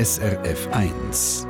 SRF 0.00 0.66
1. 0.72 1.46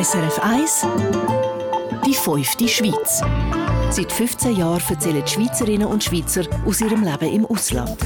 SRF 0.00 0.38
1 0.40 0.86
Die 2.06 2.14
fünfte 2.14 2.68
Schweiz. 2.68 3.20
Seit 3.90 4.12
15 4.12 4.54
Jahren 4.54 4.80
erzählen 4.88 5.24
die 5.26 5.28
Schweizerinnen 5.28 5.88
und 5.88 6.04
Schweizer 6.04 6.42
aus 6.64 6.80
ihrem 6.82 7.02
Leben 7.02 7.34
im 7.34 7.46
Ausland. 7.46 7.98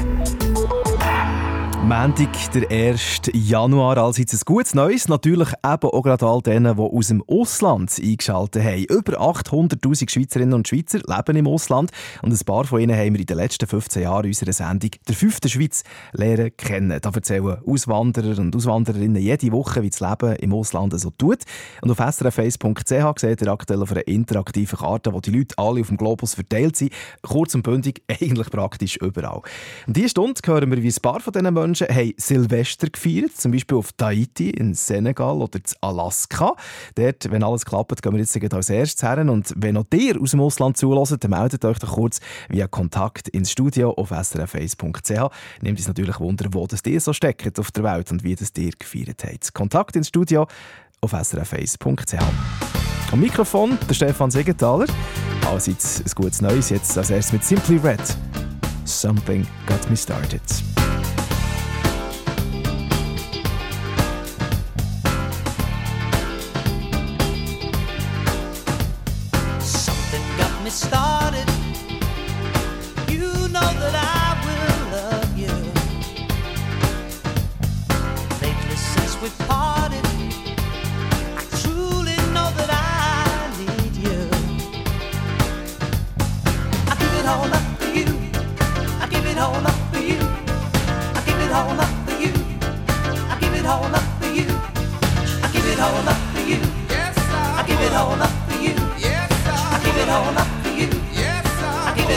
Montag, 1.89 2.53
der 2.53 2.71
1. 2.71 3.31
Januar, 3.33 3.97
allseits 3.97 4.35
ein 4.35 4.41
gutes 4.45 4.75
Neues. 4.75 5.09
Natürlich 5.09 5.49
eben 5.65 5.91
auch 5.91 6.03
gerade 6.03 6.27
all 6.27 6.43
denen, 6.43 6.77
die 6.77 6.83
aus 6.83 7.09
dem 7.09 7.25
Ausland 7.27 7.99
eingeschaltet 7.99 8.63
haben. 8.63 8.85
Über 8.85 9.19
800'000 9.19 10.11
Schweizerinnen 10.11 10.53
und 10.53 10.69
Schweizer 10.69 10.99
leben 10.99 11.37
im 11.39 11.47
Ausland 11.47 11.91
und 12.21 12.31
ein 12.31 12.45
paar 12.45 12.65
von 12.65 12.83
ihnen 12.83 12.95
haben 12.95 13.15
wir 13.15 13.21
in 13.21 13.27
den 13.27 13.39
letzten 13.39 13.67
15 13.67 14.03
Jahren 14.03 14.27
unserer 14.27 14.53
Sendung 14.53 14.91
«Der 15.09 15.15
fünfte 15.15 15.49
Schweiz» 15.49 15.83
lernen 16.13 16.55
kennen. 16.59 17.01
Da 17.01 17.09
erzählen 17.09 17.57
Auswanderer 17.67 18.39
und 18.39 18.55
Auswandererinnen 18.55 19.23
jede 19.23 19.51
Woche, 19.53 19.83
wie 19.83 19.89
das 19.89 20.01
Leben 20.01 20.37
im 20.37 20.53
Ausland 20.53 20.93
so 21.01 21.09
tut. 21.09 21.45
Und 21.81 21.91
auf 21.91 22.01
srf1.ch 22.01 23.19
seht 23.19 23.41
ihr 23.41 23.49
aktuell 23.49 23.81
auf 23.81 23.93
einer 23.93 24.07
interaktiven 24.07 24.79
Karte, 24.79 25.15
wo 25.15 25.23
die 25.23 25.31
Leute 25.31 25.57
alle 25.57 25.81
auf 25.81 25.89
dem 25.89 25.97
Globus 25.97 26.35
verteilt 26.35 26.77
sind. 26.77 26.93
Kurz 27.23 27.55
und 27.55 27.63
bündig, 27.63 28.03
eigentlich 28.21 28.51
praktisch 28.51 28.99
überall. 28.99 29.41
Und 29.87 29.97
diese 29.97 30.11
Stunde 30.11 30.39
hören 30.45 30.71
wir, 30.71 30.83
wie 30.83 30.91
ein 30.91 31.01
paar 31.01 31.21
von 31.21 31.33
diesen 31.33 31.55
Menschen 31.55 31.78
Menschen 31.79 31.97
haben 31.97 32.13
Silvester 32.17 32.89
gefeiert, 32.89 33.37
zum 33.37 33.53
Beispiel 33.53 33.77
auf 33.77 33.93
Tahiti, 33.93 34.51
in 34.51 34.75
Senegal 34.75 35.37
oder 35.37 35.59
in 35.59 35.65
Alaska. 35.81 36.55
Dort, 36.95 37.31
wenn 37.31 37.43
alles 37.43 37.65
klappt, 37.65 38.03
gehen 38.03 38.13
wir 38.13 38.21
jetzt 38.21 38.55
als 38.55 38.71
erstes 38.71 39.03
her. 39.03 39.19
Und 39.19 39.53
wenn 39.57 39.77
auch 39.77 39.85
ihr 39.93 40.21
aus 40.21 40.33
dem 40.33 40.41
Ausland 40.41 40.77
zulässt, 40.77 41.17
dann 41.21 41.31
meldet 41.31 41.65
euch 41.65 41.79
doch 41.79 41.93
kurz 41.93 42.21
via 42.49 42.67
Kontakt 42.67 43.29
ins 43.29 43.51
Studio 43.51 43.93
auf 43.93 44.13
srf1.ch. 44.13 45.33
Nehmt 45.63 45.79
uns 45.79 45.89
natürlich 45.89 46.21
Wunder, 46.21 46.47
wo 46.53 46.67
das 46.67 46.81
ihr 46.87 47.01
so 47.01 47.13
steckt 47.13 47.59
auf 47.59 47.71
der 47.71 47.85
Welt 47.85 48.11
und 48.11 48.25
wie 48.25 48.35
das 48.35 48.51
ihr 48.57 48.73
gefeiert 48.79 49.23
habt. 49.25 49.55
Kontakt 49.55 49.97
ins 49.97 50.09
Studio 50.09 50.47
auf 51.01 51.15
srf1.ch. 51.15 52.23
Am 53.13 53.21
Mikrofon 53.21 53.79
der 53.89 53.95
Stefan 53.95 54.31
Segenthaler. 54.31 54.87
Allseits 55.47 56.01
ein 56.01 56.11
gutes 56.15 56.41
Neues, 56.43 56.71
jetzt 56.71 56.97
als 56.99 57.11
erstes 57.11 57.33
mit 57.33 57.45
Simply 57.45 57.77
Red. 57.79 58.01
Something 58.85 59.47
got 59.67 59.89
me 59.89 59.97
started. 59.97 60.43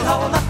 how 0.03 0.41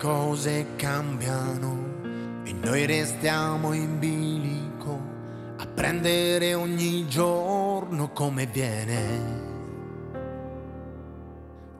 cose 0.00 0.64
cambiano 0.76 1.76
e 2.44 2.54
noi 2.54 2.86
restiamo 2.86 3.74
in 3.74 3.98
bilico 3.98 4.98
a 5.58 5.66
prendere 5.66 6.54
ogni 6.54 7.06
giorno 7.06 8.08
come 8.10 8.46
viene. 8.46 9.48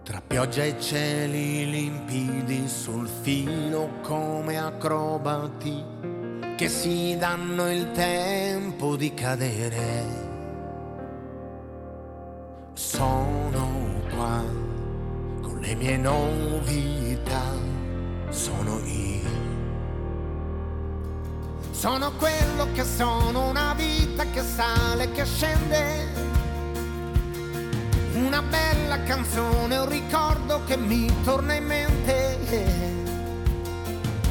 Tra 0.03 0.21
pioggia 0.21 0.65
e 0.65 0.79
cieli 0.79 1.71
limpidi 1.71 2.69
sul 2.69 3.09
filo 3.09 3.89
come 4.03 4.59
acrobati 4.59 5.83
che 6.57 6.69
si 6.69 7.17
danno 7.17 7.73
il 7.73 7.91
tempo 7.93 8.97
di 8.97 9.15
cadere. 9.15 10.29
Sono 12.75 13.69
qua 14.15 14.45
con 15.41 15.59
le 15.61 15.75
mie 15.75 15.97
novità, 15.97 17.69
sono 18.31 18.81
io. 18.85 19.29
Sono 21.73 22.12
quello 22.12 22.69
che 22.73 22.85
sono, 22.85 23.49
una 23.49 23.75
vita 23.75 24.25
che 24.31 24.43
sale, 24.43 25.11
che 25.12 25.25
scende. 25.25 26.29
Una 28.15 28.43
bella 28.43 29.03
canzone, 29.03 29.79
un 29.79 29.88
ricordo 29.88 30.62
che 30.67 30.77
mi 30.77 31.11
torna 31.25 31.55
in 31.55 31.65
mente. 31.65 32.38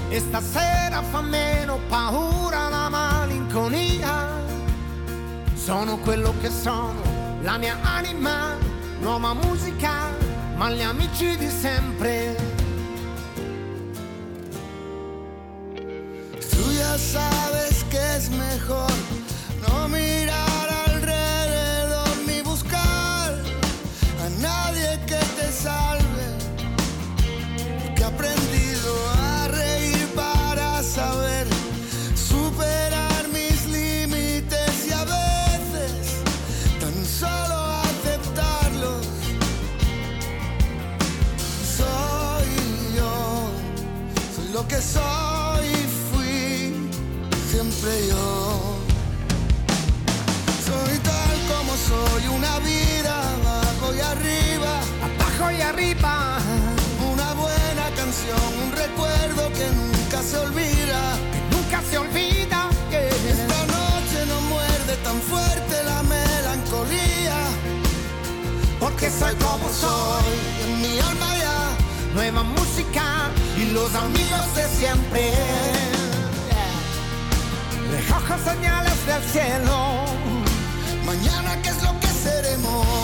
E 0.10 0.20
stasera 0.20 1.02
fa 1.02 1.22
meno 1.22 1.80
paura 1.88 2.70
la 2.70 2.90
malinconia. 2.90 4.28
Sono 5.56 5.98
quello 5.98 6.34
che 6.40 6.50
sono, 6.50 7.02
la 7.42 7.58
mia 7.58 7.78
anima, 7.82 8.56
nuova 9.02 9.34
musica, 9.34 10.10
ma 10.56 10.70
gli 10.72 10.82
amici 10.82 11.38
di 11.38 11.50
sempre. 11.50 12.49
Ya 16.90 16.98
sabes 16.98 17.84
que 17.92 18.02
es 18.18 18.30
mejor 18.32 18.92
no 19.68 19.88
mirar 19.90 20.68
alrededor 20.88 22.10
ni 22.28 22.42
buscar 22.42 23.30
a 24.26 24.30
nadie 24.42 25.00
que 25.06 25.22
te 25.38 25.48
salve. 25.52 26.28
Que 27.96 28.04
he 28.04 28.12
arriba. 55.80 56.38
Una 57.12 57.34
buena 57.34 57.86
canción, 57.96 58.40
un 58.64 58.72
recuerdo 58.72 59.50
que 59.54 59.68
nunca 59.82 60.22
se 60.22 60.38
olvida, 60.38 61.02
que 61.32 61.56
nunca 61.56 61.82
se 61.90 61.98
olvida. 61.98 62.70
Que 62.90 63.08
esta 63.08 63.60
noche 63.78 64.20
no 64.28 64.42
muerde 64.54 64.96
tan 65.04 65.20
fuerte 65.22 65.84
la 65.86 66.04
melancolía, 66.04 67.38
porque 68.80 69.10
soy 69.10 69.36
como 69.36 69.70
soy, 69.70 70.38
en 70.66 70.82
mi 70.82 71.00
alma 71.00 71.38
ya, 71.38 71.60
nueva 72.14 72.44
música 72.44 73.30
y 73.58 73.72
los 73.72 73.94
amigos 73.96 74.56
de 74.56 74.68
siempre 74.80 75.34
ojos 78.12 78.42
señales 78.44 79.06
del 79.06 79.24
cielo. 79.24 80.06
Mañana, 81.06 81.62
¿qué 81.62 81.70
es 81.70 81.84
lo 81.84 82.00
que 82.00 82.08
seremos? 82.08 82.99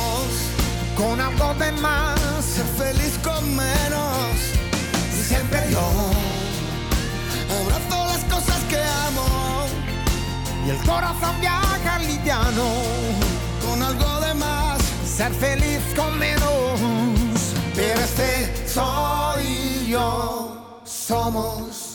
Con 0.96 1.20
algo 1.20 1.54
de 1.56 1.72
más. 1.74 2.20
Ser 2.44 2.66
feliz 2.78 3.20
con 3.24 3.44
menos. 3.56 4.36
Siempre 5.28 5.60
yo. 5.70 5.88
Abrazo 7.60 8.06
las 8.06 8.24
cosas 8.34 8.64
que 8.70 8.78
amo. 8.78 9.66
Y 10.66 10.70
el 10.70 10.78
corazón 10.78 11.40
viaja 11.42 12.00
liviano. 12.00 12.66
Con 13.66 13.84
algo 13.84 14.22
de 14.22 14.34
más. 14.36 14.80
Ser 15.06 15.34
feliz 15.34 15.82
con 15.96 16.18
menos. 16.18 16.80
Pero 17.76 18.00
este 18.00 18.68
soy 18.68 19.88
yo. 19.90 20.80
Somos. 20.86 21.95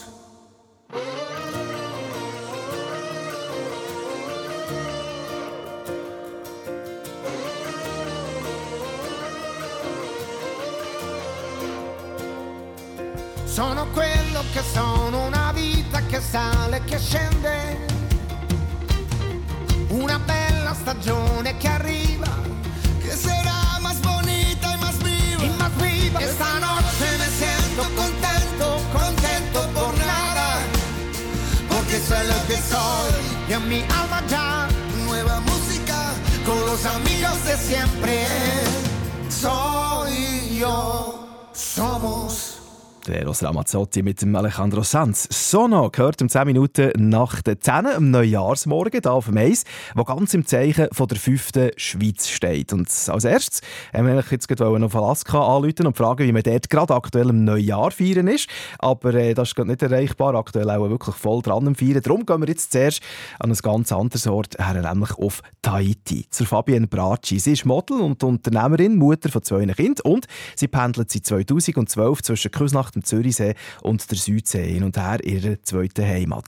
Sono 13.61 13.87
quello 13.93 14.43
che 14.55 14.63
sono, 14.73 15.27
una 15.27 15.53
vita 15.53 16.01
che 16.07 16.19
sale, 16.19 16.83
che 16.87 16.99
scende. 16.99 17.87
Una 19.89 20.19
bella 20.19 20.73
stagione 20.73 21.55
che 21.59 21.69
arriva. 21.69 22.27
Que 23.03 23.15
será 23.15 23.79
más 23.83 24.01
bonita 24.01 24.73
y 24.73 24.79
más 24.79 24.97
viva. 25.03 25.45
Y 25.45 25.51
más 25.59 25.77
viva. 25.77 26.21
Esta 26.21 26.59
noche 26.59 27.07
me 27.19 27.29
siento 27.37 27.83
contento, 27.95 28.81
contento 28.95 29.61
por 29.75 29.95
nada. 29.99 30.57
Porque 31.69 32.01
soy 32.01 32.27
lo 32.29 32.47
que 32.47 32.57
soy 32.57 33.13
y 33.47 33.53
en 33.53 33.69
mi 33.69 33.83
alma 33.83 34.23
ya. 34.27 34.69
Nueva 35.05 35.39
música 35.41 36.15
con 36.47 36.59
los 36.65 36.87
amigos 36.87 37.45
de 37.45 37.59
siempre. 37.59 38.27
Soy 39.29 40.57
yo, 40.59 41.29
somos. 41.53 42.50
Der 43.11 43.23
Eros 43.23 43.43
Ramazzotti 43.43 44.05
mit 44.05 44.23
dem 44.23 44.37
Alejandro 44.37 44.85
Sanz. 44.85 45.27
Sono 45.33 45.91
gehört 45.91 46.23
um 46.23 46.29
10 46.29 46.47
Minuten 46.47 47.09
nach 47.09 47.43
den 47.43 47.61
10 47.61 47.87
am 47.87 48.13
Neujahrsmorgen 48.13 49.01
hier 49.03 49.13
auf 49.13 49.25
dem 49.25 49.37
Eis, 49.37 49.65
wo 49.97 50.05
ganz 50.05 50.33
im 50.33 50.47
Zeichen 50.47 50.87
von 50.93 51.09
der 51.09 51.19
fünften 51.19 51.73
Schweiz 51.77 52.29
steht. 52.29 52.73
Und 52.73 52.87
als 53.09 53.25
erstes 53.25 53.63
haben 53.93 54.07
wir 54.07 54.23
jetzt 54.31 54.47
gerade 54.47 54.79
noch 54.79 54.95
Alaska 54.95 55.41
anrufen 55.41 55.89
und 55.89 55.97
fragen, 55.97 56.25
wie 56.25 56.31
man 56.31 56.45
dort 56.45 56.71
gerade 56.71 56.95
aktuell 56.95 57.31
im 57.31 57.43
Neujahr 57.43 57.91
feiern 57.91 58.29
ist. 58.29 58.49
Aber 58.79 59.13
äh, 59.15 59.35
das 59.35 59.49
ist 59.49 59.55
gerade 59.57 59.71
nicht 59.71 59.83
erreichbar, 59.83 60.37
aktuell 60.37 60.71
auch 60.71 60.89
wirklich 60.89 61.17
voll 61.17 61.43
dran 61.43 61.67
am 61.67 61.75
Feiern. 61.75 62.03
Darum 62.03 62.25
gehen 62.25 62.41
wir 62.41 62.49
jetzt 62.49 62.71
zuerst 62.71 63.03
an 63.41 63.51
ein 63.51 63.59
ganz 63.61 63.91
anderes 63.91 64.29
Ort 64.29 64.57
her, 64.57 64.81
nämlich 64.81 65.19
auf 65.19 65.43
Tahiti, 65.63 66.27
zur 66.31 66.47
Fabienne 66.47 66.87
Bracci. 66.87 67.41
Sie 67.41 67.55
ist 67.55 67.65
Model 67.65 68.03
und 68.03 68.23
Unternehmerin, 68.23 68.97
Mutter 68.97 69.31
von 69.31 69.43
zwei 69.43 69.67
Kindern 69.67 69.97
und 70.05 70.27
sie 70.55 70.69
pendelt 70.69 71.11
seit 71.11 71.27
2012 71.27 72.23
zwischen 72.23 72.53
Küsnacht 72.53 73.00
dem 73.01 73.05
Zürichsee 73.05 73.55
und 73.83 74.11
der 74.11 74.19
Südsee 74.19 74.73
hin 74.73 74.85
und 74.85 74.97
her 74.97 75.25
ihrer 75.25 75.63
zweiten 75.63 76.07
Heimat. 76.07 76.47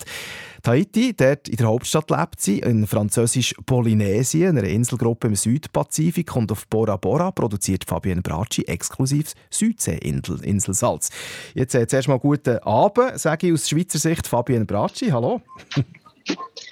Tahiti, 0.63 1.13
dort 1.13 1.49
in 1.49 1.57
der 1.57 1.67
Hauptstadt 1.67 2.11
lebt 2.11 2.41
sie, 2.41 2.61
in 2.61 2.87
französisch 2.87 3.55
Polynesien, 3.67 4.57
einer 4.57 4.69
Inselgruppe 4.69 5.27
im 5.27 5.35
Südpazifik 5.35 6.37
und 6.37 6.53
auf 6.53 6.69
Bora 6.69 6.97
Bora 6.97 7.33
produziert 7.33 7.85
Fabienne 7.85 8.23
Bracci 8.23 8.63
exklusives 8.63 9.35
Südsee-Inselsalz. 9.51 11.11
Jetzt 11.55 11.75
äh, 11.75 11.87
zuerst 11.89 12.07
mal 12.07 12.21
guten 12.21 12.59
Abend, 12.59 13.19
sage 13.19 13.49
ich 13.49 13.53
aus 13.55 13.69
Schweizer 13.69 13.99
Sicht 13.99 14.29
Fabienne 14.29 14.65
Bracci, 14.65 15.11
hallo. 15.11 15.41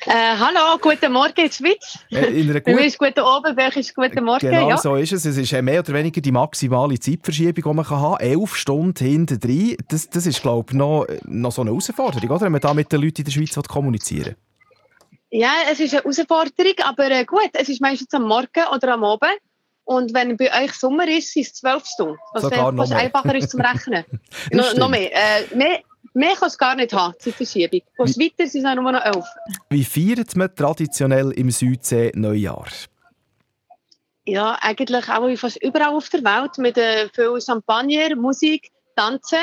Äh, 0.06 0.36
hallo, 0.38 0.78
guten 0.80 1.12
Morgen 1.12 1.34
in 1.36 1.46
der 1.46 1.52
Schweiz. 1.52 1.98
Äh, 2.10 2.40
in 2.40 2.50
einer 2.50 2.60
bei 2.60 2.74
mir 2.74 2.86
ist 2.86 2.98
guten 2.98 3.20
Abend, 3.20 3.56
bei 3.56 3.68
euch 3.68 3.76
ist 3.76 3.94
guten 3.94 4.24
Morgen. 4.24 4.40
Genau 4.40 4.70
ja. 4.70 4.78
so 4.78 4.96
ist 4.96 5.12
es. 5.12 5.24
Es 5.24 5.36
ist 5.36 5.52
äh, 5.52 5.60
mehr 5.60 5.80
oder 5.80 5.92
weniger 5.92 6.20
die 6.20 6.32
maximale 6.32 6.98
Zeitverschiebung, 6.98 7.54
die 7.54 7.76
man 7.76 7.90
haben 7.90 8.16
kann. 8.16 8.26
Elf 8.26 8.56
Stunden 8.56 9.04
hinten 9.04 9.38
drin. 9.38 9.76
Das, 9.88 10.08
das 10.08 10.26
ist, 10.26 10.40
glaube 10.40 10.70
ich, 10.70 10.76
noch, 10.76 11.06
noch 11.24 11.52
so 11.52 11.62
eine 11.62 11.70
Herausforderung, 11.70 12.30
oder? 12.30 12.40
wenn 12.40 12.52
man 12.52 12.60
da 12.60 12.72
mit 12.72 12.90
den 12.90 13.02
Leuten 13.02 13.18
in 13.18 13.24
der 13.24 13.32
Schweiz 13.32 13.54
kommunizieren 13.68 14.36
Ja, 15.30 15.52
es 15.70 15.80
ist 15.80 15.92
eine 15.92 16.02
Herausforderung, 16.02 16.74
aber 16.84 17.10
äh, 17.10 17.24
gut, 17.24 17.50
es 17.52 17.68
ist 17.68 17.80
meistens 17.80 18.12
am 18.14 18.26
Morgen 18.26 18.64
oder 18.74 18.94
am 18.94 19.04
Abend. 19.04 19.38
Und 19.84 20.14
wenn 20.14 20.36
bei 20.36 20.64
euch 20.64 20.72
Sommer 20.72 21.08
ist, 21.08 21.32
sind 21.32 21.46
es 21.46 21.54
zwölf 21.54 21.84
Stunden. 21.84 22.16
Was 22.32 22.44
fast 22.44 22.92
einfacher 22.92 23.34
ist 23.34 23.50
zum 23.50 23.60
Rechnen. 23.60 24.04
no, 24.52 24.62
noch 24.76 24.88
mehr. 24.88 25.10
Äh, 25.12 25.54
mehr 25.54 25.80
Mehr 26.12 26.34
kann 26.34 26.48
es 26.48 26.58
gar 26.58 26.74
nicht 26.74 26.92
haben, 26.92 27.14
die 27.24 27.32
Verschiebung. 27.32 27.82
Von 27.96 28.08
weiter 28.08 28.46
sind 28.48 28.66
es 28.66 28.74
nur 28.74 28.92
noch 28.92 29.04
elf. 29.04 29.24
Wie 29.68 29.84
feiert 29.84 30.34
man 30.36 30.54
traditionell 30.54 31.30
im 31.32 31.50
Südsee 31.50 32.10
Neujahr? 32.14 32.66
Ja, 34.24 34.58
eigentlich 34.60 35.08
auch 35.08 35.36
fast 35.36 35.62
überall 35.62 35.94
auf 35.94 36.08
der 36.08 36.22
Welt 36.24 36.58
mit 36.58 36.76
äh, 36.76 37.08
viel 37.08 37.40
Champagner, 37.40 38.14
Musik, 38.16 38.70
Tanzen. 38.96 39.38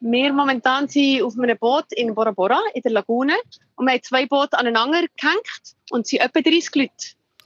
Wir 0.00 0.32
momentan 0.32 0.88
sind 0.88 1.22
auf 1.22 1.38
einem 1.38 1.56
Boot 1.58 1.86
in 1.92 2.14
Bora 2.14 2.32
Bora, 2.32 2.60
in 2.74 2.82
der 2.82 2.92
Lagune. 2.92 3.34
Und 3.76 3.86
wir 3.86 3.92
haben 3.92 4.02
zwei 4.02 4.26
Boote 4.26 4.58
aneinander 4.58 5.04
gehängt 5.16 5.76
und 5.90 6.06
sind 6.06 6.22
etwa 6.22 6.40
30 6.40 6.74
Leute. 6.74 6.92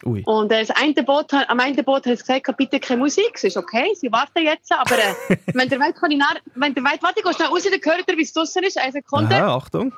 Ui. 0.04 0.22
Und 0.24 0.52
äh, 0.52 0.64
das 0.64 0.76
eine 0.76 0.94
Boot, 1.02 1.32
am 1.32 1.60
einen 1.60 1.84
Boot 1.84 2.06
hat 2.06 2.12
es 2.12 2.20
gesagt, 2.20 2.54
bitte 2.56 2.80
keine 2.80 3.00
Musik, 3.00 3.32
es 3.34 3.44
ist 3.44 3.56
okay, 3.56 3.94
sie 3.94 4.12
warten 4.12 4.42
jetzt, 4.42 4.70
aber 4.72 4.96
äh, 4.96 5.36
wenn 5.54 5.68
der 5.68 5.80
Welt 5.80 5.96
kann 5.96 6.10
ich 6.10 6.18
nach, 6.18 6.34
wenn 6.54 6.74
der 6.74 6.84
Welt, 6.84 7.02
warte, 7.02 7.20
ich 7.20 7.24
gehe 7.24 7.34
schnell 7.34 7.48
raus, 7.48 7.62
dann 7.64 7.72
hört 7.72 8.10
ihr, 8.10 8.16
wie 8.16 8.22
es 8.22 8.32
draußen 8.32 8.62
ist, 8.62 8.78
eine 8.78 8.92
Sekunde. 8.92 9.36
Aha, 9.36 9.56
Achtung. 9.56 9.92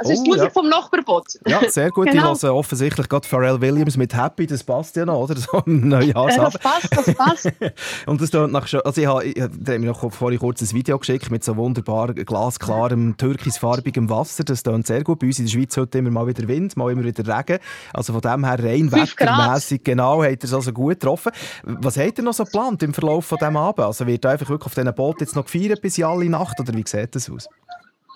Also 0.00 0.12
ist 0.12 0.22
die 0.22 0.30
oh, 0.30 0.34
Musik 0.34 0.44
ja. 0.44 0.50
vom 0.50 0.68
Nachbarboot. 0.68 1.40
Ja, 1.46 1.68
sehr 1.68 1.90
gut. 1.90 2.06
genau. 2.06 2.32
Ich 2.32 2.42
höre 2.42 2.54
offensichtlich 2.54 3.08
gerade 3.08 3.26
Pharrell 3.26 3.60
Williams 3.60 3.96
mit 3.96 4.14
Happy, 4.14 4.46
das 4.46 4.62
passt 4.62 4.94
ja 4.94 5.04
noch, 5.04 5.22
oder? 5.22 5.34
So 5.48 5.62
ein 5.66 5.88
Neujahrsabend. 5.88 6.54
das 6.54 6.62
passt, 6.62 6.96
das 6.96 7.14
passt. 7.14 7.52
und 8.06 8.20
das 8.20 8.30
tut 8.30 8.50
nach 8.52 8.72
also 8.72 9.00
ich 9.00 9.06
habe, 9.06 9.24
ich, 9.24 9.40
habe 9.40 9.78
mir 9.78 9.86
noch 9.86 10.12
vorhin 10.12 10.38
kurz 10.38 10.60
ein 10.62 10.70
Video 10.72 10.98
geschickt 10.98 11.30
mit 11.30 11.42
so 11.42 11.56
wunderbar 11.56 12.14
glasklarem, 12.14 13.16
türkisfarbigem 13.16 14.08
Wasser. 14.08 14.44
Das 14.44 14.62
tut 14.62 14.86
sehr 14.86 15.02
gut. 15.02 15.18
Bei 15.18 15.26
uns 15.26 15.40
in 15.40 15.46
der 15.46 15.52
Schweiz 15.52 15.76
heute 15.76 15.98
immer 15.98 16.10
mal 16.10 16.26
wieder 16.28 16.46
Wind, 16.46 16.76
mal 16.76 16.92
immer 16.92 17.04
wieder 17.04 17.26
Regen. 17.26 17.58
Also 17.92 18.12
von 18.12 18.22
dem 18.22 18.44
her 18.44 18.62
rein 18.62 18.92
wettermässig 18.92 19.82
genau, 19.82 20.22
hat 20.22 20.42
er 20.42 20.44
es 20.44 20.54
also 20.54 20.72
gut 20.72 21.00
getroffen. 21.00 21.32
Was 21.64 21.96
hat 21.96 22.18
er 22.18 22.24
noch 22.24 22.34
so 22.34 22.44
geplant 22.44 22.82
im 22.84 22.94
Verlauf 22.94 23.26
von 23.26 23.38
diesem 23.38 23.56
Abend? 23.56 23.84
Also 23.84 24.06
wird 24.06 24.24
er 24.24 24.32
einfach 24.32 24.48
wirklich 24.48 24.66
auf 24.66 24.74
diesem 24.74 24.94
Boot 24.94 25.20
jetzt 25.20 25.34
noch 25.34 25.44
gefeiert 25.44 25.80
bis 25.80 25.98
in 25.98 26.04
alle 26.04 26.28
Nacht, 26.28 26.60
oder 26.60 26.72
wie 26.74 26.84
sieht 26.86 27.14
das 27.14 27.28
aus? 27.28 27.48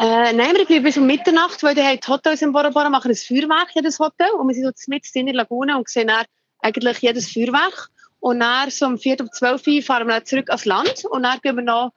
Äh, 0.00 0.32
nein, 0.32 0.54
wir 0.56 0.64
bleiben 0.64 0.84
bis 0.84 0.96
um 0.96 1.06
Mitternacht, 1.06 1.62
weil 1.62 1.75
die 1.75 1.82
Hotels 2.08 2.42
in 2.42 2.52
Bora 2.52 2.70
Bora 2.70 2.90
machen 2.90 3.11
ein 3.11 3.16
Feuerwerk, 3.16 3.68
jedes 3.75 3.99
Hotel. 3.99 4.30
Und 4.38 4.49
wir 4.49 4.54
sind 4.54 4.78
so 4.78 4.90
mit 4.90 5.04
in 5.14 5.26
der 5.26 5.34
Lagune 5.34 5.76
und 5.76 5.88
sehen 5.88 6.08
dann 6.08 6.25
eigentlich 6.61 6.99
jedes 6.99 7.30
Feuerwerk. 7.30 7.90
Und 8.20 8.40
dann 8.40 8.70
so 8.70 8.87
um 8.87 8.99
4 8.99 9.20
um 9.20 9.30
12 9.30 9.66
Uhr 9.66 9.82
fahren 9.82 10.06
wir 10.06 10.14
dann 10.14 10.25
zurück 10.25 10.49
ans 10.49 10.64
Land 10.64 11.04
und 11.11 11.25
dann 11.25 11.40
gehen 11.42 11.56
wir 11.56 11.64
noch, 11.64 11.90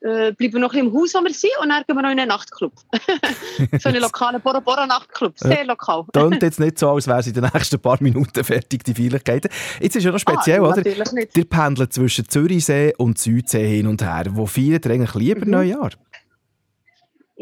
äh, 0.00 0.30
bleiben 0.32 0.54
wir 0.54 0.60
noch 0.60 0.74
im 0.74 0.92
Haus, 0.92 1.12
wo 1.14 1.20
wir 1.24 1.34
sind, 1.34 1.50
und 1.60 1.70
dann 1.70 1.82
gehen 1.84 1.96
wir 1.96 2.02
noch 2.02 2.10
in 2.10 2.20
einen 2.20 2.28
Nachtclub. 2.28 2.72
so 3.80 3.88
einen 3.88 4.00
lokalen 4.00 4.40
Bora 4.40 4.60
Bora 4.60 4.86
Nachtclub, 4.86 5.36
sehr 5.36 5.64
lokal. 5.64 6.04
Klingt 6.12 6.40
jetzt 6.42 6.60
nicht 6.60 6.78
so, 6.78 6.90
als 6.90 7.08
wäre 7.08 7.18
es 7.18 7.26
in 7.26 7.34
den 7.34 7.50
nächsten 7.52 7.80
paar 7.80 7.98
Minuten 8.00 8.44
fertig, 8.44 8.84
die 8.84 8.94
Feierlichkeiten. 8.94 9.50
Jetzt 9.80 9.96
ist 9.96 10.04
ja 10.04 10.12
noch 10.12 10.20
speziell, 10.20 10.60
ah, 10.60 10.68
oder? 10.68 10.82
Nicht. 10.82 11.36
Der 11.36 11.44
pendelt 11.44 11.92
zwischen 11.92 12.28
Zürichsee 12.28 12.94
und 12.96 13.18
Südsee 13.18 13.66
hin 13.66 13.88
und 13.88 14.02
her. 14.02 14.26
Wo 14.30 14.46
feiert 14.46 14.86
ihr 14.86 14.92
eigentlich 14.92 15.14
lieber 15.14 15.44
mhm. 15.44 15.50
Neujahr? 15.50 15.90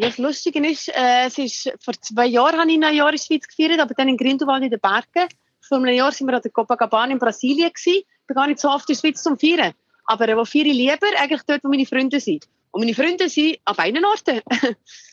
Ja, 0.01 0.07
das 0.07 0.17
Lustige 0.17 0.67
ist, 0.67 0.89
äh, 0.89 1.27
es 1.27 1.37
ist, 1.37 1.75
vor 1.79 1.93
zwei 2.01 2.25
Jahren 2.25 2.59
habe 2.59 2.71
ich 2.73 2.83
ein 2.83 2.95
Jahr 2.95 3.11
in 3.11 3.17
der 3.17 3.23
Schweiz 3.23 3.47
gefeiert, 3.47 3.79
aber 3.81 3.93
dann 3.93 4.09
in 4.09 4.17
Grindelwald 4.17 4.63
in 4.63 4.71
den 4.71 4.81
Bergen. 4.81 5.29
Vor 5.61 5.77
einem 5.77 5.95
Jahr 5.95 6.11
waren 6.11 6.27
wir 6.27 6.37
an 6.37 6.41
der 6.41 6.51
Copacabana 6.51 7.13
in 7.13 7.19
Brasilien. 7.19 7.71
Gewesen. 7.71 7.99
Ich 7.99 8.27
bin 8.27 8.35
gar 8.35 8.47
nicht 8.47 8.61
so 8.61 8.71
oft 8.71 8.89
in 8.89 8.95
der 8.95 9.01
Schweiz 9.01 9.23
zum 9.23 9.39
Feiern. 9.39 9.75
Aber 10.07 10.27
äh, 10.27 10.35
wo 10.39 10.47
feiere 10.47 10.65
ich 10.65 10.73
lieber? 10.73 11.07
Eigentlich 11.19 11.43
dort, 11.47 11.63
wo 11.65 11.69
meine 11.69 11.85
Freunde 11.85 12.19
sind. 12.19 12.49
Und 12.71 12.81
meine 12.81 12.95
Freunde 12.95 13.29
sind 13.29 13.59
an 13.67 13.77
beiden 13.77 14.03
Orten. 14.07 14.41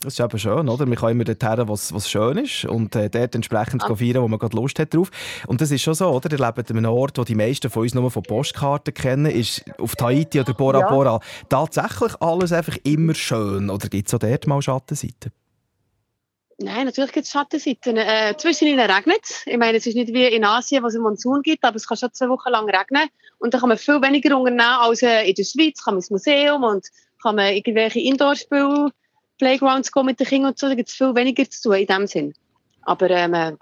Das 0.00 0.14
ist 0.14 0.20
eben 0.20 0.38
schön, 0.38 0.68
oder? 0.68 0.86
Man 0.86 0.96
kann 0.96 1.10
immer 1.10 1.24
dorthin, 1.24 1.68
was, 1.68 1.92
was 1.92 2.08
schön 2.08 2.38
ist 2.38 2.64
und 2.64 2.94
äh, 2.94 3.10
dort 3.10 3.34
entsprechend 3.34 3.82
ah. 3.82 3.96
feiern, 3.96 4.22
wo 4.22 4.28
man 4.28 4.38
gerade 4.38 4.56
Lust 4.56 4.78
hat 4.78 4.94
drauf. 4.94 5.10
Und 5.48 5.60
das 5.60 5.72
ist 5.72 5.82
schon 5.82 5.94
so, 5.94 6.08
oder? 6.08 6.30
Ihr 6.30 6.38
lebt 6.38 6.70
an 6.70 6.76
einem 6.76 6.92
Ort, 6.92 7.18
wo 7.18 7.24
die 7.24 7.34
meisten 7.34 7.68
von 7.68 7.82
uns 7.82 7.94
nur 7.94 8.08
von 8.08 8.22
Postkarten 8.22 8.94
kennen, 8.94 9.26
ist 9.26 9.64
auf 9.80 9.96
Tahiti 9.96 10.38
oder 10.38 10.54
Bora 10.54 10.80
ja. 10.80 10.88
Bora 10.88 11.20
tatsächlich 11.48 12.12
alles 12.20 12.52
einfach 12.52 12.76
immer 12.84 13.12
schön 13.12 13.70
oder 13.70 13.88
gibt 13.88 14.06
es 14.06 14.14
auch 14.14 14.20
dort 14.20 14.46
mal 14.46 14.62
Schattenseiten? 14.62 15.32
Nein, 16.58 16.86
natürlich 16.86 17.10
gibt 17.10 17.26
es 17.26 17.32
Schattenseiten. 17.32 17.96
Äh, 17.96 18.34
zwischendurch 18.36 18.88
regnet 18.88 19.20
es. 19.24 19.42
Ich 19.46 19.58
meine, 19.58 19.78
es 19.78 19.86
ist 19.86 19.96
nicht 19.96 20.12
wie 20.14 20.26
in 20.26 20.44
Asien, 20.44 20.84
wo 20.84 20.86
es 20.86 20.94
einen 20.94 21.02
Monsun 21.02 21.42
gibt, 21.42 21.64
aber 21.64 21.74
es 21.74 21.88
kann 21.88 21.96
schon 21.96 22.12
zwei 22.12 22.28
Wochen 22.28 22.50
lang 22.50 22.70
regnen. 22.70 23.08
Und 23.38 23.52
da 23.52 23.58
kann 23.58 23.68
man 23.68 23.78
viel 23.78 24.00
weniger 24.00 24.36
unternehmen 24.36 24.60
als 24.60 25.02
äh, 25.02 25.28
in 25.28 25.34
der 25.34 25.44
Schweiz. 25.44 25.82
Kann 25.82 25.94
man 25.94 25.98
ins 25.98 26.10
Museum 26.10 26.62
und 26.62 26.86
kann 27.20 27.34
man 27.34 27.52
irgendwelche 27.52 27.98
Indoor-Spiele 27.98 28.92
Playgrounds 29.38 29.92
gehen 29.92 30.06
mit 30.06 30.20
den 30.20 30.26
Kindern 30.26 30.50
und 30.50 30.58
so, 30.58 30.68
da 30.68 30.74
gibt 30.74 30.88
es 30.88 30.94
viel 30.94 31.14
weniger 31.14 31.48
zu 31.48 31.62
tun 31.62 31.74
in 31.74 31.86
dem 31.86 32.06
Sinn. 32.06 32.34
Aber, 32.82 33.10
ähm, 33.10 33.34
äh, 33.34 33.52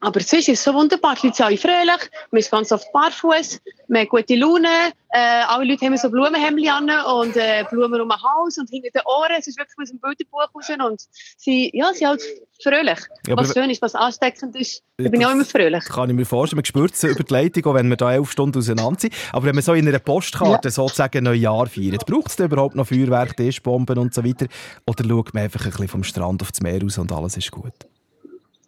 aber 0.00 0.20
sonst 0.20 0.48
ist 0.48 0.58
es 0.58 0.64
so 0.64 0.74
wunderbar. 0.74 1.14
Die 1.14 1.26
Leute 1.26 1.36
sind 1.36 1.46
alle 1.46 1.56
fröhlich, 1.56 2.10
wir 2.30 2.42
sind 2.42 2.50
ganz 2.50 2.72
oft 2.72 2.92
barfuß, 2.92 3.60
wir 3.88 4.00
haben 4.00 4.08
gute 4.08 4.34
Laune, 4.34 4.68
äh, 5.10 5.42
alle 5.48 5.64
Leute 5.64 5.86
haben 5.86 5.96
so 5.96 6.10
Blumenhemden 6.10 6.68
an 6.68 6.90
und 7.20 7.36
äh, 7.36 7.64
Blumen 7.70 8.00
um 8.00 8.08
den 8.08 8.22
Hals 8.22 8.58
und 8.58 8.68
hinter 8.68 8.90
den 8.90 9.02
Ohren. 9.06 9.32
Es 9.38 9.46
ist 9.46 9.58
wirklich 9.58 9.76
aus 9.80 9.90
dem 9.90 10.00
Bilderbuch 10.00 10.54
raus 10.54 10.70
und 10.90 11.02
sie, 11.38 11.70
ja, 11.72 11.92
sie 11.92 12.00
sind 12.00 12.08
halt 12.08 12.22
fröhlich. 12.62 12.98
Ja, 13.26 13.36
was 13.36 13.52
schön 13.52 13.70
ist, 13.70 13.80
was 13.82 13.94
ansteckend 13.94 14.56
ist, 14.56 14.82
da 14.98 15.08
bin 15.08 15.20
ich 15.20 15.26
auch 15.26 15.32
immer 15.32 15.44
fröhlich. 15.44 15.84
Kann 15.84 16.10
ich 16.10 16.16
mir 16.16 16.26
vorstellen, 16.26 16.58
man 16.58 16.64
spürt 16.64 16.94
es 16.94 17.02
über 17.04 17.24
die 17.24 17.32
Leitung, 17.32 17.66
auch 17.66 17.74
wenn 17.74 17.88
wir 17.88 17.96
da 17.96 18.12
elf 18.12 18.30
Stunden 18.30 18.58
auseinander 18.58 19.00
sind. 19.00 19.14
Aber 19.32 19.46
wenn 19.46 19.54
man 19.54 19.62
so 19.62 19.72
in 19.74 19.88
einer 19.88 19.98
Postkarte 19.98 20.68
ja. 20.68 20.72
sozusagen 20.72 21.24
Neujahr 21.24 21.66
feiert, 21.66 22.06
braucht 22.06 22.28
es 22.28 22.38
überhaupt 22.38 22.74
noch 22.74 22.86
Feuerwerk, 22.86 23.36
Tischbomben 23.36 23.98
und 23.98 24.14
so 24.14 24.24
weiter? 24.24 24.46
Oder 24.86 25.08
schaut 25.08 25.34
man 25.34 25.44
einfach 25.44 25.64
ein 25.64 25.70
bisschen 25.70 25.88
vom 25.88 26.04
Strand 26.04 26.42
aufs 26.42 26.60
Meer 26.60 26.82
raus 26.82 26.98
und 26.98 27.12
alles 27.12 27.36
ist 27.36 27.50
gut? 27.50 27.74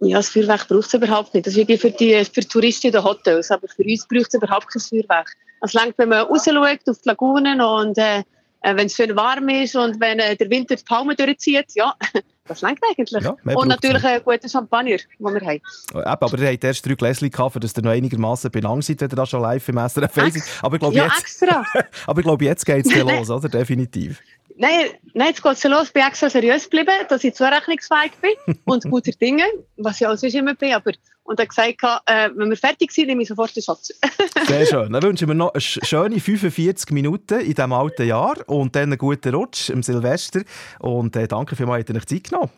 Ja, 0.01 0.19
das 0.19 0.29
Feuerwerk 0.29 0.69
braucht 0.69 0.87
es 0.87 0.95
überhaupt 0.95 1.35
nicht. 1.35 1.47
Das 1.47 1.57
ist 1.57 1.81
für 1.81 1.91
die 1.91 2.25
für 2.25 2.47
Touristen 2.47 2.89
in 2.89 2.93
den 2.93 3.05
Hotels, 3.05 3.51
aber 3.51 3.67
für 3.69 3.83
uns 3.83 4.07
braucht 4.07 4.29
es 4.29 4.35
überhaupt 4.35 4.73
kein 4.73 4.81
Feuerwerk. 4.81 5.33
Es 5.61 5.73
langt, 5.73 5.99
wenn 5.99 6.11
man 6.11 6.27
rausschaut 6.27 6.81
auf 6.89 6.99
die 6.99 7.09
Lagunen 7.09 7.61
und 7.61 7.99
äh, 7.99 8.21
äh 8.63 8.77
wenn 8.77 8.87
es 8.87 8.95
schön 8.95 9.15
warm 9.17 9.49
ist 9.49 9.75
und 9.75 10.01
wenn 10.01 10.21
äh, 10.21 10.37
der 10.37 10.49
Winter 10.51 10.77
die 10.77 10.85
Palmen 10.85 11.17
durchzieht, 11.17 11.67
ja, 11.75 11.95
das 12.47 12.61
langt 12.61 12.79
eigentlich. 12.89 13.25
Ja, 13.25 13.37
und 13.43 13.69
natürlich 13.69 14.05
ein 14.05 14.23
guter 14.23 14.49
Champagner, 14.49 14.99
den 14.99 15.07
wir 15.19 15.41
haben. 15.41 15.61
Oh, 15.95 15.99
aber 15.99 16.39
ihr 16.39 16.53
habt 16.53 16.63
erst 16.63 16.87
drei 16.87 16.95
Gläschen 16.95 17.29
gehabt, 17.29 17.63
dass 17.63 17.77
ihr 17.77 17.83
noch 17.83 17.91
einigermaßen 17.91 18.53
benannt 18.53 18.85
seid, 18.85 19.01
wenn 19.01 19.11
ihr 19.11 19.17
da 19.17 19.27
schon 19.27 19.43
live 19.43 19.69
im 19.69 19.79
SRF 19.79 20.17
Ex 20.17 20.63
Aber 20.63 20.77
ich 20.77 20.81
glaube, 20.81 20.95
ja, 20.95 21.07
jetzt, 21.07 21.21
extra. 21.21 21.65
aber 22.07 22.21
ich 22.21 22.25
glaube, 22.25 22.45
jetzt 22.45 22.65
geht 22.65 22.87
es 22.87 22.95
los, 23.03 23.31
oder? 23.31 23.49
Definitiv. 23.49 24.21
Nein, 24.61 24.91
nein, 25.15 25.29
jetzt 25.29 25.43
geht 25.43 25.53
es 25.53 25.65
los. 25.65 25.87
Ich 25.87 25.93
bin 25.93 26.03
extra 26.03 26.29
seriös 26.29 26.65
geblieben, 26.65 26.93
dass 27.09 27.23
ich 27.23 27.33
zurechnungsfähig 27.33 28.13
bin 28.21 28.57
und 28.65 28.91
guter 28.91 29.13
Dinge, 29.13 29.45
was 29.77 30.01
ich 30.01 30.07
auch 30.07 30.17
sonst 30.17 30.35
immer 30.35 30.55
bin. 30.55 30.75
Aber, 30.75 30.91
und 31.23 31.39
er 31.39 31.47
gesagt, 31.47 31.77
äh, 32.07 32.31
wenn 32.35 32.51
wir 32.51 32.57
fertig 32.57 32.91
sind, 32.91 33.07
nehme 33.07 33.23
ich 33.23 33.29
sofort 33.29 33.55
den 33.55 33.63
Schatz. 33.63 33.93
Sehr 34.49 34.67
schön. 34.67 34.93
Dann 34.93 35.03
wünschen 35.03 35.29
wir 35.29 35.35
noch 35.37 35.53
eine 35.55 35.61
schöne 35.61 36.19
45 36.19 36.91
Minuten 36.91 37.39
in 37.41 37.55
diesem 37.55 37.73
alten 37.73 38.07
Jahr 38.09 38.37
und 38.49 38.75
dann 38.75 38.85
einen 38.85 38.99
guten 38.99 39.33
Rutsch 39.33 39.71
im 39.71 39.85
Silvester. 39.85 40.43
Und 40.81 41.15
äh, 41.15 41.29
danke 41.29 41.55
vielmals, 41.55 41.87
dass 41.87 41.95
ihr 41.95 42.01
euch 42.01 42.07
Zeit 42.07 42.25
genommen 42.25 42.51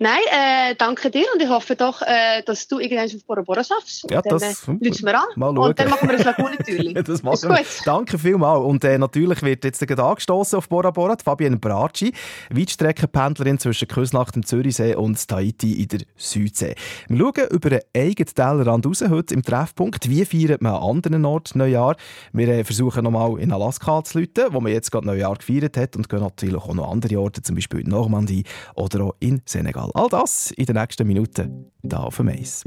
Nein, 0.00 0.18
äh, 0.32 0.74
danke 0.74 1.08
dir 1.08 1.24
und 1.32 1.40
ich 1.40 1.48
hoffe 1.48 1.76
doch, 1.76 2.02
äh, 2.02 2.42
dass 2.44 2.66
du 2.66 2.80
irgendwann 2.80 3.06
auf 3.06 3.24
Bora 3.26 3.42
Bora 3.42 3.62
schaffst. 3.62 4.04
Ja, 4.10 4.22
dann, 4.22 4.38
das... 4.40 4.66
Äh, 4.66 4.80
wir 4.80 5.14
an 5.14 5.24
mal 5.36 5.56
und 5.56 5.78
dann 5.78 5.88
machen 5.88 6.08
wir 6.08 6.18
ein 6.18 6.24
Lagune-Türli. 6.24 6.94
das 7.04 7.22
machen 7.22 7.50
wir. 7.50 7.64
Danke 7.84 8.18
vielmals. 8.18 8.64
Und 8.64 8.82
äh, 8.82 8.98
natürlich 8.98 9.40
wird 9.42 9.64
jetzt 9.64 9.86
gerade 9.86 10.02
angestoßen 10.02 10.58
auf 10.58 10.68
Bora 10.68 10.90
Bora, 10.90 11.14
die 11.14 11.22
Fabienne 11.22 11.58
Bracci, 11.58 12.12
Weitstreckenpendlerin 12.50 13.60
zwischen 13.60 13.86
Küsnacht 13.86 14.34
im 14.34 14.44
Zürichsee 14.44 14.96
und 14.96 15.28
Tahiti 15.28 15.82
in 15.82 15.86
der 15.86 16.00
Südsee. 16.16 16.74
Wir 17.08 17.18
schauen 17.18 17.48
über 17.50 17.70
einen 17.70 17.80
eigenen 17.96 18.34
Tellerrand 18.34 18.86
raus 18.86 19.04
heute 19.08 19.34
im 19.34 19.42
Treffpunkt. 19.44 20.08
Wie 20.10 20.24
feiert 20.24 20.60
man 20.60 20.74
an 20.74 20.82
anderen 20.82 21.24
Orten 21.24 21.58
Neujahr? 21.58 21.94
Wir 22.32 22.48
äh, 22.48 22.64
versuchen 22.64 23.04
nochmal 23.04 23.38
in 23.38 23.52
Alaska 23.52 24.02
zu 24.02 24.18
läuten, 24.18 24.46
wo 24.50 24.60
man 24.60 24.72
jetzt 24.72 24.90
gerade 24.90 25.06
Neujahr 25.06 25.36
gefeiert 25.36 25.76
hat 25.76 25.94
und 25.94 26.08
gehen 26.08 26.20
natürlich 26.20 26.56
auch 26.56 26.74
noch 26.74 26.90
andere 26.90 27.20
Orte, 27.20 27.42
zum 27.42 27.54
Beispiel 27.54 27.82
in 27.82 27.90
Normandie 27.90 28.42
oder 28.74 29.04
auch 29.04 29.14
in 29.20 29.40
Senegal. 29.46 29.83
Festival. 29.84 29.90
All 29.94 30.08
das 30.08 30.50
in 30.52 30.66
den 30.66 30.76
nächsten 30.76 31.06
Minuten 31.06 31.70
hier 31.82 32.00
auf 32.00 32.16
dem 32.16 32.28
Eis. 32.28 32.64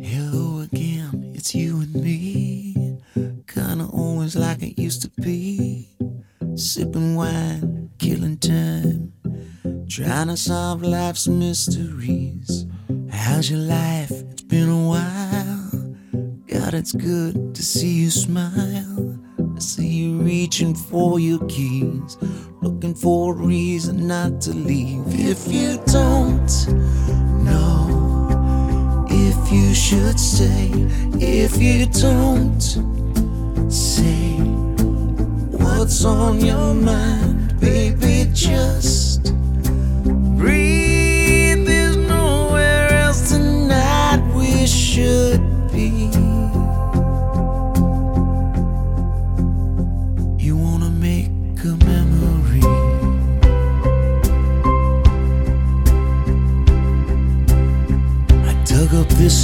Hello 0.00 0.60
again, 0.60 1.32
it's 1.34 1.52
you 1.54 1.80
and 1.80 1.94
me. 1.94 2.98
Kinda 3.46 3.88
always 3.92 4.34
like 4.34 4.62
it 4.62 4.78
used 4.78 5.02
to 5.02 5.10
be. 5.20 5.88
Sipping 6.56 7.16
wine, 7.16 7.90
killing 7.98 8.38
time. 8.38 9.12
Trying 9.88 10.28
to 10.28 10.36
solve 10.36 10.82
life's 10.82 11.28
mysteries. 11.28 12.66
How's 13.10 13.50
your 13.50 13.60
life? 13.60 14.10
It's 14.10 14.42
been 14.42 14.68
a 14.68 14.88
while. 14.88 15.96
God, 16.46 16.74
it's 16.74 16.92
good 16.92 17.54
to 17.54 17.62
see 17.62 18.02
you 18.02 18.10
smile. 18.10 18.93
I 19.56 19.60
see 19.60 19.86
you 19.86 20.18
reaching 20.18 20.74
for 20.74 21.20
your 21.20 21.38
keys, 21.46 22.18
looking 22.60 22.92
for 22.92 23.34
a 23.34 23.36
reason 23.36 24.08
not 24.08 24.40
to 24.42 24.50
leave. 24.50 25.04
If 25.06 25.46
you 25.46 25.78
don't 25.86 26.50
know 27.44 29.06
if 29.08 29.52
you 29.52 29.72
should 29.72 30.18
stay, 30.18 30.70
if 31.20 31.56
you 31.62 31.86
don't 31.86 32.60
say 33.70 34.38
what's 35.62 36.04
on 36.04 36.40
your 36.40 36.74
mind, 36.74 37.60
baby, 37.60 38.28
just 38.34 39.03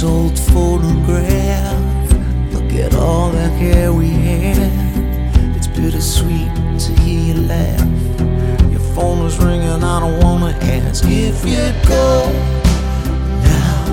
old 0.03 0.39
photograph. 0.39 2.13
Look 2.53 2.73
at 2.73 2.95
all 2.95 3.29
the 3.29 3.49
hair 3.49 3.93
we 3.93 4.07
had. 4.07 5.55
It's 5.55 5.67
bittersweet 5.67 6.49
to 6.79 7.01
hear 7.01 7.35
you 7.35 7.41
laugh. 7.41 8.71
Your 8.71 8.79
phone 8.95 9.25
is 9.25 9.37
ringing, 9.37 9.83
I 9.83 9.99
don't 9.99 10.23
wanna 10.23 10.55
ask 10.61 11.03
if 11.05 11.45
you 11.45 11.73
go. 11.87 12.31
Now 13.43 13.83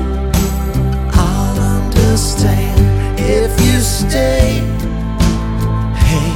I'll 1.13 1.61
understand 1.83 2.81
if 3.19 3.53
you 3.61 3.81
stay. 3.81 4.63
Hey, 6.09 6.33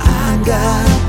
I 0.00 0.42
got 0.44 0.99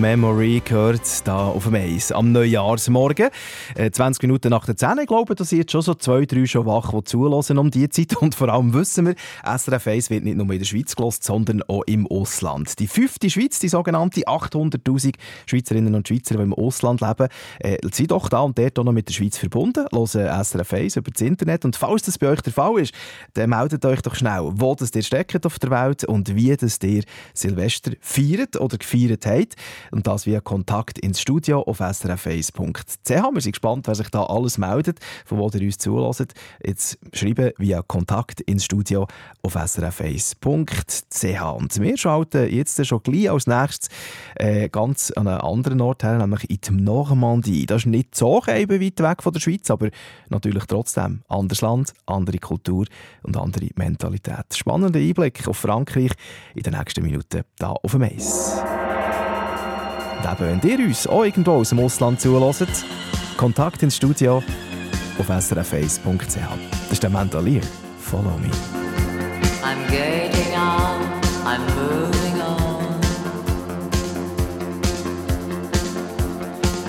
Memory 0.00 0.62
gehört 0.64 1.26
da 1.26 1.41
auf 1.52 1.64
dem 1.64 1.74
Eis 1.74 2.12
am 2.12 2.32
Neujahrsmorgen. 2.32 3.28
Äh, 3.74 3.90
20 3.90 4.22
Minuten 4.22 4.50
nach 4.50 4.66
der 4.66 4.76
10. 4.76 4.98
Ich 5.00 5.06
glaube, 5.06 5.34
da 5.34 5.44
sind 5.44 5.58
jetzt 5.58 5.72
schon 5.72 5.82
so 5.82 5.94
zwei, 5.94 6.24
drei 6.26 6.46
schon 6.46 6.66
wach, 6.66 6.92
die 6.92 7.04
zulassen 7.04 7.58
um 7.58 7.70
diese 7.70 7.90
Zeit. 7.90 8.16
Und 8.16 8.34
vor 8.34 8.48
allem 8.48 8.72
wissen 8.74 9.06
wir, 9.06 9.14
SRF 9.44 9.86
1 9.86 10.10
wird 10.10 10.24
nicht 10.24 10.36
nur 10.36 10.50
in 10.50 10.58
der 10.58 10.64
Schweiz 10.64 10.96
gelost, 10.96 11.24
sondern 11.24 11.62
auch 11.64 11.82
im 11.84 12.06
Ausland. 12.06 12.78
Die 12.78 12.86
fünfte 12.86 13.30
Schweiz, 13.30 13.58
die 13.58 13.68
sogenannte 13.68 14.22
800'000 14.22 15.14
Schweizerinnen 15.46 15.94
und 15.94 16.08
Schweizer, 16.08 16.36
die 16.36 16.42
im 16.42 16.54
Ausland 16.54 17.00
leben, 17.00 17.28
äh, 17.60 17.78
sind 17.92 18.10
doch 18.10 18.28
da 18.28 18.40
und 18.40 18.58
dort 18.58 18.78
auch 18.78 18.84
noch 18.84 18.92
mit 18.92 19.08
der 19.08 19.14
Schweiz 19.14 19.38
verbunden, 19.38 19.86
hören 19.92 20.44
SRF 20.44 20.72
1 20.72 20.96
über 20.96 21.10
das 21.10 21.22
Internet. 21.22 21.64
Und 21.64 21.76
falls 21.76 22.02
das 22.02 22.18
bei 22.18 22.28
euch 22.28 22.40
der 22.40 22.52
Fall 22.52 22.78
ist, 22.80 22.94
dann 23.34 23.50
meldet 23.50 23.84
euch 23.84 24.02
doch 24.02 24.14
schnell, 24.14 24.50
wo 24.54 24.74
das 24.74 24.94
ihr 24.94 25.02
steckt 25.02 25.44
auf 25.46 25.58
der 25.58 25.70
Welt 25.70 26.04
und 26.04 26.34
wie 26.34 26.56
das 26.56 26.78
ihr 26.82 27.04
Silvester 27.34 27.92
feiert 28.00 28.60
oder 28.60 28.78
gefeiert 28.78 29.26
habt. 29.26 29.56
Und 29.90 30.06
das 30.06 30.26
via 30.26 30.40
Kontakt 30.40 30.98
ins 30.98 31.20
Studio 31.20 31.41
auf 31.50 31.80
srf1.ch. 31.80 33.08
Wir 33.08 33.40
sind 33.40 33.52
gespannt, 33.52 33.86
wer 33.86 33.94
sich 33.94 34.08
da 34.08 34.24
alles 34.24 34.58
meldet, 34.58 35.00
von 35.24 35.38
wo 35.38 35.50
ihr 35.52 35.62
uns 35.62 35.78
zulässt. 35.78 36.34
Jetzt 36.64 36.98
schreiben 37.12 37.52
via 37.58 37.82
Kontakt 37.82 38.40
ins 38.42 38.64
Studio 38.64 39.06
auf 39.42 39.56
srf1.ch. 39.56 41.42
Und 41.54 41.80
wir 41.80 41.96
schalten 41.96 42.48
jetzt 42.50 42.86
schon 42.86 43.02
gleich 43.02 43.30
als 43.30 43.46
nächstes 43.46 43.88
äh, 44.36 44.68
ganz 44.68 45.10
an 45.12 45.28
einen 45.28 45.40
anderen 45.40 45.80
Ort 45.80 46.02
her, 46.02 46.18
nämlich 46.18 46.48
in 46.50 46.58
die 46.60 46.82
Normandie. 46.82 47.66
Das 47.66 47.82
ist 47.82 47.86
nicht 47.86 48.14
so 48.14 48.42
eben 48.46 48.80
weit 48.80 49.00
weg 49.00 49.22
von 49.22 49.32
der 49.32 49.40
Schweiz, 49.40 49.70
aber 49.70 49.90
natürlich 50.28 50.64
trotzdem 50.64 51.22
anderes 51.28 51.60
Land, 51.60 51.92
andere 52.06 52.38
Kultur 52.38 52.86
und 53.22 53.36
andere 53.36 53.68
Mentalität. 53.76 54.54
Spannender 54.54 54.98
Einblick 54.98 55.46
auf 55.48 55.58
Frankreich 55.58 56.12
in 56.54 56.62
den 56.62 56.74
nächsten 56.74 57.02
Minuten 57.02 57.42
da 57.58 57.70
auf 57.70 57.92
dem 57.92 58.02
Eis. 58.02 58.81
Eben, 60.24 60.62
wenn 60.62 60.80
ihr 60.80 60.86
uns 60.86 61.06
auch 61.06 61.24
irgendwo 61.24 61.52
aus 61.52 61.70
dem 61.70 61.80
Ausland 61.80 62.20
zuhört, 62.20 62.68
Kontakt 63.36 63.82
ins 63.82 63.96
Studio 63.96 64.42
auf 65.18 65.28
srf1.ch. 65.28 66.28
Das 66.28 66.92
ist 66.92 67.02
der 67.02 67.10
Mandalier. 67.10 67.62
Follow 68.00 68.38
me. 68.38 68.50
I'm 69.64 69.78
getting 69.90 70.54
on, 70.54 71.02
I'm 71.44 71.60
moving 71.74 72.40
on. 72.40 73.00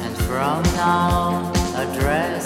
And 0.03 0.17
from 0.27 0.63
now, 0.75 1.51
address 1.75 2.42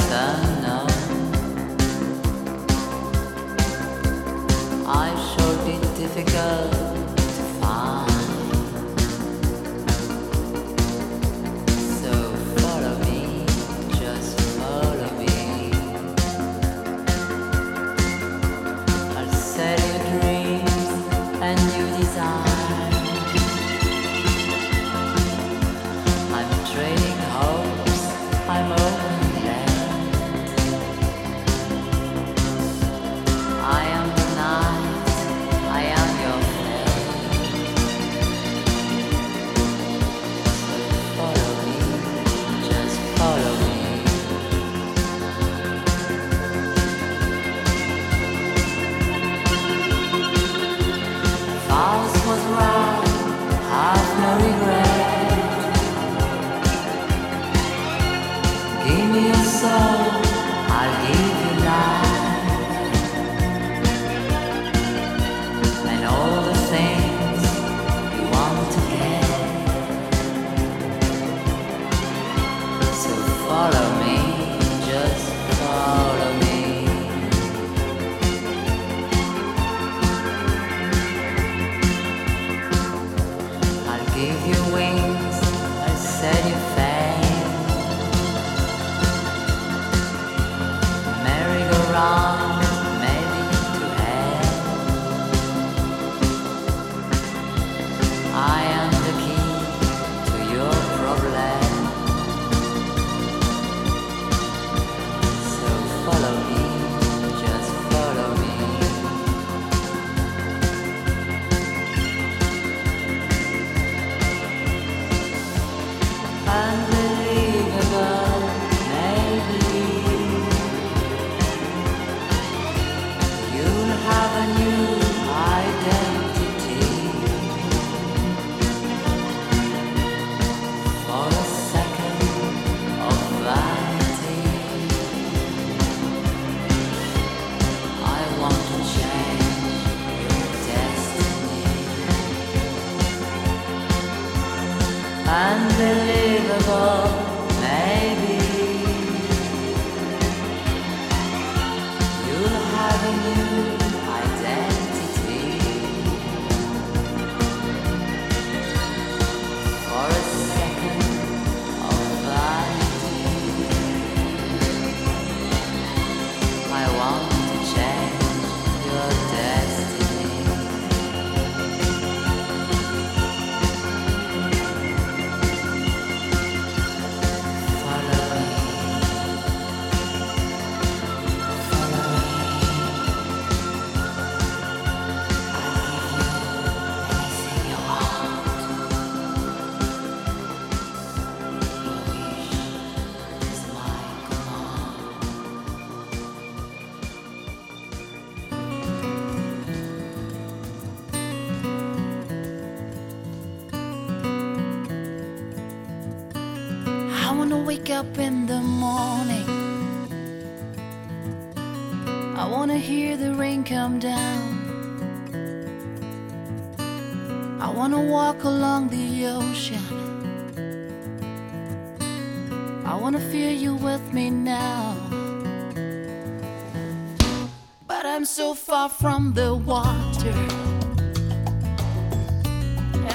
from 228.89 229.33
the 229.33 229.55
water, 229.55 230.33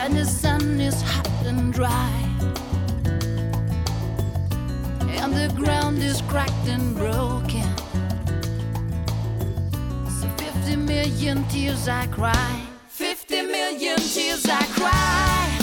and 0.00 0.16
the 0.16 0.24
sun 0.24 0.80
is 0.80 1.00
hot 1.02 1.46
and 1.46 1.72
dry. 1.72 2.12
And 5.20 5.32
the 5.32 5.52
ground 5.56 5.98
is 5.98 6.20
cracked 6.22 6.66
and 6.68 6.96
broken. 6.96 7.68
So 10.08 10.28
50 10.36 10.76
million 10.76 11.44
tears 11.48 11.88
I 11.88 12.06
cry. 12.06 12.60
50 12.88 13.42
million 13.42 13.98
tears 13.98 14.46
I 14.46 14.64
cry. 14.78 15.58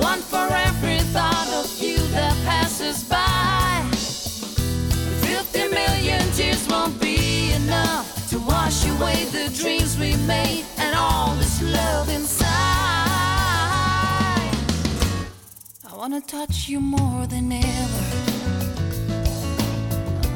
One 0.00 0.20
for 0.20 0.48
every 0.68 1.00
thought 1.12 1.48
of 1.64 1.82
you 1.82 1.98
that 2.12 2.36
passes 2.44 3.04
by. 3.04 3.61
Enough 7.64 8.28
to 8.30 8.38
wash 8.40 8.86
away 8.88 9.24
the 9.26 9.52
dreams 9.56 9.98
we 9.98 10.16
made 10.26 10.64
and 10.78 10.94
all 10.96 11.34
this 11.36 11.62
love 11.62 12.08
inside 12.08 12.46
I 15.90 15.94
wanna 15.94 16.20
touch 16.20 16.68
you 16.68 16.80
more 16.80 17.26
than 17.26 17.52
ever. 17.52 18.04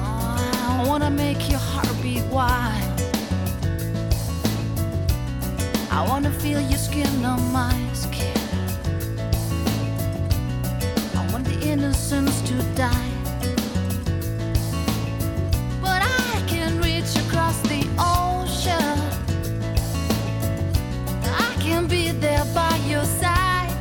I 0.01 0.85
wanna 0.87 1.11
make 1.11 1.51
your 1.51 1.59
heart 1.59 1.95
beat 2.03 2.25
wild. 2.27 3.01
I 5.91 6.07
wanna 6.09 6.31
feel 6.31 6.61
your 6.61 6.79
skin 6.79 7.25
on 7.25 7.41
my 7.53 7.77
skin. 7.93 8.41
I 11.21 11.23
want 11.33 11.45
the 11.47 11.59
innocence 11.73 12.41
to 12.49 12.55
die. 12.77 13.16
The 17.77 17.89
ocean. 17.99 18.99
I 21.25 21.55
can 21.61 21.87
be 21.87 22.11
there 22.11 22.45
by 22.55 22.77
your 22.89 23.05
side. 23.05 23.75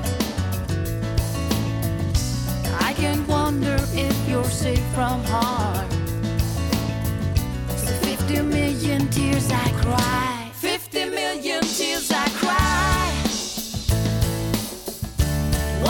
I 2.90 2.94
can 2.94 3.26
wonder 3.28 3.78
if 3.94 4.16
you're 4.30 4.52
safe 4.64 4.86
from 4.96 5.24
harm. 5.24 5.90
So 7.78 7.92
50 8.10 8.42
million 8.42 9.08
tears 9.10 9.50
I 9.52 9.70
cry. 9.84 10.52
50 10.54 11.06
million 11.06 11.62
tears 11.62 12.12
I 12.12 12.28
cry. 12.42 13.12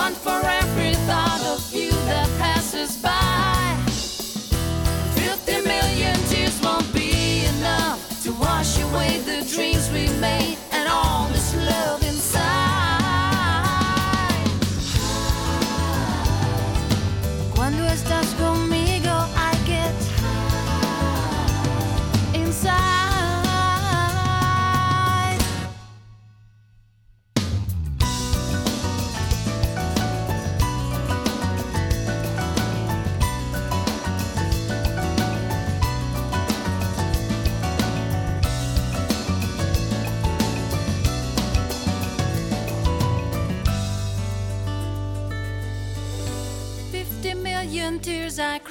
One 0.03 0.13
for 0.13 0.41
every 0.61 0.93
thought 1.07 1.43
of 1.53 1.73
you 1.73 1.91
that 2.09 2.29
passes 2.39 2.97
by. 3.01 3.14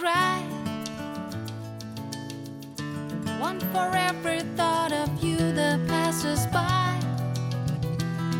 Cry. 0.05 0.39
One 3.41 3.59
for 3.73 3.89
every 4.11 4.41
thought 4.59 4.93
of 4.93 5.09
you 5.25 5.39
that 5.39 5.79
passes 5.89 6.45
by. 6.49 7.01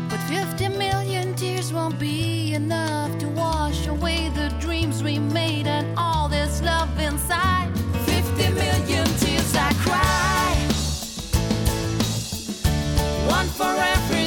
But 0.09 0.19
50 0.29 0.77
million 0.77 1.33
tears 1.33 1.73
won't 1.73 1.97
be 1.99 2.53
enough 2.53 3.17
to 3.17 3.27
wash 3.29 3.87
away 3.87 4.29
the 4.35 4.49
dreams 4.59 5.01
we 5.01 5.17
made 5.17 5.65
and 5.65 5.87
all 5.97 6.29
this 6.29 6.61
love 6.61 6.99
inside. 6.99 7.71
50 8.05 8.49
million 8.61 9.07
tears 9.21 9.55
I 9.55 9.71
cry. 9.85 10.51
One 13.37 13.47
for 13.59 13.73
every 13.95 14.24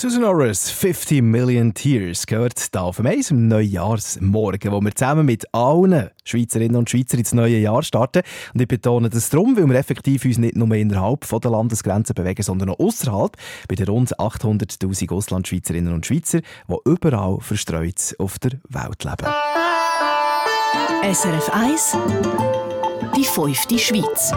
Susan 0.00 0.22
Orris, 0.22 0.70
50 0.70 1.22
Million 1.22 1.74
Tears, 1.74 2.24
gehört 2.24 2.56
hier 2.56 2.82
auf 2.82 3.04
Eis 3.04 3.32
am 3.32 3.48
Neujahrsmorgen, 3.48 4.70
wo 4.70 4.80
wir 4.80 4.94
zusammen 4.94 5.26
mit 5.26 5.52
allen 5.52 6.10
Schweizerinnen 6.22 6.76
und 6.76 6.88
Schweizern 6.88 7.18
ins 7.18 7.34
neue 7.34 7.58
Jahr 7.58 7.82
starten. 7.82 8.22
Und 8.54 8.60
ich 8.60 8.68
betone 8.68 9.10
das 9.10 9.28
darum, 9.28 9.56
weil 9.56 9.66
wir 9.66 9.74
effektiv 9.74 10.24
uns 10.24 10.38
nicht 10.38 10.54
nur 10.54 10.72
innerhalb 10.72 11.28
der 11.28 11.50
Landesgrenzen 11.50 12.14
bewegen, 12.14 12.44
sondern 12.44 12.68
auch 12.70 12.78
außerhalb 12.78 13.36
bei 13.66 13.74
den 13.74 13.88
rund 13.88 14.16
800'000 14.16 15.10
Auslandschweizerinnen 15.10 15.92
und 15.92 16.06
Schweizer, 16.06 16.42
die 16.42 16.76
überall 16.84 17.40
verstreut 17.40 18.14
auf 18.20 18.38
der 18.38 18.52
Welt 18.68 19.02
leben. 19.02 19.26
SRF 21.12 21.50
1 21.52 21.96
Die 23.16 23.24
fünfte 23.24 23.76
Schweiz. 23.76 24.32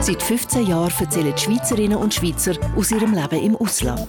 Seit 0.00 0.20
15 0.20 0.66
Jahren 0.66 0.92
erzählen 0.98 1.32
die 1.36 1.40
Schweizerinnen 1.40 1.98
und 1.98 2.14
Schweizer 2.14 2.54
aus 2.76 2.90
ihrem 2.90 3.14
Leben 3.14 3.44
im 3.44 3.54
Ausland. 3.54 4.08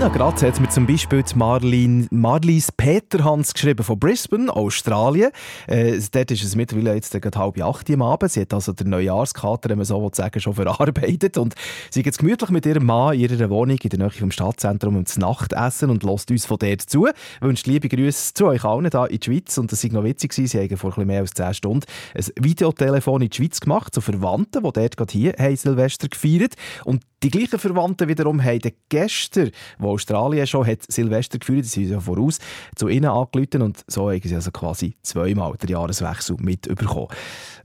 Ja, 0.00 0.08
gerade 0.08 0.48
hat 0.48 0.60
mir 0.60 0.68
zum 0.68 0.86
Beispiel 0.86 1.22
die 1.22 1.36
Marlene, 1.36 2.08
Marlies 2.10 2.72
Peterhans 2.72 3.54
geschrieben 3.54 3.84
von 3.84 4.00
Brisbane, 4.00 4.50
Australien. 4.50 5.30
Äh, 5.68 6.00
dort 6.10 6.32
ist 6.32 6.42
es 6.42 6.56
mittlerweile 6.56 6.94
jetzt 6.94 7.12
gerade 7.12 7.38
halb 7.38 7.62
acht 7.62 7.88
am 7.88 8.02
Abend. 8.02 8.32
Sie 8.32 8.40
hat 8.40 8.52
also 8.52 8.72
den 8.72 8.90
Neujahrskater, 8.90 9.70
wenn 9.70 9.78
man 9.78 9.84
so 9.84 10.10
sagen, 10.12 10.40
schon 10.40 10.54
verarbeitet. 10.54 11.38
Und 11.38 11.54
sie 11.90 12.02
geht 12.02 12.18
gemütlich 12.18 12.50
mit 12.50 12.66
ihrem 12.66 12.86
Mann 12.86 13.14
in 13.14 13.20
ihrer 13.20 13.48
Wohnung 13.48 13.78
in 13.80 13.90
der 13.90 13.98
Nähe 14.00 14.10
vom 14.10 14.32
Stadtzentrum 14.32 14.94
ums 14.94 15.18
Nachtessen 15.18 15.88
und 15.88 16.02
lässt 16.02 16.32
uns 16.32 16.46
von 16.46 16.58
dort 16.58 16.80
zu. 16.80 17.08
Wünscht 17.40 17.68
liebe 17.68 17.88
Grüße 17.88 18.34
zu 18.34 18.46
euch 18.46 18.64
allen 18.64 18.90
hier 18.90 19.08
in 19.08 19.20
die 19.20 19.24
Schweiz. 19.24 19.56
Und 19.56 19.70
das 19.70 19.84
war 19.84 19.92
noch 19.92 20.04
witzig. 20.04 20.32
Sie 20.32 20.48
haben 20.48 20.76
vor 20.76 20.98
ein 20.98 21.06
mehr 21.06 21.20
als 21.20 21.30
zehn 21.30 21.54
Stunden 21.54 21.86
ein 22.16 22.24
Videotelefon 22.40 23.22
in 23.22 23.28
die 23.28 23.36
Schweiz 23.36 23.60
gemacht 23.60 23.94
zu 23.94 24.00
Verwandten, 24.00 24.64
die 24.64 24.72
dort 24.72 24.96
gerade 24.96 25.12
hier 25.12 25.34
haben 25.38 25.54
Silvester 25.54 26.08
gefeiert 26.08 26.54
Und 26.84 27.02
die 27.22 27.30
gleichen 27.30 27.58
Verwandten 27.58 28.08
wiederum 28.08 28.42
haben 28.42 28.60
gestern, 28.88 29.50
wo 29.78 29.90
Australien 29.90 30.46
schon 30.46 30.66
hat 30.66 30.80
Silvester 30.88 31.38
gefeiert, 31.38 31.66
sie 31.66 31.84
sind 31.84 31.92
ja 31.92 32.00
voraus, 32.00 32.38
zu 32.74 32.88
ihnen 32.88 33.10
angerufen 33.10 33.62
und 33.62 33.84
so 33.86 34.10
haben 34.10 34.20
sie 34.22 34.34
also 34.34 34.50
quasi 34.50 34.96
zweimal 35.02 35.56
den 35.56 35.70
Jahreswechsel 35.70 36.36
mitbekommen. 36.40 37.08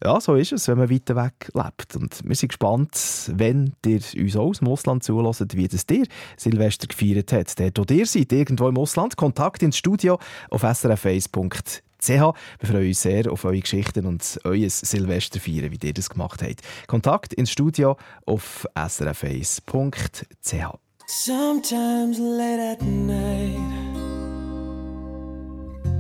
Ja, 0.04 0.22
so 0.22 0.36
ist 0.36 0.52
es, 0.52 0.68
wenn 0.68 0.78
man 0.78 0.90
weiter 0.90 1.16
weg 1.16 1.50
lebt. 1.54 1.96
Und 1.96 2.22
wir 2.24 2.36
sind 2.36 2.50
gespannt, 2.50 3.32
wenn 3.34 3.74
ihr 3.86 4.02
uns 4.18 4.36
auch 4.36 4.48
aus 4.48 4.60
dem 4.60 4.68
Ausland 4.68 5.04
zulässt, 5.04 5.56
wie 5.56 5.68
das 5.68 5.86
dir 5.86 6.06
Silvester 6.38 6.88
gefeiert 6.88 7.32
hat. 7.34 7.60
Dort, 7.60 7.90
wo 7.90 7.94
ihr 7.94 8.06
seid, 8.06 8.32
irgendwo 8.32 8.70
im 8.70 8.78
Ausland, 8.78 9.18
Kontakt 9.18 9.64
ins 9.64 9.78
Studio 9.78 10.20
auf 10.50 10.64
srf1.ch 10.64 11.87
wir 12.00 12.34
freuen 12.62 12.88
uns 12.88 13.02
sehr 13.02 13.32
auf 13.32 13.46
eure 13.46 13.60
Geschichten 13.60 14.06
und 14.06 14.40
euer 14.44 14.70
Silvesterfeiern, 14.70 15.72
wie 15.72 15.88
ihr 15.88 15.94
das 15.94 16.10
gemacht 16.10 16.44
habt. 16.44 16.62
Kontakt 16.88 17.34
ins 17.34 17.52
Studio 17.52 17.98
auf 18.26 18.68
srf1.ch. 18.76 20.78
Sometimes 21.10 22.20
late 22.20 22.60
at 22.60 22.82
night 22.82 23.56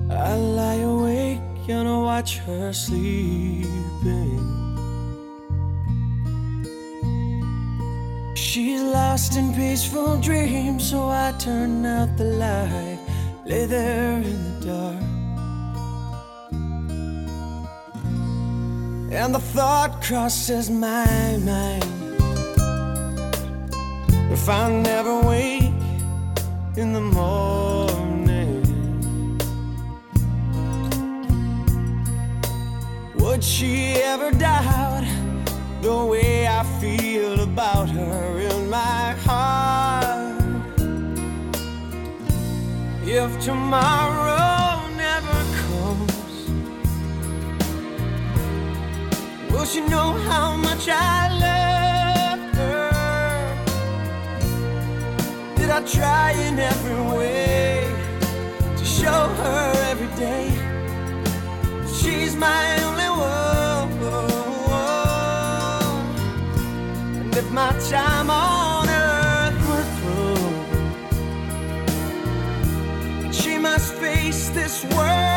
I 0.10 0.36
lie 0.36 0.83
awake 0.83 1.39
and 1.69 1.88
I 1.88 1.97
watch 1.97 2.39
her 2.39 2.73
sleeping 2.73 3.63
She's 8.36 8.81
lost 8.81 9.38
in 9.38 9.53
peaceful 9.53 10.19
dreams 10.19 10.89
So 10.89 11.07
I 11.07 11.33
turn 11.39 11.86
out 11.86 12.17
the 12.17 12.25
light 12.25 12.99
Lay 13.45 13.65
there 13.65 14.17
in 14.17 14.60
the 14.60 14.67
dark 14.67 15.16
And 19.11 19.33
the 19.33 19.39
thought 19.39 20.01
crosses 20.03 20.69
my 20.69 21.37
mind. 21.37 21.83
If 24.31 24.49
I 24.49 24.69
never 24.69 25.21
wake 25.21 25.71
in 26.75 26.93
the 26.93 27.01
morning 27.01 27.57
Would 33.37 33.43
she 33.43 33.93
ever 34.01 34.31
doubt 34.31 35.05
the 35.83 35.95
way 36.05 36.47
I 36.47 36.63
feel 36.81 37.41
about 37.41 37.87
her 37.87 38.39
in 38.39 38.67
my 38.67 39.11
heart? 39.25 40.41
If 43.05 43.39
tomorrow 43.39 44.16
She 49.77 49.83
know 49.83 50.11
how 50.31 50.55
much 50.55 50.89
I 50.89 51.29
love 51.45 52.39
her? 52.55 52.89
Did 55.55 55.69
I 55.69 55.81
try 55.83 56.31
in 56.31 56.57
every 56.57 57.01
way 57.15 57.85
to 58.75 58.83
show 58.83 59.27
her 59.41 59.73
every 59.91 60.07
day 60.17 60.49
she's 61.95 62.35
my 62.35 62.83
only 62.85 63.09
one? 63.09 63.91
And 67.21 67.35
if 67.35 67.51
my 67.51 67.71
time 67.87 68.31
on 68.31 68.89
earth 68.89 69.61
were 69.69 69.87
through, 73.21 73.31
she 73.31 73.59
must 73.59 73.93
face 73.93 74.49
this 74.49 74.83
world 74.85 75.37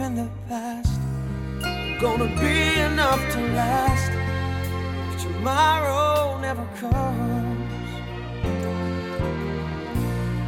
in 0.00 0.14
the 0.14 0.28
past 0.48 1.00
gonna 2.00 2.28
be 2.40 2.80
enough 2.80 3.20
to 3.32 3.40
last 3.60 4.12
if 5.08 5.22
tomorrow 5.22 6.38
never 6.40 6.64
comes. 6.76 7.90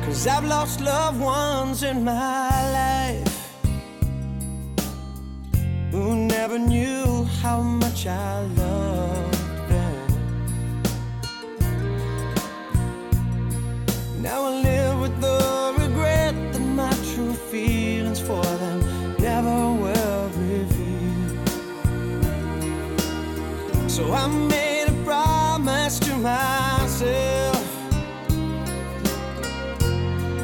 Cause 0.04 0.26
I've 0.28 0.44
lost 0.44 0.80
loved 0.80 1.20
ones 1.20 1.82
in 1.82 2.04
my 2.04 2.50
life 2.80 3.58
who 5.90 6.14
never 6.14 6.58
knew 6.58 7.24
how 7.42 7.60
much 7.60 8.06
I 8.06 8.42
loved 8.42 9.68
them. 9.68 10.06
Now 14.22 14.44
I 14.44 14.62
live 14.62 14.79
I 24.22 24.26
made 24.28 24.86
a 24.88 25.04
promise 25.04 25.98
to 26.00 26.14
myself 26.16 27.64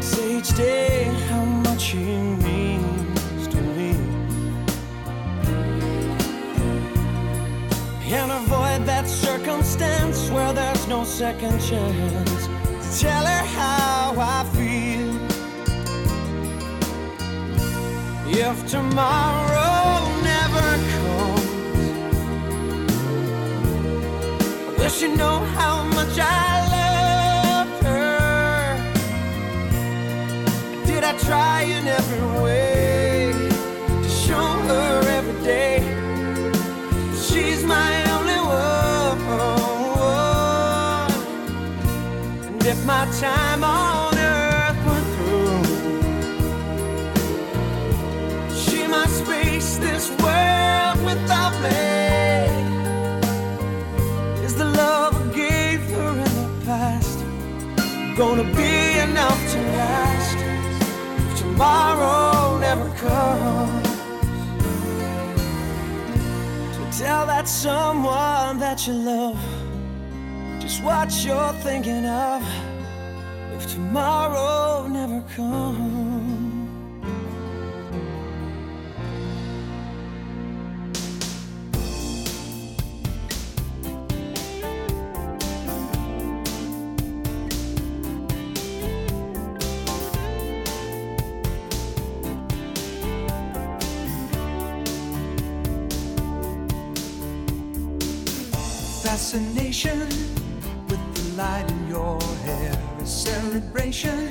say 0.01 0.39
each 0.39 0.57
day 0.57 1.05
how 1.29 1.45
much 1.45 1.85
he 1.91 2.17
means 2.49 3.47
to 3.49 3.61
me, 3.77 3.91
and 8.17 8.33
avoid 8.33 8.87
that 8.87 9.07
circumstance 9.07 10.31
where 10.31 10.53
there's 10.55 10.89
no 10.89 11.05
second 11.05 11.61
chance 11.61 12.47
to 12.47 13.01
tell 13.03 13.27
her 13.27 13.45
how 13.59 14.15
I 14.19 14.45
feel. 14.57 15.37
if 18.29 18.67
tomorrow 18.67 20.06
Wish 24.87 25.03
you 25.03 25.17
know 25.17 25.41
how 25.59 25.83
much 25.83 26.17
I 26.17 26.63
loved 26.77 27.83
her. 27.83 28.79
Did 30.87 31.03
I 31.03 31.13
try 31.27 31.63
in 31.63 31.89
every 31.89 32.25
way 32.41 33.33
to 34.05 34.09
show 34.09 34.47
her 34.69 35.03
every 35.09 35.43
day 35.45 35.83
she's 37.21 37.65
my 37.65 37.93
only 38.13 38.39
one? 38.39 39.21
And 42.47 42.65
if 42.65 42.87
my 42.87 43.07
time 43.19 43.65
on 43.65 44.16
gonna 58.17 58.45
be 58.45 58.99
enough 58.99 59.53
to 59.53 59.59
last 59.59 60.39
if 61.19 61.39
tomorrow 61.39 62.59
never 62.59 62.89
comes? 62.97 63.89
To 66.77 66.99
tell 66.99 67.27
that 67.27 67.47
someone 67.47 68.59
that 68.59 68.87
you 68.87 68.95
love 68.95 69.39
just 70.59 70.83
what 70.83 71.13
you're 71.25 71.53
thinking 71.63 72.07
of 72.07 72.43
if 73.55 73.71
tomorrow 73.71 74.87
never 74.89 75.21
comes. 75.37 76.16
Fascination 99.37 100.01
with 100.89 101.15
the 101.15 101.37
light 101.37 101.71
in 101.71 101.89
your 101.89 102.19
hair. 102.47 102.73
A 103.01 103.07
celebration, 103.07 104.29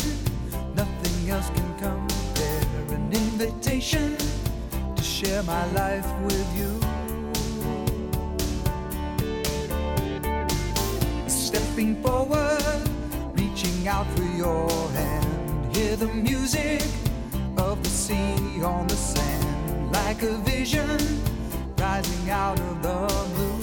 nothing 0.76 1.30
else 1.30 1.48
can 1.50 1.72
compare. 1.78 2.62
An 2.90 3.14
invitation 3.14 4.18
to 4.96 5.04
share 5.04 5.44
my 5.44 5.64
life 5.74 6.08
with 6.24 6.48
you. 6.58 6.72
Stepping 11.28 12.02
forward, 12.02 12.82
reaching 13.36 13.88
out 13.88 14.08
for 14.16 14.24
your 14.24 14.70
hand. 14.90 15.76
Hear 15.76 15.96
the 15.98 16.08
music 16.08 16.82
of 17.58 17.84
the 17.84 17.90
sea 17.90 18.64
on 18.64 18.88
the 18.88 18.96
sand, 18.96 19.92
like 19.92 20.24
a 20.24 20.36
vision 20.50 20.98
rising 21.78 22.32
out 22.32 22.60
of 22.60 22.82
the 22.82 22.98
blue. 23.36 23.55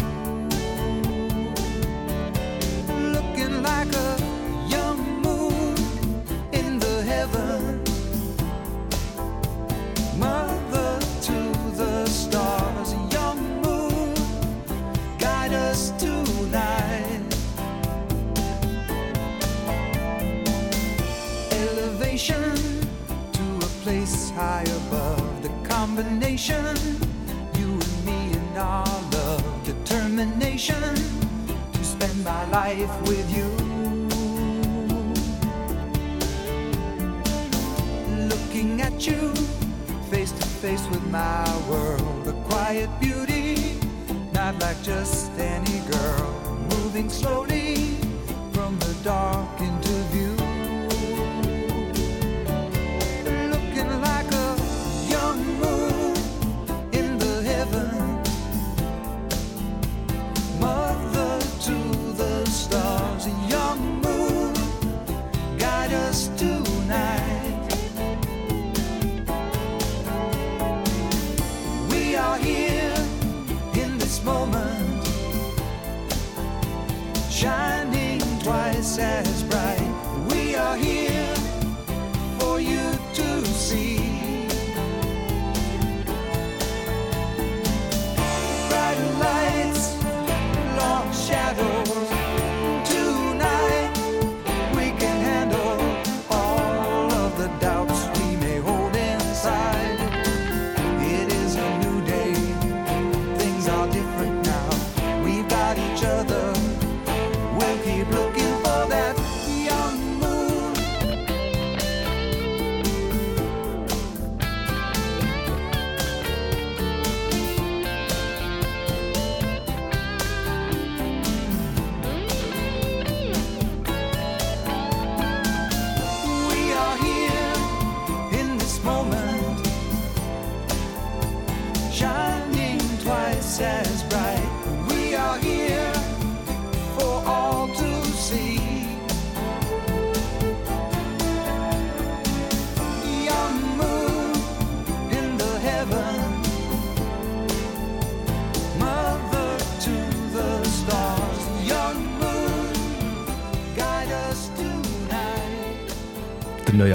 High 24.35 24.65
above 24.87 25.43
the 25.43 25.51
combination. 25.69 26.77
You 27.59 27.69
and 27.73 28.05
me 28.05 28.33
and 28.39 28.59
our 28.59 28.87
love, 29.13 29.65
determination 29.65 30.95
to 31.73 31.85
spend 31.85 32.25
my 32.25 32.45
life 32.51 32.95
with 33.03 33.27
you. 33.37 33.49
Looking 38.33 38.81
at 38.81 39.07
you, 39.07 39.35
face 40.11 40.33
to 40.33 40.47
face 40.63 40.87
with 40.89 41.05
my 41.09 41.45
world, 41.69 42.27
a 42.27 42.33
quiet 42.49 42.91
beauty, 43.01 43.79
not 44.33 44.59
like 44.61 44.83
just 44.83 45.31
any 45.39 45.81
girl, 45.91 46.31
moving 46.71 47.11
slowly 47.11 47.97
from 48.53 48.79
the 48.79 48.95
dark 49.05 49.61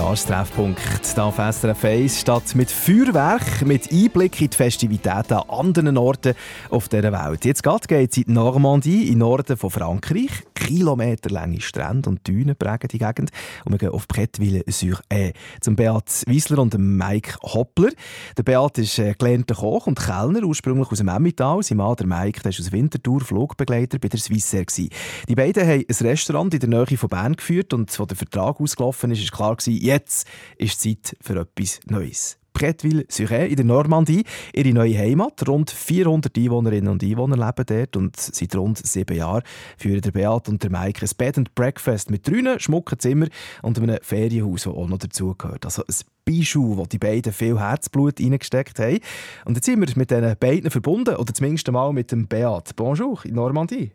Hier 0.07 1.23
auf 1.25 1.35
SRF 1.35 1.83
1 1.83 2.21
statt 2.21 2.55
mit 2.55 2.71
Feuerwerk, 2.71 3.65
mit 3.65 3.91
Einblick 3.91 4.39
in 4.39 4.49
die 4.49 4.55
Festivitäten 4.55 5.33
an 5.33 5.49
anderen 5.49 5.97
Orten 5.97 6.33
auf 6.69 6.87
dieser 6.87 7.11
Welt. 7.11 7.43
Jetzt 7.43 7.61
geht 7.61 8.11
es 8.11 8.17
in 8.17 8.23
die 8.23 8.31
Normandie, 8.31 9.11
im 9.11 9.17
Norden 9.19 9.57
von 9.57 9.69
Frankreich. 9.69 10.31
Kilometerlange 10.67 11.61
Strände 11.61 12.09
und 12.09 12.27
Dünen 12.27 12.55
prägen 12.55 12.89
die 12.89 12.99
Gegend. 12.99 13.31
Und 13.65 13.71
wir 13.71 13.77
gehen 13.77 13.89
auf 13.89 14.07
Bretteville-sur-Aie 14.07 15.33
zum 15.61 15.75
Beat 15.75 16.23
Wiesler 16.27 16.59
und 16.59 16.77
Mike 16.77 17.37
Hoppler. 17.41 17.91
Der 18.37 18.43
Beat 18.43 18.77
ist 18.77 18.99
äh, 18.99 19.13
gelernter 19.17 19.55
Koch 19.55 19.87
und 19.87 19.99
Kellner, 19.99 20.43
ursprünglich 20.43 20.91
aus 20.91 20.97
dem 20.97 21.07
Emmental. 21.07 21.63
Sein 21.63 21.77
Mann, 21.77 21.95
der 21.95 22.07
Mike, 22.07 22.41
der 22.41 22.49
ist 22.49 22.59
aus 22.59 22.71
Winterthur 22.71 23.21
Flugbegleiter 23.21 23.99
bei 23.99 24.07
der 24.09 24.19
Swissair. 24.19 24.65
gewesen. 24.65 24.89
Die 25.27 25.35
beiden 25.35 25.63
haben 25.63 25.85
ein 25.87 26.05
Restaurant 26.07 26.53
in 26.53 26.59
der 26.59 26.69
Nähe 26.69 26.97
von 26.97 27.09
Bern 27.09 27.35
geführt 27.35 27.73
und 27.73 27.89
als 27.99 28.07
der 28.07 28.17
Vertrag 28.17 28.59
ausgelaufen 28.59 29.11
ist, 29.11 29.21
ist 29.21 29.31
klar 29.31 29.55
gewesen, 29.55 29.81
jetzt 29.81 30.27
ist 30.57 30.81
Zeit 30.81 31.15
für 31.21 31.39
etwas 31.39 31.79
Neues. 31.87 32.37
Bretteville-sur-Aie 32.57 33.49
in 33.49 33.55
der 33.55 33.65
Normandie, 33.65 34.23
ihre 34.51 34.73
neue 34.73 34.97
Heimat. 34.97 35.47
Rund 35.47 35.69
400 35.69 36.35
Einwohnerinnen 36.35 36.91
und 36.91 37.03
Einwohner 37.03 37.37
leben 37.37 37.65
dort 37.67 37.95
und 37.95 38.15
seit 38.17 38.55
rund 38.55 38.79
sieben 38.79 39.15
Jahren 39.15 39.43
führen 39.77 40.01
der 40.01 40.11
Beat 40.11 40.49
und 40.49 40.63
der 40.63 40.71
Mike 40.71 41.05
ein 41.05 41.11
Bed 41.17 41.37
and 41.37 41.53
Breakfast 41.53 42.09
mit 42.09 42.27
drei 42.27 42.57
schmucken 42.57 42.97
Zimmern 42.97 43.29
und 43.61 43.77
einem 43.77 43.99
Ferienhaus, 44.01 44.63
das 44.63 44.73
auch 44.73 44.87
noch 44.87 44.97
dazugehört. 44.97 45.65
Also 45.65 45.83
ein 45.83 45.95
Bijou, 46.25 46.77
wo 46.77 46.87
die 46.87 46.97
beiden 46.97 47.31
viel 47.31 47.59
Herzblut 47.59 48.19
reingesteckt 48.19 48.79
haben. 48.79 49.01
Und 49.45 49.55
jetzt 49.55 49.65
sind 49.65 49.79
wir 49.79 49.87
mit 49.95 50.09
diesen 50.09 50.35
beiden 50.39 50.71
verbunden, 50.71 51.15
oder 51.15 51.33
zumindest 51.33 51.67
einmal 51.67 51.93
mit 51.93 52.11
dem 52.11 52.27
Beat. 52.27 52.75
Bonjour 52.75 53.23
in 53.23 53.35
Normandie. 53.35 53.91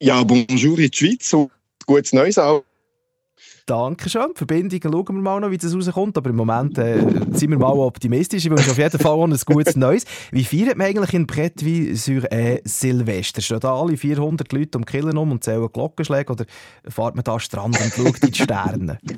Ja, 0.00 0.22
bonjour 0.22 0.78
in 0.78 0.90
die 0.90 0.96
Schweiz 0.96 1.32
und 1.32 1.50
gutes 1.86 2.12
Neues 2.12 2.38
auch. 2.38 2.62
Dankeschön. 3.68 4.28
Die 4.32 4.38
Verbindungen 4.38 4.80
schauen 4.82 5.16
wir 5.16 5.22
mal 5.22 5.40
noch, 5.40 5.50
wie 5.50 5.58
das 5.58 5.74
rauskommt. 5.74 6.16
Aber 6.16 6.30
im 6.30 6.36
Moment 6.36 6.78
äh, 6.78 7.00
sind 7.32 7.50
wir 7.50 7.58
mal 7.58 7.74
optimistisch. 7.74 8.46
Ich 8.46 8.50
wünsche 8.50 8.70
auf 8.70 8.78
jeden 8.78 8.98
Fall 8.98 9.20
ein 9.20 9.38
gutes 9.44 9.76
Neues. 9.76 10.04
Wie 10.32 10.44
feiert 10.44 10.78
man 10.78 10.86
eigentlich 10.86 11.12
in 11.12 11.26
Bretteville 11.26 11.94
sur 11.94 12.22
Silvester? 12.64 13.42
Stehen 13.42 13.60
da 13.60 13.78
alle 13.78 13.98
400 13.98 14.50
Leute 14.54 14.78
um 14.78 14.86
Killen 14.86 15.18
um 15.18 15.32
und 15.32 15.44
zählen 15.44 15.68
Glockenschläge? 15.70 16.32
Oder 16.32 16.46
fährt 16.88 17.14
man 17.14 17.24
da 17.24 17.34
am 17.34 17.40
Strand 17.40 17.78
und 17.78 17.92
schaut 17.92 18.24
in 18.24 18.30
die 18.30 18.42
Sterne? 18.42 18.98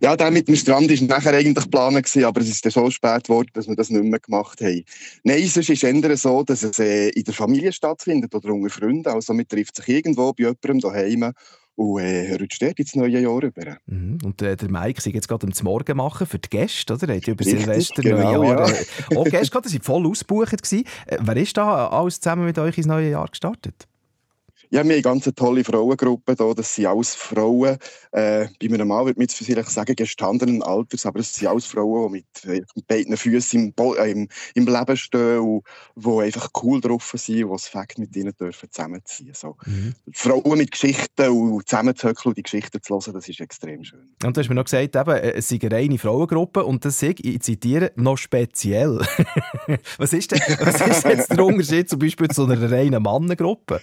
Ja, 0.00 0.16
der 0.16 0.30
mit 0.30 0.48
dem 0.48 0.56
Strand 0.56 0.88
war 0.88 1.06
nachher 1.06 1.34
eigentlich 1.34 1.64
geplant, 1.64 2.16
aber 2.24 2.40
es 2.40 2.48
ist 2.48 2.64
dann 2.64 2.72
so 2.72 2.90
spät 2.90 3.24
geworden, 3.24 3.50
dass 3.52 3.68
wir 3.68 3.76
das 3.76 3.90
nicht 3.90 4.02
mehr 4.02 4.18
gemacht 4.18 4.60
haben. 4.62 4.82
Nein, 5.22 5.46
sonst 5.46 5.68
ist 5.68 5.82
es 5.82 6.02
eher 6.02 6.16
so, 6.16 6.42
dass 6.42 6.62
es 6.62 6.78
äh, 6.78 7.10
in 7.10 7.24
der 7.24 7.34
Familie 7.34 7.72
stattfindet 7.72 8.34
oder 8.34 8.52
unter 8.54 8.70
Freunden. 8.70 9.06
Also 9.06 9.34
man 9.34 9.46
trifft 9.46 9.76
sich 9.76 9.88
irgendwo 9.88 10.32
bei 10.32 10.44
jemandem 10.44 10.80
daheim 10.80 11.32
und 11.76 12.00
äh, 12.00 12.34
rutscht 12.34 12.62
dort 12.62 12.78
ins 12.78 12.94
neue 12.94 13.20
Jahr 13.20 13.42
über. 13.42 13.76
Mhm. 13.86 14.18
Und 14.24 14.42
äh, 14.42 14.56
der 14.56 14.70
Mike 14.70 15.00
sei 15.00 15.10
jetzt 15.10 15.28
gerade 15.28 15.46
am 15.46 15.52
Morgen 15.62 15.96
machen 15.96 16.26
für 16.26 16.38
die 16.38 16.48
Gäste, 16.48 16.94
oder? 16.94 17.08
Er 17.08 17.16
hat 17.16 17.26
ja 17.26 17.32
über 17.34 17.44
Richtig, 17.44 17.64
Silvester, 17.64 18.02
genau, 18.02 18.42
Neujahr 18.42 18.68
ja. 18.68 18.74
äh, 18.74 19.16
auch 19.16 19.24
Gäste 19.24 19.50
gehabt, 19.50 19.66
die 19.70 19.74
waren 19.74 19.82
voll 19.82 20.06
ausgebucht. 20.06 20.62
Gewesen. 20.62 20.84
Äh, 21.06 21.18
wer 21.20 21.36
ist 21.36 21.56
da 21.56 21.88
alles 21.88 22.20
zusammen 22.20 22.46
mit 22.46 22.58
euch 22.58 22.78
ins 22.78 22.86
neue 22.86 23.10
Jahr 23.10 23.28
gestartet? 23.28 23.86
Ja, 24.70 24.78
wir 24.78 24.80
haben 24.80 24.90
eine 24.90 25.02
ganz 25.02 25.30
tolle 25.36 25.64
Frauengruppe 25.64 26.34
hier. 26.36 26.54
Das 26.54 26.74
sind 26.74 26.86
alles 26.86 27.14
Frauen, 27.14 27.78
äh, 28.12 28.48
bei 28.60 28.74
einem 28.74 28.88
Mann 28.88 29.04
würde 29.04 29.18
man 29.18 29.24
jetzt 29.24 29.36
vielleicht 29.36 29.70
sagen, 29.70 29.94
gestandenen 29.94 30.62
Alters, 30.62 31.06
aber 31.06 31.20
es 31.20 31.34
sind 31.34 31.48
alles 31.48 31.66
Frauen, 31.66 32.12
die 32.12 32.18
mit, 32.18 32.58
äh, 32.58 32.64
mit 32.74 32.86
beiden 32.86 33.16
Füßen 33.16 33.74
im, 33.76 33.94
äh, 33.94 34.10
im, 34.10 34.28
im, 34.54 34.66
Leben 34.66 34.96
stehen 34.96 35.38
und 35.38 35.64
die 35.96 36.22
einfach 36.22 36.48
cool 36.62 36.80
drauf 36.80 37.12
sind 37.14 37.44
und 37.44 37.52
das 37.52 37.68
Fakt 37.68 37.98
mit 37.98 38.16
ihnen 38.16 38.34
dürfen 38.38 38.70
zusammenziehen. 38.70 39.34
So. 39.34 39.56
Mhm. 39.66 39.94
Frauen 40.12 40.58
mit 40.58 40.72
Geschichten 40.72 41.28
und 41.28 41.68
zusammenzuhöckeln 41.68 42.30
und 42.30 42.38
die 42.38 42.42
Geschichten 42.42 42.82
zu 42.82 42.94
hören, 42.94 43.14
das 43.14 43.28
ist 43.28 43.40
extrem 43.40 43.84
schön. 43.84 44.14
Und 44.24 44.36
du 44.36 44.40
hast 44.40 44.48
mir 44.48 44.54
noch 44.54 44.64
gesagt, 44.64 44.96
eben, 44.96 45.10
äh, 45.10 45.32
es 45.34 45.48
sei 45.48 45.58
eine 45.62 45.72
reine 45.72 45.98
Frauengruppe 45.98 46.64
und 46.64 46.84
das 46.84 47.02
ist, 47.02 47.20
ich 47.20 47.40
zitiere, 47.40 47.92
noch 47.96 48.16
speziell. 48.16 48.98
was 49.98 50.12
ist 50.12 50.32
denn, 50.32 50.40
was 50.58 50.80
ist 50.80 51.04
jetzt 51.04 51.30
der 51.30 51.44
Unterschied 51.44 51.88
zum 51.88 51.98
Beispiel 51.98 52.28
zu 52.28 52.44
einer 52.44 52.70
reinen 52.70 53.02
Mannengruppe? 53.02 53.80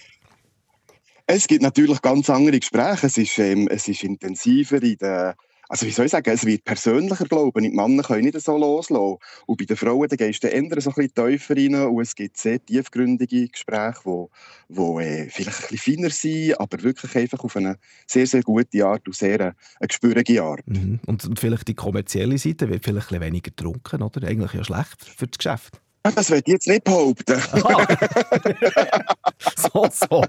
Es 1.26 1.46
gibt 1.46 1.62
natürlich 1.62 2.02
ganz 2.02 2.28
andere 2.28 2.58
Gespräche. 2.58 3.06
Es 3.06 3.16
ist, 3.16 3.38
ähm, 3.38 3.68
es 3.68 3.88
ist 3.88 4.04
intensiver 4.04 4.82
in 4.82 4.98
der 4.98 5.36
also 5.68 5.86
wie 5.86 5.90
soll 5.90 6.06
ich 6.06 6.12
sagen, 6.12 6.30
es 6.30 6.44
wird 6.44 6.64
persönlicher, 6.64 7.24
glaube 7.24 7.60
ich. 7.60 7.70
Die 7.70 7.74
Männer 7.74 8.02
können 8.02 8.24
nicht 8.24 8.40
so 8.40 8.56
loslassen. 8.56 9.16
Und 9.46 9.58
bei 9.58 9.64
den 9.64 9.76
Frauen 9.76 10.08
da 10.08 10.16
gehst 10.16 10.44
du 10.44 10.48
eher 10.48 10.80
so 10.80 10.90
ein 10.90 10.94
bisschen 10.94 11.14
tiefer 11.14 11.56
rein 11.56 11.74
und 11.74 12.02
es 12.02 12.14
gibt 12.14 12.36
sehr 12.36 12.64
tiefgründige 12.64 13.48
Gespräche, 13.48 14.28
die, 14.68 14.74
die 14.74 15.02
äh, 15.02 15.28
vielleicht 15.30 15.62
ein 15.62 15.68
bisschen 15.70 15.96
feiner 15.96 16.10
sind, 16.10 16.60
aber 16.60 16.82
wirklich 16.82 17.16
einfach 17.16 17.42
auf 17.42 17.56
eine 17.56 17.78
sehr, 18.06 18.26
sehr 18.26 18.42
gute 18.42 18.84
Art 18.84 19.06
und 19.06 19.16
sehr 19.16 19.40
eine, 19.40 19.54
eine 19.80 19.88
gespürige 19.88 20.42
Art. 20.42 20.66
Mhm. 20.66 21.00
Und 21.06 21.38
vielleicht 21.38 21.66
die 21.68 21.74
kommerzielle 21.74 22.38
Seite 22.38 22.68
wird 22.68 22.84
vielleicht 22.84 23.10
ein 23.10 23.18
bisschen 23.18 23.22
weniger 23.22 23.50
getrunken, 23.50 24.02
oder? 24.02 24.26
Eigentlich 24.26 24.52
ja 24.52 24.64
schlecht 24.64 25.04
für 25.04 25.26
das 25.26 25.38
Geschäft. 25.38 25.80
Ah, 26.06 26.10
das 26.14 26.28
ich 26.28 26.42
jetzt 26.46 26.68
nicht 26.68 26.84
behaupten. 26.84 27.40
so, 29.56 29.88
so. 29.90 30.22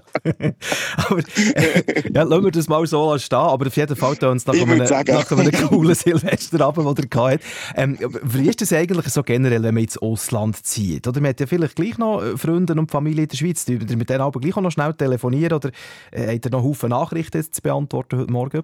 aber, 0.96 1.18
äh, 1.54 2.12
ja, 2.14 2.22
lassen 2.22 2.44
wir 2.44 2.50
das 2.50 2.66
mal 2.66 2.86
so 2.86 3.18
stehen. 3.18 3.36
Aber 3.36 3.66
auf 3.66 3.76
jeden 3.76 3.94
Fall 3.94 4.16
tun 4.16 4.30
uns 4.30 4.46
nach, 4.46 4.54
einem, 4.54 4.78
nach 4.78 5.30
einem 5.30 5.52
coolen 5.68 5.94
Silvesterabend, 5.94 6.98
den 6.98 7.10
er 7.10 7.24
hatte. 7.32 7.44
Ähm, 7.74 7.98
wie 8.22 8.48
ist 8.48 8.62
das 8.62 8.72
eigentlich 8.72 9.06
so 9.08 9.22
generell, 9.22 9.62
wenn 9.62 9.74
man 9.74 9.84
ins 9.84 9.98
Ausland 9.98 10.64
zieht? 10.64 11.06
Oder 11.06 11.20
man 11.20 11.28
hat 11.28 11.40
ja 11.40 11.46
vielleicht 11.46 11.76
gleich 11.76 11.98
noch 11.98 12.22
äh, 12.22 12.38
Freunde 12.38 12.72
und 12.72 12.90
Familie 12.90 13.24
in 13.24 13.28
der 13.28 13.36
Schweiz. 13.36 13.68
Mit 13.68 14.08
denen 14.08 14.20
aber 14.22 14.40
gleich 14.40 14.56
auch 14.56 14.62
noch 14.62 14.72
schnell 14.72 14.94
telefonieren 14.94 15.52
oder 15.52 15.70
äh, 16.10 16.36
hat 16.36 16.46
er 16.46 16.52
noch 16.52 16.62
Haufen 16.62 16.88
Nachrichten 16.88 17.52
zu 17.52 17.60
beantworten 17.60 18.20
heute 18.20 18.32
Morgen? 18.32 18.62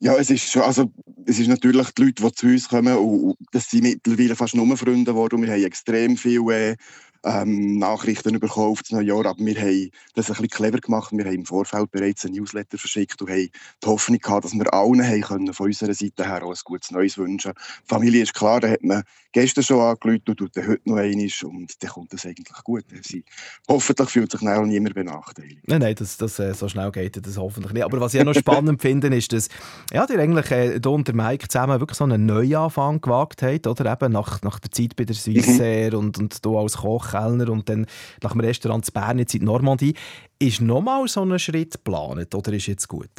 Ja, 0.00 0.16
es 0.16 0.30
ist 0.30 0.50
schon, 0.50 0.62
also, 0.62 0.92
es 1.26 1.38
ist 1.38 1.48
natürlich 1.48 1.90
die 1.92 2.02
Leute, 2.02 2.22
die 2.22 2.32
zu 2.34 2.46
uns 2.46 2.68
kommen, 2.68 2.96
und 2.96 3.36
das 3.52 3.70
sind 3.70 3.82
mittlerweile 3.82 4.36
fast 4.36 4.54
nur 4.54 4.76
Freunde 4.76 5.12
geworden. 5.12 5.42
Wir 5.42 5.52
haben 5.52 5.64
extrem 5.64 6.16
viele 6.16 6.70
äh, 6.70 6.76
ähm, 7.24 7.78
Nachrichten 7.78 8.38
bekommen 8.38 8.72
auf 8.72 8.82
das 8.82 8.92
neue 8.92 9.06
Jahr, 9.06 9.26
aber 9.26 9.38
wir 9.38 9.58
haben 9.58 9.90
das 10.14 10.26
ein 10.26 10.34
bisschen 10.34 10.48
clever 10.48 10.78
gemacht. 10.78 11.12
Wir 11.12 11.24
haben 11.24 11.34
im 11.34 11.46
Vorfeld 11.46 11.90
bereits 11.90 12.24
ein 12.24 12.32
Newsletter 12.32 12.78
verschickt 12.78 13.20
und 13.22 13.30
haben 13.30 13.48
die 13.82 13.86
Hoffnung 13.86 14.18
gehabt, 14.18 14.44
dass 14.44 14.54
wir 14.54 14.72
allen 14.72 15.02
haben 15.02 15.20
können, 15.22 15.54
von 15.54 15.66
unserer 15.66 15.94
Seite 15.94 16.26
her 16.26 16.42
auch 16.44 16.50
ein 16.50 16.58
gutes 16.64 16.90
Neues 16.90 17.18
wünschen 17.18 17.52
Die 17.54 17.88
Familie 17.88 18.22
ist 18.22 18.34
klar, 18.34 18.60
da 18.60 18.68
hat 18.68 18.82
man 18.82 19.02
gestern 19.32 19.64
schon 19.64 19.80
angerufen 19.80 20.22
und 20.28 20.36
tut 20.36 20.56
heute 20.56 20.80
noch 20.84 20.96
einmal 20.96 21.28
und 21.44 21.82
dann 21.82 21.90
kommt 21.90 22.12
das 22.12 22.24
eigentlich 22.24 22.64
gut. 22.64 22.84
Sie, 23.02 23.24
hoffentlich 23.68 24.10
fühlt 24.10 24.30
sich 24.30 24.40
auch 24.40 24.64
niemand 24.64 24.94
benachteiligt. 24.94 25.66
Nein, 25.66 25.80
nein, 25.80 25.94
das, 25.94 26.16
das, 26.16 26.38
äh, 26.38 26.54
so 26.54 26.68
schnell 26.68 26.90
geht 26.92 27.24
das 27.26 27.36
hoffentlich 27.36 27.72
nicht. 27.72 27.84
Aber 27.84 28.00
was 28.00 28.14
ich 28.14 28.20
auch 28.20 28.24
noch 28.24 28.34
spannend 28.34 28.80
finde, 28.82 29.08
ist, 29.08 29.32
dass 29.32 29.48
ja, 29.92 30.06
ihr 30.08 30.18
eigentlich 30.18 30.50
äh, 30.50 30.80
hier 30.80 30.90
unter 30.90 31.12
Mike 31.12 31.48
zusammen 31.48 31.80
wirklich 31.80 31.98
so 31.98 32.04
einen 32.04 32.26
Neuanfang 32.26 33.00
gewagt 33.00 33.42
habt, 33.42 33.66
oder 33.66 33.92
eben 33.92 34.12
nach, 34.12 34.42
nach 34.42 34.60
der 34.60 34.70
Zeit 34.70 34.94
bei 34.94 35.04
der 35.04 35.16
Swissair 35.16 35.92
mhm. 35.92 35.98
und, 35.98 36.18
und 36.18 36.44
du 36.44 36.58
als 36.58 36.82
Kochkellner 37.14 37.50
und 37.50 37.68
dann 37.68 37.86
nach 38.22 38.32
dem 38.32 38.40
Restaurant 38.40 38.86
in 38.86 38.92
Bern 38.92 39.18
jetzt 39.18 39.34
in 39.34 39.44
Normandie. 39.44 39.94
Ist 40.38 40.60
nochmal 40.60 41.06
so 41.08 41.22
ein 41.22 41.38
Schritt 41.38 41.72
geplant 41.72 42.34
oder 42.34 42.52
ist 42.52 42.66
jetzt 42.66 42.88
gut? 42.88 43.10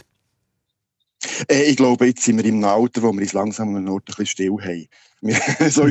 Äh, 1.47 1.63
ich 1.63 1.77
glaube, 1.77 2.07
jetzt 2.07 2.23
sind 2.23 2.37
wir 2.37 2.45
im 2.45 2.63
Alter, 2.63 3.01
wo 3.01 3.13
wir 3.13 3.21
uns 3.21 3.33
langsam 3.33 3.69
an 3.69 3.77
einem 3.77 3.93
Ort 3.93 4.03
ein 4.09 4.15
bisschen 4.17 4.25
still 4.25 4.57
haben. 4.61 4.87
so 5.69 5.89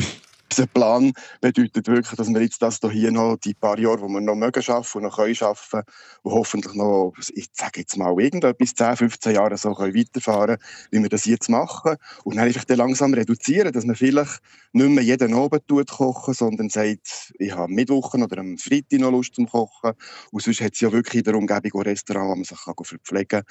unser 0.54 0.66
Plan 0.68 1.12
bedeutet 1.40 1.88
wirklich, 1.88 2.16
dass 2.16 2.28
wir 2.28 2.40
jetzt 2.40 2.62
das 2.62 2.78
hier 2.92 3.10
noch 3.10 3.36
die 3.36 3.54
paar 3.54 3.76
Jahre, 3.76 4.02
wo 4.02 4.08
wir 4.08 4.20
noch 4.20 4.36
mögen 4.36 4.62
arbeiten 4.68 4.98
und 4.98 5.02
noch 5.02 5.16
können 5.16 5.36
arbeiten 5.40 5.90
und 6.22 6.32
hoffentlich 6.32 6.74
noch, 6.74 7.12
ich 7.34 7.48
sage 7.52 7.80
jetzt 7.80 7.96
mal, 7.96 8.14
irgendetwas 8.20 8.74
10, 8.74 8.96
15 8.96 9.34
Jahre 9.34 9.56
so 9.56 9.74
können 9.74 9.96
weiterfahren 9.96 10.58
wie 10.92 11.02
wir 11.02 11.08
das 11.08 11.24
jetzt 11.24 11.50
machen. 11.50 11.96
Und 12.22 12.36
dann 12.36 12.44
einfach 12.44 12.64
langsam 12.68 13.14
reduzieren, 13.14 13.72
dass 13.72 13.84
man 13.84 13.96
vielleicht 13.96 14.40
nicht 14.72 14.90
mehr 14.90 15.02
jeden 15.02 15.34
Abend 15.34 15.66
tut 15.66 15.90
kochen, 15.90 16.34
sondern 16.34 16.68
sagt, 16.68 17.32
ich 17.38 17.50
habe 17.50 17.64
am 17.64 17.72
Mittwoch 17.72 18.14
oder 18.14 18.38
am 18.38 18.56
Freitag 18.56 19.00
noch 19.00 19.10
Lust 19.10 19.34
zum 19.34 19.48
Kochen. 19.48 19.92
Und 20.30 20.42
sonst 20.42 20.60
hat 20.60 20.74
es 20.74 20.80
ja 20.80 20.92
wirklich 20.92 21.16
in 21.16 21.24
der 21.24 21.34
Umgebung 21.34 21.80
ein 21.80 21.88
Restaurant, 21.88 22.30
wo 22.30 22.34
man 22.36 22.44
sich 22.44 22.58
verpflegen 22.58 23.42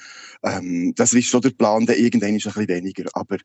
kann. 0.42 0.64
Ähm, 0.64 0.94
das 0.96 1.12
ist 1.12 1.28
schon 1.28 1.42
der 1.42 1.50
Plan, 1.50 1.84
der 1.84 1.98
irgendwann 1.98 2.34
ist 2.34 2.46
ein 2.46 2.54
bisschen 2.54 2.68
weniger. 2.68 3.10
Aber 3.12 3.36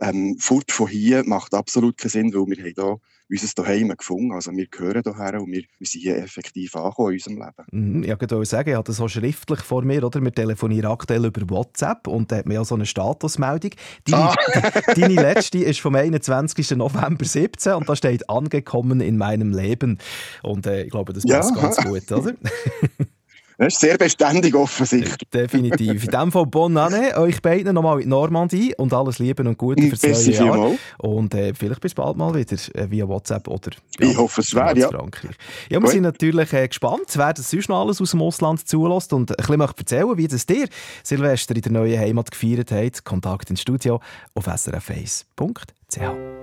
ähm, 0.00 0.36
fort 0.38 0.70
von 0.70 0.86
hier 0.86 1.24
macht 1.24 1.54
absolut 1.54 1.96
keinen 1.96 2.10
Sinn, 2.10 2.34
weil 2.34 2.46
wir 2.46 2.64
haben 2.64 2.74
hier 2.74 3.00
unser 3.30 3.62
Daheim 3.62 3.88
gefunden. 3.96 4.32
Also 4.32 4.52
wir 4.52 4.66
gehören 4.66 5.02
hierher 5.02 5.40
und 5.40 5.52
wir, 5.52 5.62
wir 5.78 5.86
sind 5.86 6.00
hier 6.00 6.16
effektiv 6.16 6.74
angekommen 6.76 7.10
in 7.10 7.14
unserem 7.14 7.36
Leben. 7.36 7.94
Mhm, 7.94 8.02
ich 8.04 8.08
wollte 8.10 8.44
sagen, 8.44 8.70
ich 8.70 8.74
habe 8.74 8.84
das 8.84 8.96
so 8.96 9.08
schriftlich 9.08 9.60
vor 9.60 9.82
mir, 9.82 10.04
oder? 10.04 10.22
Wir 10.22 10.32
telefonieren 10.32 10.90
aktuell 10.90 11.24
über 11.26 11.48
WhatsApp 11.48 12.06
und 12.06 12.32
da 12.32 12.36
hat 12.36 12.46
man 12.46 12.54
ja 12.54 12.64
so 12.64 12.74
eine 12.74 12.86
Statusmeldung. 12.86 13.72
Deine, 14.04 14.22
ah. 14.22 14.36
deine 14.94 15.14
letzte 15.14 15.58
ist 15.58 15.80
vom 15.80 15.94
21. 15.94 16.70
November 16.72 17.24
17 17.24 17.74
und 17.74 17.88
da 17.88 17.96
steht 17.96 18.28
«Angekommen 18.30 19.00
in 19.00 19.16
meinem 19.16 19.52
Leben». 19.52 19.98
Und 20.42 20.66
äh, 20.66 20.84
ich 20.84 20.90
glaube, 20.90 21.12
das 21.12 21.24
passt 21.24 21.54
ja. 21.54 21.62
ganz 21.62 21.76
gut, 21.76 22.10
oder? 22.12 22.34
Das 23.58 23.74
ist 23.74 23.80
sehr 23.80 23.98
beständig 23.98 24.54
offensichtlich. 24.54 25.28
Definitiv. 25.34 26.04
In 26.04 26.10
dem 26.10 26.30
Fall 26.30 26.46
Bonne 26.46 26.80
Année, 26.80 27.18
euch 27.18 27.42
beiden 27.42 27.74
nochmal 27.74 28.00
in 28.00 28.08
Normandie 28.08 28.72
und 28.76 28.92
alles 28.94 29.18
Liebe 29.18 29.42
und 29.42 29.58
Gute 29.58 29.82
für 29.82 30.08
das 30.08 30.26
neue 30.26 30.36
Jahr. 30.36 30.56
Mal. 30.56 30.78
Und 30.98 31.34
äh, 31.34 31.52
vielleicht 31.54 31.80
bis 31.80 31.92
bald 31.92 32.16
mal 32.16 32.32
wieder 32.34 32.56
äh, 32.74 32.88
via 32.88 33.08
WhatsApp 33.08 33.48
oder 33.48 33.72
Ich 33.98 34.16
hoffe 34.16 34.42
es 34.42 34.54
wäre, 34.54 34.78
ja. 34.78 34.88
Frankreich. 34.88 35.34
Ja, 35.68 35.78
wir 35.78 35.80
Gut. 35.80 35.90
sind 35.90 36.04
natürlich 36.04 36.52
äh, 36.52 36.68
gespannt, 36.68 37.08
wer 37.14 37.32
das 37.32 37.50
sonst 37.50 37.68
noch 37.68 37.80
alles 37.80 38.00
aus 38.00 38.12
dem 38.12 38.22
Ausland 38.22 38.68
zulässt 38.68 39.12
und 39.12 39.32
ein 39.32 39.36
bisschen 39.36 39.60
erzählen, 39.60 40.16
wie 40.16 40.28
das 40.28 40.46
dir 40.46 40.68
Silvester 41.02 41.56
in 41.56 41.62
der 41.62 41.72
neuen 41.72 41.98
Heimat 41.98 42.30
gefeiert 42.30 42.70
hat. 42.70 43.04
Kontakt 43.04 43.50
ins 43.50 43.62
Studio 43.62 44.00
auf 44.34 44.46
srf1.ch. 44.46 46.37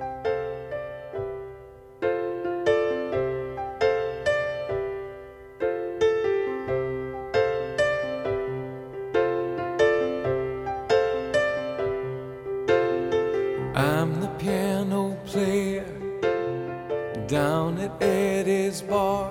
down 17.36 17.78
at 17.80 17.92
Eddie's 18.02 18.82
bar. 18.82 19.30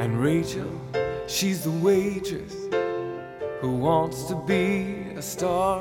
And 0.00 0.20
Rachel, 0.20 0.72
she's 1.28 1.62
the 1.62 1.70
waitress 1.70 2.52
who 3.60 3.76
wants 3.76 4.24
to 4.24 4.34
be 4.44 5.14
a 5.16 5.22
star. 5.22 5.78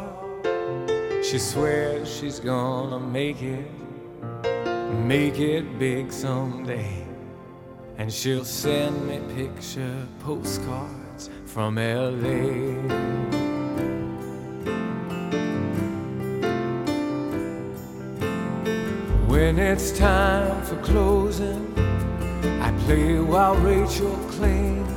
She 1.23 1.39
swears 1.39 2.15
she's 2.15 2.39
gonna 2.39 2.99
make 2.99 3.41
it, 3.41 3.71
make 5.07 5.39
it 5.39 5.79
big 5.79 6.11
someday. 6.11 7.03
And 7.97 8.13
she'll 8.13 8.45
send 8.45 8.95
me 9.07 9.17
picture 9.33 10.07
postcards 10.19 11.31
from 11.45 11.77
LA. 11.77 13.42
It's 19.73 19.91
time 19.97 20.61
for 20.61 20.75
closing, 20.83 21.73
I 22.61 22.71
play 22.85 23.19
while 23.19 23.55
Rachel 23.55 24.15
cleans. 24.29 24.87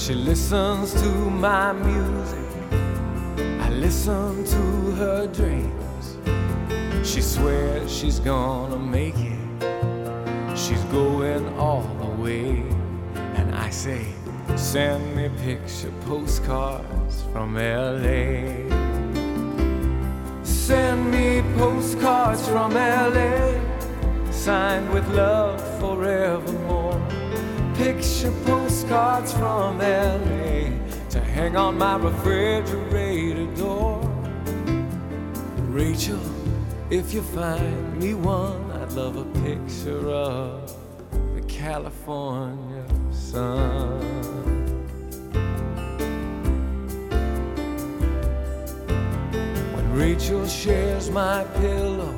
She 0.00 0.14
listens 0.14 0.92
to 1.02 1.08
my 1.08 1.72
music, 1.72 2.52
I 3.60 3.68
listen 3.70 4.44
to 4.44 4.62
her 5.00 5.26
dreams. 5.26 6.18
She 7.02 7.20
swears 7.20 7.90
she's 7.92 8.20
gonna 8.20 8.78
make 8.78 9.18
it, 9.18 10.56
she's 10.56 10.84
going 10.84 11.44
all 11.58 11.82
the 11.98 12.22
way. 12.22 12.62
And 13.38 13.56
I 13.56 13.70
say, 13.70 14.06
send 14.54 15.16
me 15.16 15.30
picture 15.42 15.92
postcards 16.06 17.24
from 17.32 17.56
LA. 17.56 18.67
Send 20.68 21.10
me 21.10 21.40
postcards 21.56 22.46
from 22.46 22.74
LA, 22.74 23.58
signed 24.30 24.92
with 24.92 25.08
love 25.14 25.58
forevermore. 25.80 27.00
Picture 27.74 28.30
postcards 28.44 29.32
from 29.32 29.78
LA 29.78 30.68
to 31.08 31.20
hang 31.20 31.56
on 31.56 31.78
my 31.78 31.96
refrigerator 31.96 33.46
door. 33.56 33.98
Rachel, 35.70 36.20
if 36.90 37.14
you 37.14 37.22
find 37.22 37.98
me 37.98 38.12
one, 38.12 38.70
I'd 38.72 38.92
love 38.92 39.16
a 39.16 39.24
picture 39.40 40.10
of 40.10 40.70
the 41.34 41.40
California 41.48 42.84
sun. 43.10 44.17
Rachel 49.98 50.46
shares 50.46 51.10
my 51.10 51.42
pillow. 51.58 52.14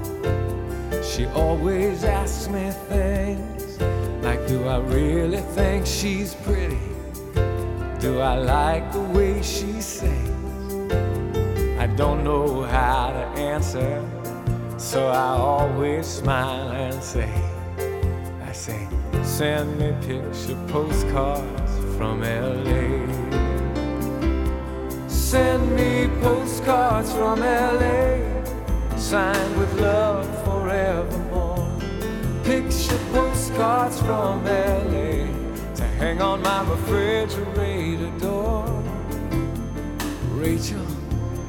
She 1.03 1.25
always 1.25 2.05
asks 2.05 2.47
me 2.47 2.71
things 2.91 3.81
like, 4.23 4.47
Do 4.47 4.69
I 4.69 4.81
really 4.81 5.41
think 5.57 5.87
she's 5.87 6.35
pretty? 6.35 6.79
Do 7.99 8.21
I 8.21 8.37
like 8.37 8.93
the 8.93 9.01
way 9.01 9.41
she 9.41 9.81
sings? 9.81 10.93
I 11.81 11.87
don't 11.97 12.23
know 12.23 12.65
how 12.65 13.13
to 13.13 13.41
answer, 13.41 14.05
so 14.77 15.09
I 15.09 15.39
always 15.39 16.07
smile 16.07 16.73
and 16.73 17.03
say, 17.03 17.33
I 18.45 18.53
say, 18.53 18.87
send 19.23 19.79
me 19.79 19.95
picture 20.07 20.59
postcards 20.69 21.73
from 21.97 22.21
LA. 22.21 23.30
Send 25.31 25.77
me 25.77 26.09
postcards 26.21 27.13
from 27.13 27.39
LA, 27.39 28.19
signed 28.97 29.57
with 29.61 29.73
love 29.81 30.27
forevermore. 30.45 31.71
Picture 32.43 32.99
postcards 33.13 34.01
from 34.01 34.45
LA 34.45 35.31
to 35.77 35.85
hang 35.99 36.21
on 36.21 36.43
my 36.43 36.69
refrigerator 36.69 38.11
door. 38.19 38.67
Rachel, 40.33 40.85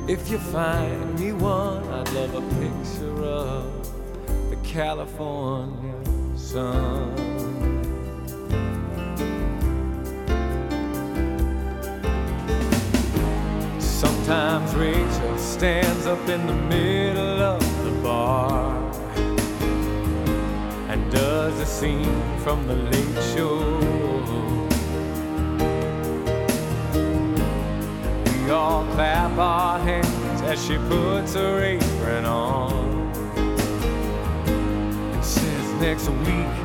if 0.07 0.29
you 0.29 0.37
find 0.37 1.19
me 1.19 1.31
one, 1.31 1.83
I'd 1.85 2.13
love 2.13 2.35
a 2.35 2.41
picture 2.61 3.23
of 3.23 4.51
the 4.51 4.57
California 4.57 5.95
sun. 6.35 7.30
Sometimes 14.31 14.75
Rachel 14.75 15.37
stands 15.37 16.05
up 16.05 16.29
in 16.29 16.47
the 16.47 16.53
middle 16.53 17.41
of 17.41 17.83
the 17.83 17.91
bar 18.01 18.77
and 20.87 21.11
does 21.11 21.59
a 21.59 21.65
scene 21.65 22.37
from 22.37 22.65
the 22.65 22.75
late 22.75 23.23
show. 23.35 23.59
We 28.23 28.51
all 28.51 28.85
clap 28.93 29.37
our 29.37 29.79
hands 29.79 30.41
as 30.43 30.65
she 30.65 30.77
puts 30.77 31.33
her 31.33 31.61
apron 31.61 32.23
on 32.23 33.11
and 35.13 35.25
says, 35.25 35.73
Next 35.81 36.07
week 36.07 36.55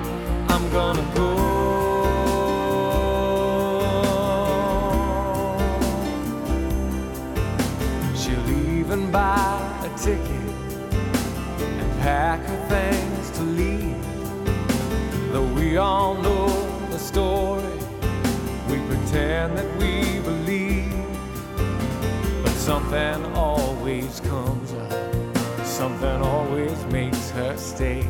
I'm 0.49 0.71
gonna 0.71 1.13
go. 1.17 1.96
Even 8.97 9.11
buy 9.11 9.61
a 9.85 9.99
ticket 9.99 10.31
and 11.59 12.01
pack 12.01 12.41
her 12.41 12.69
things 12.69 13.31
to 13.31 13.43
leave. 13.43 15.33
Though 15.33 15.53
we 15.55 15.77
all 15.77 16.15
know 16.15 16.49
the 16.91 16.99
story, 16.99 17.79
we 18.71 18.79
pretend 18.89 19.59
that 19.59 19.71
we 19.77 20.21
believe. 20.21 20.93
But 22.43 22.53
something 22.53 23.25
always 23.35 24.21
comes 24.21 24.73
up, 24.73 25.67
something 25.67 26.23
always 26.23 26.85
makes 26.87 27.31
her 27.31 27.57
stay. 27.57 28.07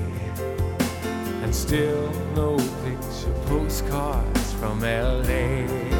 And 1.42 1.54
still 1.54 2.10
no 2.34 2.56
picture 2.84 3.34
postcards 3.46 4.52
from 4.54 4.80
LA 4.80 5.95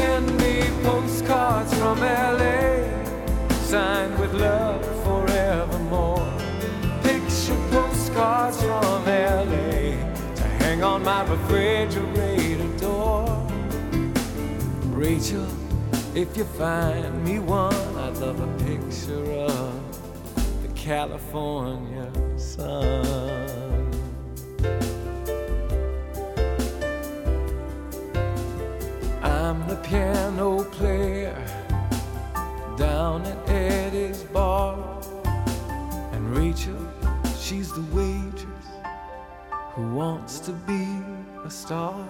send 0.00 0.28
me 0.38 0.56
postcards 0.82 1.72
from 1.78 1.98
LA, 2.00 2.68
signed 3.72 4.18
with 4.18 4.32
love 4.32 4.82
forevermore. 5.04 6.26
Picture 7.02 7.60
postcards 7.70 8.58
from 8.62 9.00
LA 9.04 9.78
to 10.38 10.44
hang 10.62 10.82
on 10.82 11.02
my 11.04 11.22
refrigerator 11.34 12.70
door. 12.78 13.26
Rachel, 15.02 15.48
if 16.14 16.34
you 16.36 16.44
find 16.44 17.12
me 17.26 17.38
one, 17.38 17.90
I'd 18.04 18.16
love 18.24 18.40
a 18.48 18.50
picture 18.64 19.26
of 19.52 19.72
the 20.62 20.70
California 20.74 22.08
sun. 22.38 23.40
I'm 29.50 29.66
the 29.66 29.74
piano 29.78 30.62
player 30.62 31.34
down 32.78 33.22
at 33.22 33.48
Eddie's 33.48 34.22
bar. 34.22 34.78
And 36.12 36.36
Rachel, 36.36 36.78
she's 37.36 37.72
the 37.72 37.82
waitress 37.92 38.68
who 39.72 39.92
wants 39.92 40.38
to 40.46 40.52
be 40.52 40.86
a 41.44 41.50
star. 41.50 42.06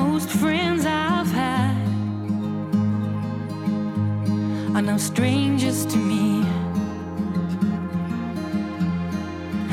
Most 0.00 0.30
friends 0.30 0.86
I've 0.86 1.32
had 1.32 1.76
are 4.76 4.82
now 4.82 4.96
strangers 4.96 5.84
to 5.86 5.96
me. 5.96 6.44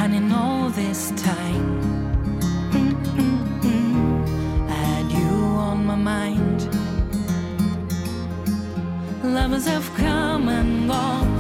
And 0.01 0.15
in 0.19 0.31
all 0.31 0.69
this 0.69 1.11
time, 1.11 1.67
I 4.67 4.77
had 4.93 5.07
you 5.11 5.33
on 5.69 5.85
my 5.85 5.95
mind. 6.13 6.59
Lovers 9.23 9.67
have 9.67 9.87
come 9.95 10.49
and 10.49 10.87
gone, 10.89 11.34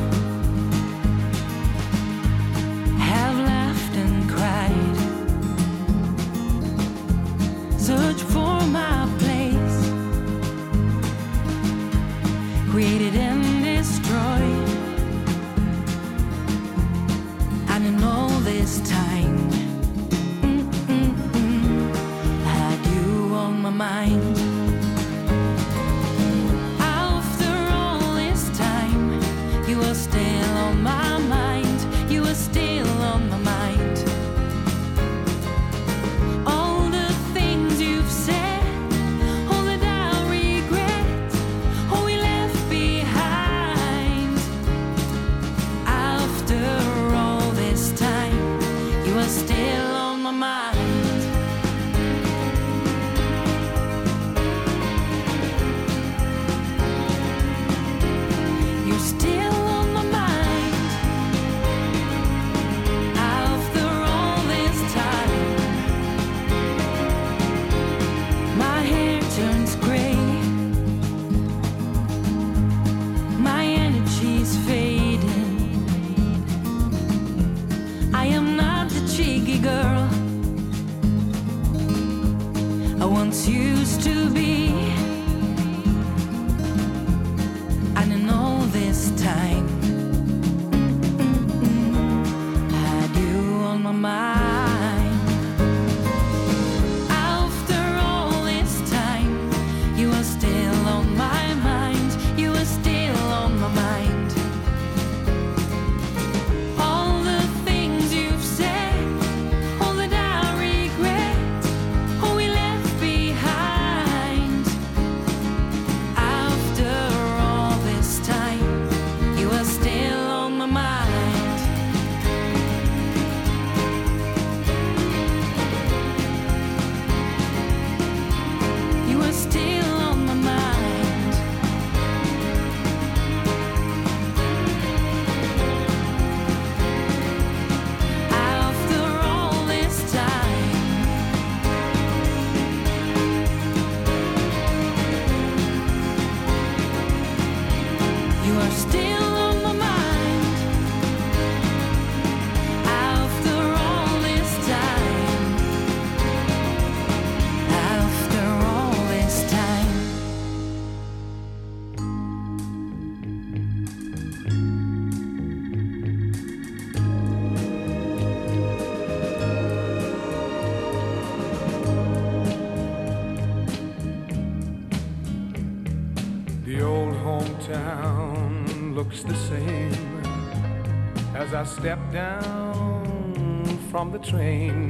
step 181.85 182.11
down 182.11 183.63
from 183.91 184.11
the 184.11 184.17
train. 184.17 184.89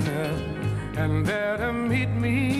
And 0.95 1.25
there 1.25 1.57
to 1.57 1.73
meet 1.73 2.07
me 2.07 2.54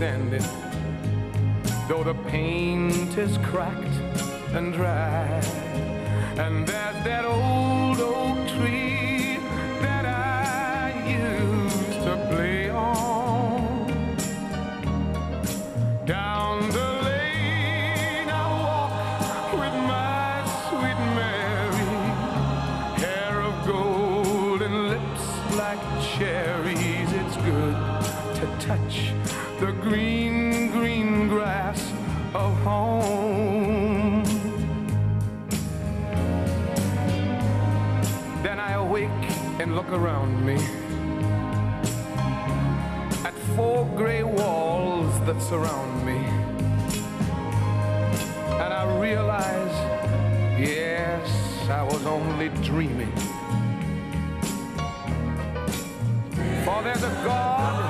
standing, 0.00 0.42
though 1.86 2.02
the 2.02 2.14
paint 2.30 3.18
is 3.18 3.36
cracked 3.48 4.00
and 4.54 4.72
dry. 4.72 5.09
Green, 29.90 30.70
green 30.70 31.26
grass 31.26 31.80
of 32.32 32.56
home. 32.58 34.22
Then 38.44 38.60
I 38.60 38.74
awake 38.74 39.10
and 39.58 39.74
look 39.74 39.90
around 39.90 40.46
me 40.46 40.58
at 43.24 43.34
four 43.56 43.84
gray 43.96 44.22
walls 44.22 45.12
that 45.26 45.42
surround 45.42 46.06
me. 46.06 46.20
And 48.62 48.72
I 48.72 48.84
realize, 49.00 49.76
yes, 50.56 51.28
I 51.68 51.82
was 51.82 52.06
only 52.06 52.50
dreaming. 52.62 53.12
For 56.64 56.80
there's 56.84 57.02
a 57.02 57.14
God 57.24 57.89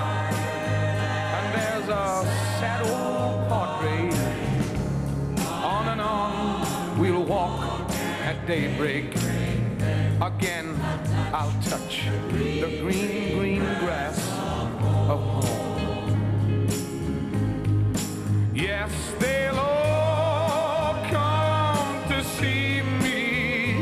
walk 7.31 7.89
at 8.25 8.45
daybreak. 8.45 9.15
Again, 10.21 10.75
I'll 11.33 11.55
touch 11.63 12.09
the 12.33 12.81
green, 12.83 13.39
green 13.39 13.65
grass 13.79 14.19
of 15.09 15.21
home. 15.21 16.11
Yes, 18.53 18.91
they'll 19.21 19.61
all 19.61 20.95
come 21.09 22.09
to 22.09 22.25
see 22.37 22.83
me 23.05 23.79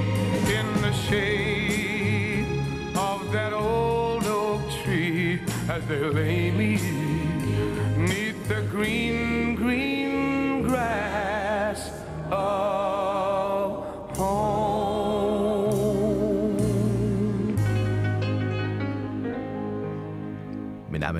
in 0.58 0.68
the 0.82 0.92
shade 0.92 2.44
of 2.96 3.32
that 3.32 3.54
old 3.54 4.26
oak 4.26 4.60
tree 4.82 5.40
as 5.70 5.82
they 5.86 6.00
lay 6.00 6.50
me 6.50 6.72
neath 7.96 8.46
the 8.46 8.60
green, 8.70 9.16
green 9.16 9.27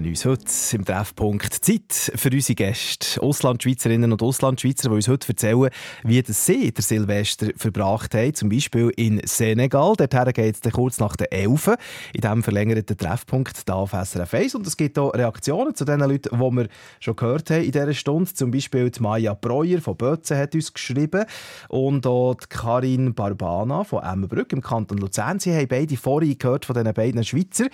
Nehmen 0.09 0.15
uns 0.15 0.25
heute 0.25 0.51
im 0.73 0.85
Treffpunkt 0.85 1.53
Zeit 1.53 2.13
für 2.15 2.31
unsere 2.31 2.55
Gäste, 2.55 3.23
Auslandschweizerinnen 3.23 4.13
und 4.13 4.23
Auslandschweizer, 4.23 4.89
die 4.89 4.95
uns 4.95 5.09
heute 5.09 5.29
erzählen, 5.29 5.71
wie 6.05 6.23
das 6.23 6.47
sie 6.47 6.73
der 6.73 6.83
Silvester 6.83 7.49
verbracht 7.57 8.15
haben. 8.15 8.35
Zum 8.35 8.49
Beispiel 8.49 8.93
in 8.97 9.21
Senegal. 9.25 9.95
Dorthin 9.97 10.33
geht 10.33 10.65
es 10.65 10.73
kurz 10.73 10.99
nach 10.99 11.17
der 11.17 11.33
11. 11.33 11.77
In 12.13 12.21
diesem 12.21 12.43
verlängerten 12.43 12.97
Treffpunkt 12.97 13.63
hier 13.65 13.75
auf 13.75 13.93
SRF 13.93 14.35
1. 14.35 14.55
Und 14.55 14.67
es 14.67 14.77
gibt 14.77 14.99
auch 14.99 15.15
Reaktionen 15.15 15.75
zu 15.75 15.85
den 15.85 16.01
Leuten, 16.01 16.37
die 16.37 16.57
wir 16.57 16.69
schon 17.01 17.17
gehört 17.17 17.51
haben 17.51 17.65
in 17.65 17.73
dieser 17.73 17.95
Stunde. 17.95 18.33
Zum 18.33 18.51
Beispiel 18.51 18.91
die 18.91 19.01
Maya 19.01 19.35
Breuer 19.35 19.81
von 19.81 19.97
Bötzen 19.97 20.37
hat 20.37 20.55
uns 20.55 20.73
geschrieben 20.73 21.25
und 21.69 22.07
auch 22.07 22.35
die 22.35 22.47
Karin 22.49 23.15
Barbana 23.15 23.85
von 23.85 24.03
Emmenbrück 24.03 24.53
im 24.53 24.61
Kanton 24.61 24.99
Luzern. 24.99 25.39
Sie 25.39 25.55
haben 25.55 25.69
beide 25.69 25.97
vorhin 25.97 26.39
gehört 26.39 26.65
von 26.65 26.75
diesen 26.75 26.93
beiden 26.93 27.25
Schweizer, 27.25 27.67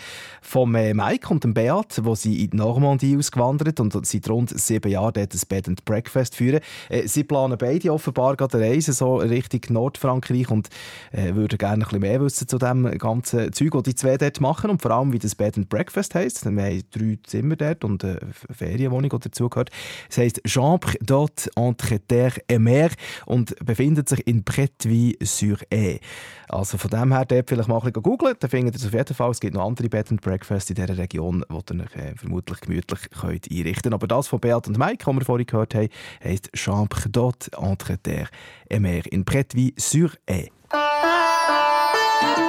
vom 0.43 0.73
Mike 0.73 1.29
und 1.31 1.45
dem 1.45 1.55
Beat, 1.55 2.05
wo 2.05 2.15
sie 2.15 2.45
in 2.45 2.51
die 2.51 2.57
Normandie 2.85 3.17
ausgewandert 3.17 3.81
und 3.81 4.07
seit 4.07 4.29
rund 4.29 4.59
sieben 4.59 4.91
Jahren 4.91 5.15
dort 5.15 5.35
ein 5.35 5.41
Bed 5.49 5.69
and 5.69 5.85
Breakfast 5.87 6.37
führen. 6.37 6.61
Äh, 6.91 7.09
Sie 7.09 7.25
planen 7.25 7.57
beide 7.59 7.93
offenbar 7.93 8.37
gerade 8.37 8.59
eine 8.59 8.67
Reise 8.67 8.93
so 8.93 9.17
Richtung 9.17 9.61
Nordfrankreich 9.71 10.51
und 10.51 10.69
äh, 11.13 11.35
würden 11.35 11.57
gerne 11.57 11.75
ein 11.75 11.81
bisschen 11.81 12.01
mehr 12.01 12.21
wissen 12.21 12.47
zu 12.47 12.59
dem 12.59 12.99
ganzen 12.99 13.53
Zeug, 13.53 13.71
das 13.73 13.83
die 13.85 13.95
zwei 13.95 14.19
dort 14.19 14.41
machen 14.41 14.71
und 14.71 14.83
vor 14.83 14.91
allem, 14.91 15.13
wie 15.13 15.19
das 15.19 15.35
Bed 15.35 15.57
and 15.57 15.69
Breakfast 15.71 16.15
heisst. 16.15 16.45
Wir 16.45 16.63
haben 16.63 16.83
drei 16.91 17.19
Zimmer 17.25 17.57
dort 17.57 17.85
und 17.85 18.05
eine 18.05 18.21
Ferienwohnung, 18.51 19.11
die 19.11 19.19
dazugehört. 19.19 19.71
Es 20.11 20.19
heisst 20.19 20.43
Chambre 20.45 20.93
d'hôte 20.99 21.49
entre 21.57 22.01
terre 22.01 22.41
et 22.49 22.61
mer 22.61 22.91
und 23.25 23.57
befindet 23.65 24.11
sich 24.11 24.27
in 24.27 24.45
Bretteville-sur-Aie. 24.45 26.01
Also 26.49 26.79
von 26.79 26.91
dem 26.91 27.13
her 27.13 27.25
dort 27.25 27.49
vielleicht 27.49 27.69
mal 27.69 27.77
ein 27.77 27.81
bisschen 27.81 28.03
googeln, 28.03 28.37
dann 28.39 28.51
findet 28.51 28.75
ihr 28.75 28.79
es 28.79 28.87
auf 28.87 28.93
jeden 28.93 29.15
Fall. 29.15 29.31
Es 29.31 29.41
gibt 29.41 29.55
noch 29.55 29.67
andere 29.67 29.89
Bed 29.89 30.11
and 30.11 30.21
Breakfast 30.21 30.71
in 30.71 30.77
dieser 30.77 30.97
Region, 30.97 31.45
wo 31.49 31.63
ihr 31.73 31.81
äh, 31.97 32.15
vermutlich 32.15 32.61
gemütlich 32.61 32.74
könnt 32.83 33.51
einrichten 33.51 33.83
könnt. 33.83 33.95
Aber 33.95 34.07
das 34.07 34.29
von 34.29 34.41
Beat 34.41 34.67
und 34.67 34.79
Mike, 34.79 35.05
das 35.05 35.15
wir 35.15 35.25
vorhin 35.25 35.47
gehört 35.47 35.75
haben, 35.75 35.89
heisst 36.23 36.51
Chambre 36.55 37.09
d'hôte 37.09 37.55
entre 37.57 37.99
terre 37.99 38.29
et 38.69 38.81
mer 38.81 39.03
in 39.13 39.25
Bretteville-sur-Aie. 39.25 40.51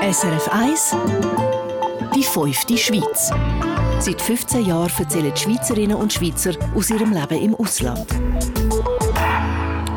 SRF 0.02 0.50
1 0.52 0.96
Die 2.16 2.24
fünfte 2.24 2.78
Schweiz. 2.78 3.32
Seit 4.00 4.22
15 4.22 4.66
Jahren 4.66 4.92
erzählen 4.98 5.34
die 5.34 5.42
Schweizerinnen 5.42 5.96
und 5.96 6.14
Schweizer 6.14 6.54
aus 6.76 6.90
ihrem 6.90 7.14
Leben 7.14 7.42
im 7.42 7.56
Ausland. 7.56 8.06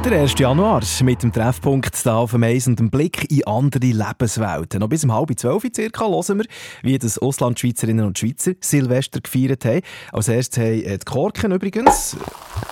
Der 0.05 0.23
1. 0.23 0.39
Januar 0.39 0.83
mit 1.03 1.23
dem 1.25 1.33
Treffpunkt 1.33 1.97
hier 1.97 2.15
auf 2.15 2.31
dem 2.31 2.45
Eis 2.45 2.69
und 2.69 2.79
dem 2.79 2.89
Blick 2.89 3.31
in 3.33 3.45
andere 3.47 3.85
Lebenswelten. 3.85 4.79
Noch 4.81 4.89
bis 4.89 5.03
um 5.03 5.13
halb 5.13 5.37
zwölf 5.39 5.65
circa 5.75 6.09
hören 6.09 6.39
wir, 6.39 6.47
wie 6.83 6.99
das 6.99 7.19
Auslandschweizerinnen 7.19 8.07
und 8.07 8.17
Schweizer 8.17 8.53
Silvester 8.61 9.21
gefeiert 9.21 9.65
haben. 9.65 9.83
Als 10.13 10.29
erstes 10.29 10.65
haben 10.65 10.83
die 10.83 10.99
Korken 11.05 11.53
übrigens 11.53 12.17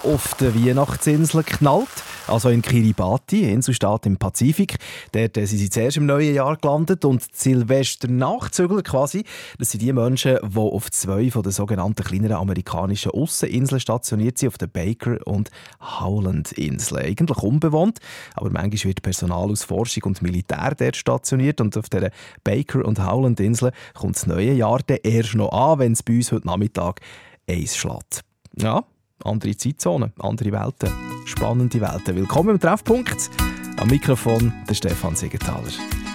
auf 0.04 0.34
der 0.34 0.54
Weihnachtsinsel 0.54 1.42
geknallt, 1.42 1.88
also 2.28 2.48
in 2.48 2.62
Kiribati, 2.62 3.50
Inselstaat 3.50 4.06
im 4.06 4.16
Pazifik. 4.16 4.76
Dort 5.12 5.34
sind 5.34 5.48
sie 5.48 5.68
zuerst 5.68 5.96
im 5.96 6.06
neuen 6.06 6.34
Jahr 6.34 6.56
gelandet 6.56 7.04
und 7.04 7.22
die 7.22 7.28
Silvester-Nachzügler 7.32 8.82
quasi, 8.82 9.24
das 9.58 9.72
sind 9.72 9.82
die 9.82 9.92
Menschen, 9.92 10.38
die 10.42 10.58
auf 10.58 10.90
zwei 10.90 11.30
von 11.30 11.42
den 11.42 11.52
sogenannten 11.52 12.04
kleineren 12.04 12.36
amerikanischen 12.36 13.10
Ausseninseln 13.10 13.80
stationiert 13.80 14.38
sind, 14.38 14.48
auf 14.48 14.58
der 14.58 14.68
Baker- 14.68 15.26
und 15.26 15.50
Howland-Insel. 15.80 17.15
Eigentlich 17.18 17.42
unbewohnt, 17.42 17.98
aber 18.34 18.50
manchmal 18.50 18.84
wird 18.84 19.02
Personal 19.02 19.50
aus 19.50 19.64
Forschung 19.64 20.04
und 20.04 20.22
Militär 20.22 20.74
dort 20.76 20.96
stationiert 20.96 21.60
und 21.60 21.76
auf 21.76 21.88
der 21.88 22.10
Baker- 22.44 22.84
und 22.84 23.04
Howland-Insel 23.04 23.72
kommt 23.94 24.16
das 24.16 24.26
neue 24.26 24.52
Jahr 24.52 24.80
dann 24.86 24.98
erst 25.02 25.34
noch 25.34 25.52
an, 25.52 25.78
wenn 25.78 25.92
es 25.92 26.02
bei 26.02 26.16
uns 26.16 26.32
heute 26.32 26.46
Nachmittag 26.46 27.00
eins 27.48 27.76
schlägt. 27.76 28.22
Ja, 28.56 28.84
andere 29.24 29.56
Zeitzonen, 29.56 30.12
andere 30.18 30.52
Welten, 30.52 30.90
spannende 31.24 31.80
Welten. 31.80 32.16
Willkommen 32.16 32.50
im 32.50 32.60
Treffpunkt. 32.60 33.30
Am 33.78 33.88
Mikrofon 33.88 34.52
der 34.68 34.74
Stefan 34.74 35.16
Siegenthaler. 35.16 35.62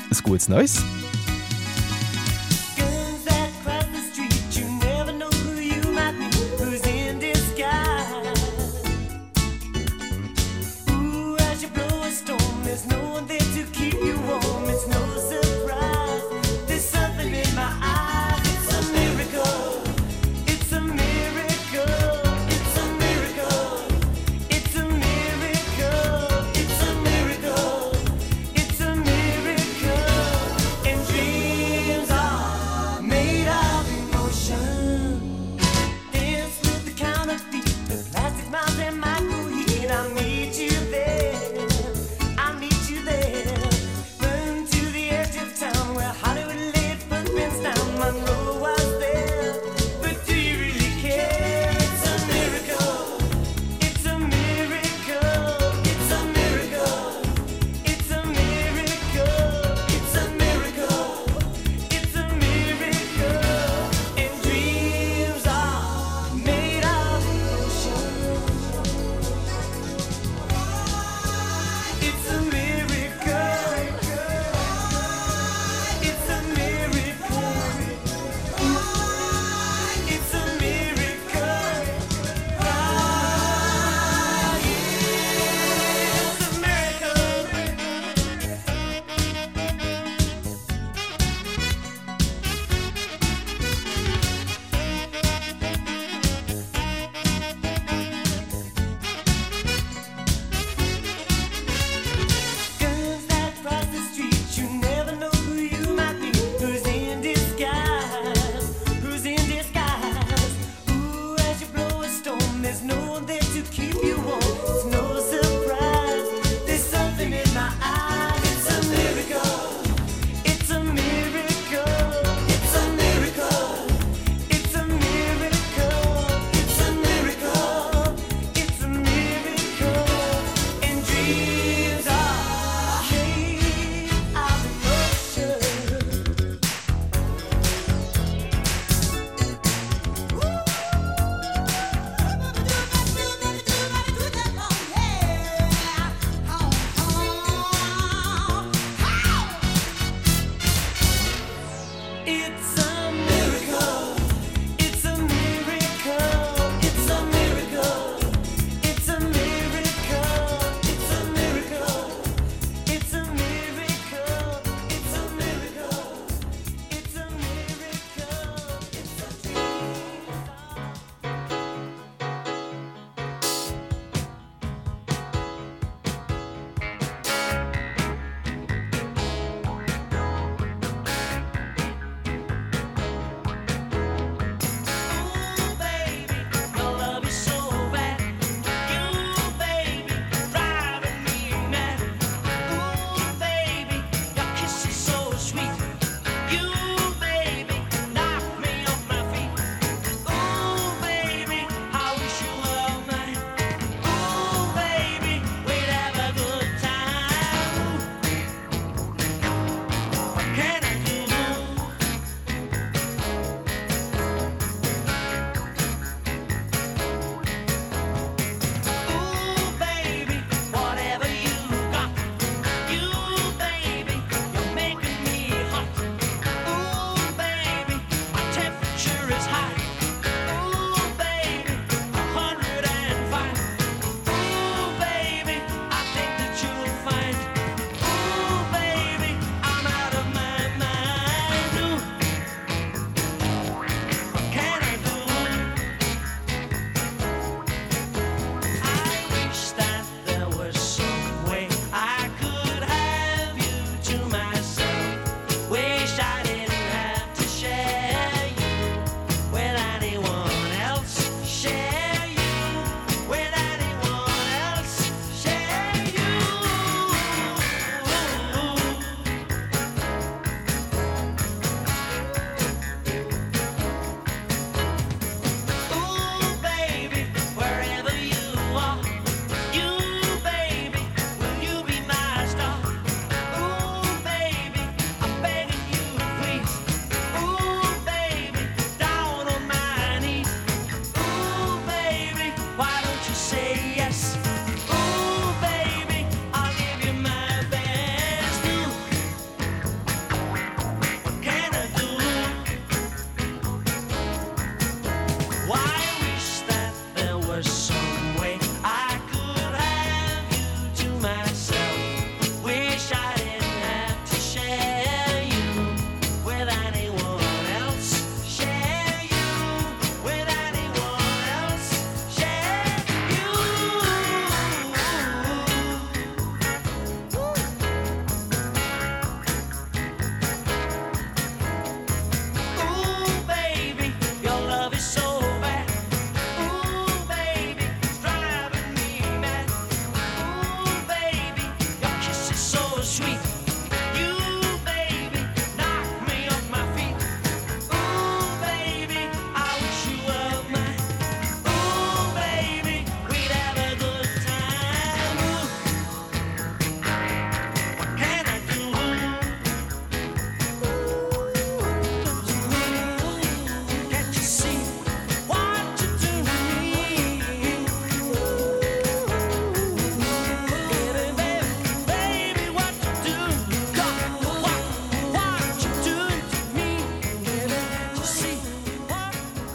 Ein 0.10 0.18
gutes 0.24 0.50
Neues. 0.50 0.84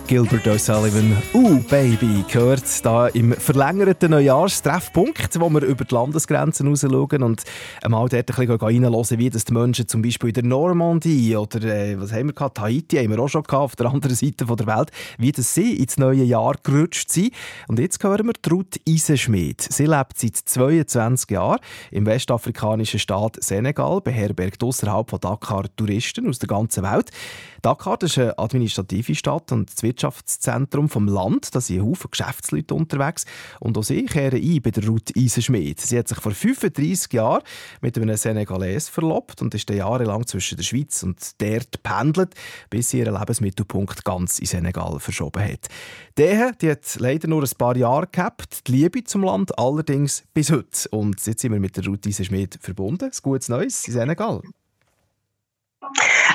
Gilbert 0.06 0.46
O'Sullivan, 0.46 1.16
Uh 1.34 1.58
Baby, 1.68 2.24
gehört 2.30 2.84
da 2.84 3.08
im 3.08 3.32
verlängerten 3.32 4.12
Neujahrstreffpunkt, 4.12 5.40
wo 5.40 5.50
wir 5.50 5.62
über 5.62 5.84
die 5.84 5.92
Landesgrenzen 5.92 6.68
raus 6.68 6.86
schauen 6.88 7.24
und 7.24 7.42
einmal 7.82 8.08
dort 8.08 8.14
ein 8.14 8.24
bisschen 8.24 8.56
reinhören, 8.56 9.18
wie 9.18 9.30
das 9.30 9.44
die 9.44 9.52
Menschen 9.52 9.88
zum 9.88 10.02
Beispiel 10.02 10.28
in 10.28 10.34
der 10.34 10.44
Normandie 10.44 11.34
oder 11.34 11.60
äh, 11.62 12.00
was 12.00 12.12
haben 12.12 12.28
wir 12.28 12.34
gehabt, 12.34 12.60
Haiti 12.60 12.98
haben 12.98 13.10
wir 13.10 13.18
auch 13.18 13.28
schon 13.28 13.42
gehabt, 13.42 13.64
auf 13.64 13.74
der 13.74 13.86
anderen 13.86 14.14
Seite 14.14 14.44
der 14.44 14.66
Welt, 14.66 14.92
wie 15.18 15.32
das 15.32 15.54
sie 15.54 15.74
ins 15.74 15.98
neue 15.98 16.22
Jahr 16.22 16.54
gerutscht 16.62 17.10
sind. 17.10 17.32
Und 17.66 17.80
jetzt 17.80 18.02
hören 18.04 18.28
wir 18.28 18.52
Ruth 18.52 18.78
Eisenschmidt. 18.88 19.60
Sie 19.60 19.86
lebt 19.86 20.18
seit 20.18 20.36
22 20.36 21.30
Jahren 21.32 21.58
im 21.90 22.06
westafrikanischen 22.06 23.00
Staat 23.00 23.42
Senegal, 23.42 24.00
beherbergt 24.00 24.62
außerhalb 24.62 25.10
von 25.10 25.18
Dakar 25.20 25.64
Touristen 25.74 26.28
aus 26.28 26.38
der 26.38 26.48
ganzen 26.48 26.84
Welt. 26.84 27.10
Dakar 27.62 28.00
ist 28.02 28.16
eine 28.16 28.38
administrative 28.38 29.16
Stadt 29.16 29.50
und 29.50 29.72
das 29.72 29.82
Wirtschaftszentrum 29.96 30.88
vom 30.88 31.08
Land. 31.08 31.54
Da 31.54 31.60
sind 31.60 31.82
Haufen 31.82 32.10
Geschäftsleute 32.10 32.74
unterwegs. 32.74 33.24
Und 33.60 33.78
auch 33.78 33.82
sie 33.82 34.04
kehren 34.04 34.40
ein 34.40 34.62
bei 34.62 34.70
der 34.70 34.86
Ruth 34.86 35.16
Eisenschmied. 35.16 35.80
Sie 35.80 35.98
hat 35.98 36.08
sich 36.08 36.18
vor 36.18 36.32
35 36.32 37.12
Jahren 37.14 37.42
mit 37.80 37.96
einem 37.96 38.16
Senegalese 38.16 38.92
verlobt 38.92 39.40
und 39.40 39.54
ist 39.54 39.70
jahrelang 39.70 40.26
zwischen 40.26 40.56
der 40.56 40.64
Schweiz 40.64 41.02
und 41.02 41.18
dort 41.40 41.82
pendelt, 41.82 42.34
bis 42.68 42.90
sie 42.90 42.98
ihren 42.98 43.18
Lebensmittelpunkt 43.18 44.04
ganz 44.04 44.38
in 44.38 44.46
Senegal 44.46 45.00
verschoben 45.00 45.42
hat. 45.42 45.68
Der 46.18 46.52
die 46.52 46.70
hat 46.70 46.96
leider 46.98 47.28
nur 47.28 47.42
ein 47.42 47.50
paar 47.56 47.76
Jahre 47.76 48.06
gehabt, 48.06 48.68
die 48.68 48.72
Liebe 48.72 49.04
zum 49.04 49.22
Land 49.22 49.58
allerdings 49.58 50.24
bis 50.34 50.50
heute. 50.50 50.88
Und 50.90 51.24
jetzt 51.26 51.40
sind 51.40 51.52
wir 51.52 51.60
mit 51.60 51.76
der 51.76 51.86
Ruth 51.86 52.06
Eisenschmied 52.06 52.58
verbunden. 52.60 53.04
Ein 53.04 53.18
gutes 53.22 53.48
Neues 53.48 53.86
in 53.88 53.94
Senegal. 53.94 54.42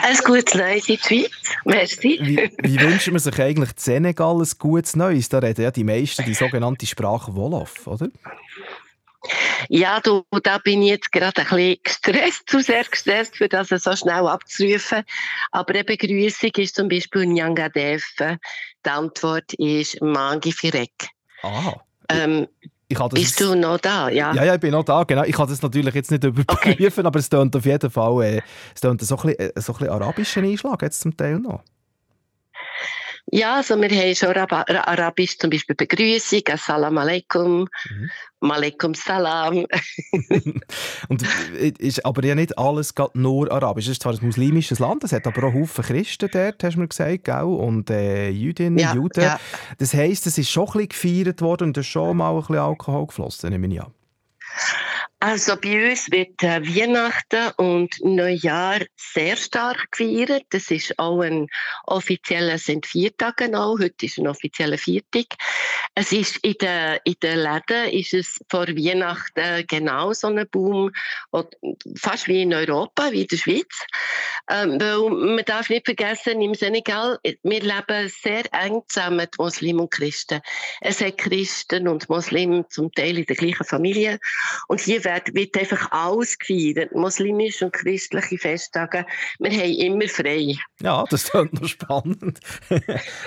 Ein 0.04 0.18
gutes 0.24 0.56
Neues 0.56 0.90
in 0.90 0.98
Schweiz. 0.98 1.32
Merci. 1.66 2.20
Wie, 2.22 2.52
wie 2.64 2.80
wünscht 2.80 3.10
man 3.10 3.20
sich 3.20 3.40
eigentlich 3.40 3.72
in 3.72 3.78
Senegal 3.78 4.42
ein 4.42 4.50
gutes 4.58 4.96
Neues? 4.96 5.30
Da 5.30 5.40
reden 5.40 5.62
ja 5.62 5.72
die 5.72 5.84
meisten 5.84 6.26
die 6.26 6.34
sogenannte 6.34 6.86
Sprache 6.86 7.36
Wolof, 7.36 7.88
oder? 7.88 8.10
Ja, 9.70 10.00
du, 10.00 10.24
da 10.44 10.58
bin 10.58 10.82
ich 10.82 10.90
jetzt 10.90 11.12
gerade 11.12 11.42
ein 11.42 11.48
bisschen 11.48 11.78
gestresst, 11.84 12.50
zu 12.50 12.62
sehr 12.62 12.84
gestresst, 12.84 13.38
für 13.38 13.48
das 13.48 13.70
so 13.70 13.96
schnell 13.96 14.28
abzurufen. 14.28 15.04
Aber 15.52 15.74
eine 15.74 15.84
Begrüßung 15.84 16.52
ist 16.58 16.76
zum 16.76 16.90
Beispiel 16.90 17.28
Nyangadef. 17.28 18.04
Die 18.18 18.90
Antwort 18.90 19.54
ist 19.54 20.02
Mangi 20.02 20.52
Firek. 20.52 21.10
Ah. 21.44 21.76
Ähm, 22.10 22.48
bist 23.14 23.40
du 23.40 23.56
noch 23.56 23.78
da? 23.80 24.10
Ja. 24.10 24.34
ja, 24.34 24.44
ja, 24.44 24.54
ich 24.56 24.60
bin 24.60 24.72
noch 24.72 24.84
da. 24.84 25.04
Genau. 25.04 25.24
Ich 25.24 25.36
kann 25.36 25.48
das 25.48 25.62
natürlich 25.62 25.94
jetzt 25.94 26.12
nicht 26.12 26.24
überprüfen, 26.24 27.00
okay. 27.00 27.08
aber 27.08 27.20
es 27.20 27.30
tönt 27.30 27.56
auf 27.56 27.66
jeden 27.66 27.90
Fall 27.90 28.24
äh, 28.24 28.42
es 28.74 28.82
tönt 28.82 29.02
so, 29.02 29.16
ein 29.18 29.22
bisschen, 29.22 29.40
äh, 29.40 29.62
so 29.62 29.74
ein 29.74 29.80
bisschen 29.80 29.94
arabischen 29.94 30.46
Einschlag 30.46 30.82
jetzt 30.82 31.02
zum 31.02 31.16
Teil 31.16 31.40
noch. 31.40 31.64
Ja, 33.28 33.58
also 33.58 33.80
wir 33.80 33.90
haben 33.90 34.16
schon 34.16 34.36
Arabisch 34.36 35.38
zum 35.38 35.50
Beispiel 35.50 35.76
Begrüßung, 35.76 36.42
Assalamu 36.52 37.00
alaikum, 37.00 37.68
mhm. 37.90 38.10
Malaikum 38.40 38.94
Salam. 38.94 39.66
und 41.10 41.24
ist 41.80 42.06
aber 42.06 42.26
ja 42.26 42.36
nicht 42.36 42.58
alles 42.58 42.94
nur 43.14 43.52
Arabisch. 43.52 43.86
Es 43.86 43.94
ist 43.94 44.04
zwar 44.04 44.14
ein 44.14 44.26
muslimisches 44.26 44.80
Land, 44.80 45.04
es 45.04 45.14
hat 45.14 45.28
aber 45.28 45.48
auch 45.48 45.54
Haufen 45.54 45.86
Christen 45.86 46.30
dort, 46.32 46.64
hast 46.64 46.76
du 46.76 46.80
mir 46.80 46.88
gesagt, 46.88 47.26
gell? 47.26 47.44
und 47.44 47.90
äh, 47.90 48.30
Jüdinnen, 48.30 48.80
ja, 48.80 48.96
Juden. 48.96 49.24
Ja. 49.24 49.40
Das 49.78 49.94
heisst, 49.94 50.26
es 50.28 50.38
ist 50.38 50.50
schon 50.50 50.68
ein 50.68 50.88
bisschen 50.88 51.24
gefeiert 51.24 51.42
worden 51.42 51.70
und 51.70 51.78
es 51.78 51.86
ist 51.86 51.92
schon 51.92 52.18
mal 52.18 52.32
ein 52.32 52.40
bisschen 52.40 52.58
Alkohol 52.58 53.08
geflossen, 53.08 53.52
nehme 53.52 53.68
ich 53.68 53.82
an. 53.82 53.94
Also 55.24 55.56
bei 55.56 55.92
uns 55.92 56.10
wird 56.10 56.42
äh, 56.42 56.66
Weihnachten 56.66 57.52
und 57.58 57.94
Neujahr 58.04 58.80
sehr 58.96 59.36
stark 59.36 59.92
gefeiert. 59.92 60.46
Das 60.50 60.72
ist 60.72 60.98
auch 60.98 61.22
ein 61.22 61.48
offizieller, 61.86 62.58
sind 62.58 62.88
vier 62.88 63.16
Tage 63.16 63.48
noch. 63.48 63.78
Heute 63.80 64.08
ist 64.08 64.18
ein 64.18 64.28
offizieller 64.28 64.80
Viertag. 64.80 65.28
Es 65.94 66.12
ist 66.12 66.38
in 66.38 66.56
den, 66.60 66.98
in 67.04 67.14
den 67.22 67.38
Läden 67.38 67.90
ist 67.92 68.16
es 68.16 68.40
vor 68.50 68.68
Weihnachten 68.70 69.68
genau 69.68 70.12
so 70.14 70.26
ein 70.26 70.48
Boom, 70.50 70.92
fast 71.98 72.28
wie 72.28 72.42
in 72.42 72.54
Europa, 72.56 73.12
wie 73.12 73.22
in 73.22 73.28
der 73.28 73.38
Schweiz. 73.38 73.86
Ähm, 74.50 74.82
weil 74.82 75.36
man 75.36 75.46
darf 75.46 75.70
nicht 75.70 75.86
vergessen, 75.86 76.42
im 76.42 76.56
Senegal, 76.56 77.20
wir 77.24 77.62
leben 77.62 78.10
sehr 78.10 78.44
eng 78.54 78.82
zusammen, 78.88 79.28
die 79.32 79.42
Muslimen 79.42 79.82
und 79.82 79.92
Christen. 79.92 80.42
Es 80.80 81.00
hat 81.00 81.20
Christen 81.20 81.88
und 81.88 82.10
Muslimen 82.10 82.66
zum 82.70 82.92
Teil 82.92 83.20
in 83.20 83.26
der 83.26 83.36
gleichen 83.36 83.66
Familie. 83.66 84.20
Und 84.68 84.80
hier 84.80 85.04
wird, 85.14 85.34
wird 85.34 85.58
einfach 85.58 85.92
alles 85.92 86.38
gefeiert. 86.38 86.94
Muslimische 86.94 87.66
und 87.66 87.74
christliche 87.74 88.38
Festtage. 88.38 89.06
Wir 89.40 89.52
haben 89.52 89.72
immer 89.72 90.08
frei. 90.08 90.56
Ja, 90.82 91.04
das 91.10 91.30
klingt 91.30 91.54
noch 91.54 91.68
spannend. 91.68 92.40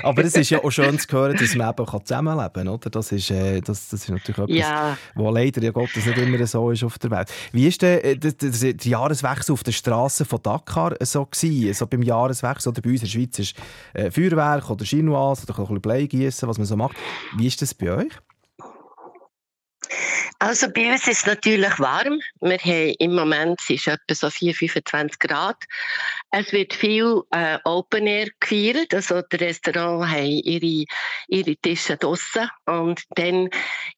Aber 0.02 0.24
es 0.24 0.34
ist 0.34 0.50
ja 0.50 0.62
auch 0.62 0.70
schön 0.70 0.98
zu 0.98 1.08
hören, 1.12 1.36
dass 1.36 1.54
man 1.54 1.70
eben 1.70 1.86
zusammenleben 2.04 2.52
kann. 2.52 2.68
Oder? 2.68 2.90
Das, 2.90 3.12
ist, 3.12 3.30
äh, 3.30 3.60
das, 3.60 3.88
das 3.88 4.02
ist 4.02 4.08
natürlich 4.08 4.38
etwas, 4.38 4.56
ja. 4.56 4.98
was 5.14 5.34
leider 5.34 5.62
ja 5.62 5.70
Gottes 5.70 6.06
nicht 6.06 6.18
immer 6.18 6.46
so 6.46 6.70
ist 6.70 6.84
auf 6.84 6.98
der 6.98 7.10
Welt. 7.10 7.32
Wie 7.52 7.66
war 7.66 7.78
der, 7.78 8.04
äh, 8.04 8.16
der, 8.16 8.32
der, 8.32 8.50
der 8.50 8.90
Jahreswechsel 8.90 9.52
auf 9.52 9.62
der 9.62 9.72
Straße 9.72 10.24
von 10.24 10.42
Dakar 10.42 10.96
so 11.00 11.24
gewesen? 11.26 11.74
So 11.74 11.86
beim 11.86 12.02
Jahreswechsel 12.02 12.70
oder 12.70 12.82
bei 12.82 12.90
uns 12.90 13.00
in 13.00 13.06
der 13.06 13.12
Schweiz 13.12 13.38
ist 13.38 13.54
äh, 13.94 14.10
Feuerwerk 14.10 14.70
oder 14.70 14.84
Chinoise 14.84 15.44
oder 15.44 15.58
ein 15.58 15.64
bisschen 15.64 15.80
Bleigießen, 15.80 16.48
was 16.48 16.58
man 16.58 16.66
so 16.66 16.76
macht. 16.76 16.96
Wie 17.36 17.46
ist 17.46 17.60
das 17.62 17.74
bei 17.74 17.90
euch? 17.90 18.12
Also 20.38 20.68
bei 20.70 20.92
uns 20.92 21.06
ist 21.06 21.20
es 21.20 21.26
natürlich 21.26 21.78
warm. 21.78 22.20
Wir 22.40 22.58
haben 22.58 22.94
im 22.98 23.14
Moment 23.14 23.60
es 23.62 23.70
ist 23.70 23.86
etwa 23.88 24.14
so 24.14 24.30
4, 24.30 24.54
25 24.54 25.18
Grad. 25.18 25.56
Es 26.30 26.52
wird 26.52 26.74
viel 26.74 27.22
äh, 27.30 27.58
Open 27.64 28.06
Air 28.06 28.28
gefeiert. 28.40 28.92
Also 28.92 29.22
die 29.22 29.36
Restaurants 29.36 30.10
haben 30.10 30.26
ihre, 30.26 30.84
ihre 31.28 31.56
Tische 31.56 31.96
draussen 31.96 32.50
und 32.66 33.02
dann 33.10 33.48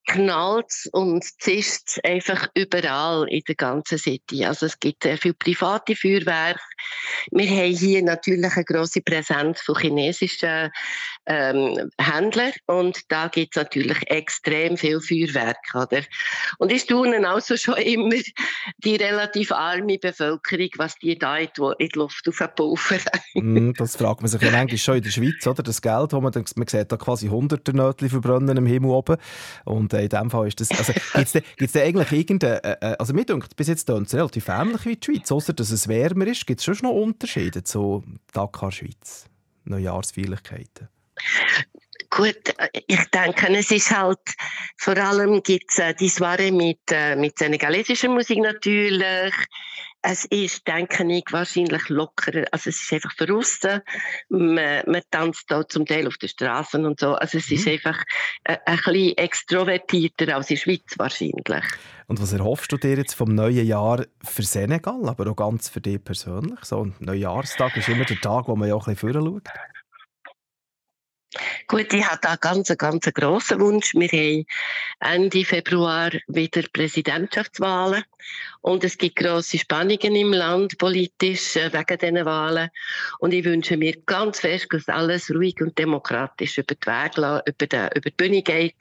knallt 0.07 0.66
es 0.68 0.86
und 0.92 1.24
zischt 1.40 1.99
einfach 2.05 2.49
überall 2.55 3.26
in 3.28 3.42
der 3.49 3.55
ganzen 3.55 3.99
City. 3.99 4.44
Also 4.44 4.66
es 4.66 4.78
gibt 4.78 5.03
sehr 5.03 5.18
viel 5.18 5.34
private 5.34 5.97
Feuerwerke. 5.97 6.61
Wir 7.30 7.49
haben 7.49 7.74
hier 7.74 8.03
natürlich 8.03 8.53
eine 8.55 8.64
grosse 8.64 9.01
Präsenz 9.01 9.62
von 9.62 9.78
chinesischen 9.78 10.70
ähm, 11.26 11.90
Händlern 11.99 12.53
und 12.66 13.01
da 13.09 13.28
gibt 13.28 13.57
es 13.57 13.62
natürlich 13.62 14.11
extrem 14.11 14.76
viel 14.76 15.01
Feuerwerk. 15.01 15.57
Oder? 15.87 16.03
Und 16.59 16.72
ich 16.72 16.82
staune 16.82 17.26
also 17.28 17.57
schon 17.57 17.76
immer 17.76 18.16
die 18.78 18.97
relativ 18.97 19.53
arme 19.53 19.99
Bevölkerung, 19.99 20.68
was 20.76 20.97
die 20.99 21.18
da 21.18 21.39
in 21.39 21.49
die 21.57 21.89
Luft 21.95 22.28
aufpulvern. 22.28 23.01
mm, 23.34 23.72
das 23.76 23.97
fragt 23.97 24.20
man 24.20 24.28
sich 24.28 24.41
ja 24.43 24.51
manchmal 24.51 24.78
schon 24.78 24.97
in 24.97 25.03
der 25.03 25.11
Schweiz, 25.11 25.47
oder? 25.47 25.62
Das 25.62 25.82
Geld, 25.82 26.12
wo 26.12 26.20
man, 26.20 26.32
man 26.32 26.66
sieht 26.66 26.93
da 26.93 26.97
quasi 26.97 27.28
hunderte 27.28 27.72
Nötchen 27.72 28.11
verbrennen 28.11 28.57
im 28.57 28.66
Himmel 28.66 28.91
oben. 28.91 29.16
Und 29.64 29.93
äh, 29.93 30.03
in 30.05 30.09
dem 30.09 30.30
Fall 30.30 30.49
ist 30.49 30.61
das, 30.61 30.70
also 30.70 30.93
gibt 31.32 31.62
es 31.62 31.72
da 31.72 31.80
eigentlich 31.80 32.12
irgendeine, 32.12 32.64
äh, 32.64 32.76
äh, 32.80 32.97
also 32.99 33.14
mir 33.14 33.24
denkt, 33.24 33.57
bis 33.57 33.68
jetzt 33.68 33.89
es 33.89 34.14
relativ 34.14 34.49
ähnlich 34.49 34.84
wie 34.84 34.97
die 34.97 35.05
Schweiz, 35.05 35.30
außer 35.30 35.53
dass 35.53 35.70
es 35.70 35.89
wärmer 35.89 36.26
ist, 36.26 36.47
gibt 36.47 36.61
es 36.61 36.64
schon 36.64 36.76
noch 36.82 36.93
Unterschiede 36.93 37.62
zu 37.62 38.05
Dakar, 38.32 38.72
Schweiz? 38.72 39.26
Neujahrsfeierlichkeiten? 39.64 40.89
Gut, 42.11 42.54
ich 42.86 43.04
denke, 43.11 43.52
es 43.57 43.70
ist 43.70 43.90
halt, 43.90 44.18
vor 44.76 44.96
allem 44.96 45.42
gibt 45.42 45.70
es 45.70 45.78
äh, 45.78 45.94
die 45.94 46.09
Soiree 46.09 46.50
mit, 46.50 46.80
äh, 46.90 47.16
mit 47.16 47.38
senegalesischer 47.38 48.09
Musik 48.09 48.38
natürlich. 48.38 49.34
Es 50.02 50.24
ist, 50.26 50.68
denke 50.68 51.04
ich, 51.12 51.24
wahrscheinlich 51.30 51.88
lockerer. 51.88 52.44
Also 52.52 52.70
es 52.70 52.80
ist 52.82 52.92
einfach 52.92 53.14
draussen. 53.14 53.80
Man, 54.28 54.82
man 54.86 55.02
tanzt 55.11 55.44
da 55.48 55.66
zum 55.66 55.84
Teil 55.84 56.07
auf 56.07 56.16
den 56.18 56.28
Straßen 56.28 56.86
und 56.86 57.00
so. 57.00 57.14
Also 57.14 57.38
es 57.38 57.50
mhm. 57.50 57.57
ist 57.57 57.68
einfach 57.68 58.04
äh, 58.44 58.57
ein 58.66 58.76
bisschen 58.76 59.16
extrovertierter 59.16 60.36
als 60.36 60.50
in 60.50 60.57
der 60.57 60.62
Schweiz 60.62 60.94
wahrscheinlich. 60.96 61.64
Und 62.07 62.22
was 62.22 62.32
erhoffst 62.32 62.70
du 62.70 62.76
dir 62.76 62.96
jetzt 62.96 63.14
vom 63.14 63.34
neuen 63.34 63.66
Jahr 63.66 64.04
für 64.22 64.42
Senegal, 64.42 65.09
aber 65.09 65.28
auch 65.28 65.36
ganz 65.36 65.68
für 65.68 65.80
dich 65.80 66.02
persönlich? 66.04 66.61
So 66.62 66.84
ein 66.84 66.94
Neujahrstag 67.00 67.76
ist 67.76 67.88
immer 67.88 68.04
der 68.04 68.20
Tag, 68.20 68.46
wo 68.46 68.54
man 68.54 68.68
ja 68.68 68.76
auch 68.76 68.86
ein 68.86 68.94
bisschen 68.94 69.12
schaut. 69.12 69.48
Gut, 71.68 71.93
ich 71.93 72.07
habe 72.07 72.18
da 72.22 72.37
ganz, 72.37 72.74
ganz 72.76 73.05
grossen 73.12 73.61
Wunsch. 73.61 73.95
Wir 73.95 74.09
haben 74.09 74.47
Ende 75.01 75.45
Februar 75.45 76.11
wieder 76.26 76.62
Präsidentschaftswahlen 76.72 78.05
und 78.61 78.84
es 78.84 78.99
gibt 78.99 79.16
grosse 79.16 79.59
Spannungen 79.59 80.16
im 80.16 80.32
Land 80.32 80.78
politisch 80.78 81.57
äh, 81.57 81.72
wegen 81.72 81.99
diesen 81.99 82.24
Wahlen. 82.24 82.70
Und 83.18 83.32
ich 83.32 83.45
wünsche 83.45 83.76
mir 83.76 83.97
ganz 84.07 84.41
fest, 84.41 84.66
dass 84.70 84.89
alles 84.89 85.30
ruhig 85.30 85.61
und 85.61 85.78
demokratisch 85.78 86.59
über 86.59 86.74
die, 86.74 86.87
Wege, 86.87 87.43
über 87.47 87.66
die, 87.66 87.99
über 87.99 88.11
die 88.11 88.16
Bühne 88.16 88.43
geht 88.43 88.76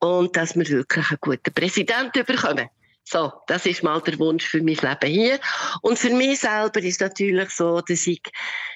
und 0.00 0.36
dass 0.36 0.56
wir 0.56 0.68
wirklich 0.68 1.10
einen 1.10 1.18
guten 1.20 1.52
Präsidenten 1.52 2.24
bekommen. 2.24 2.68
So, 3.04 3.32
das 3.46 3.66
ist 3.66 3.82
mal 3.82 4.00
der 4.00 4.18
Wunsch 4.18 4.46
für 4.46 4.62
mein 4.62 4.76
Leben 4.76 5.10
hier. 5.10 5.40
Und 5.82 5.98
für 5.98 6.10
mich 6.10 6.40
selber 6.40 6.80
ist 6.80 7.00
natürlich 7.00 7.50
so, 7.50 7.80
dass 7.80 8.06
ich 8.06 8.22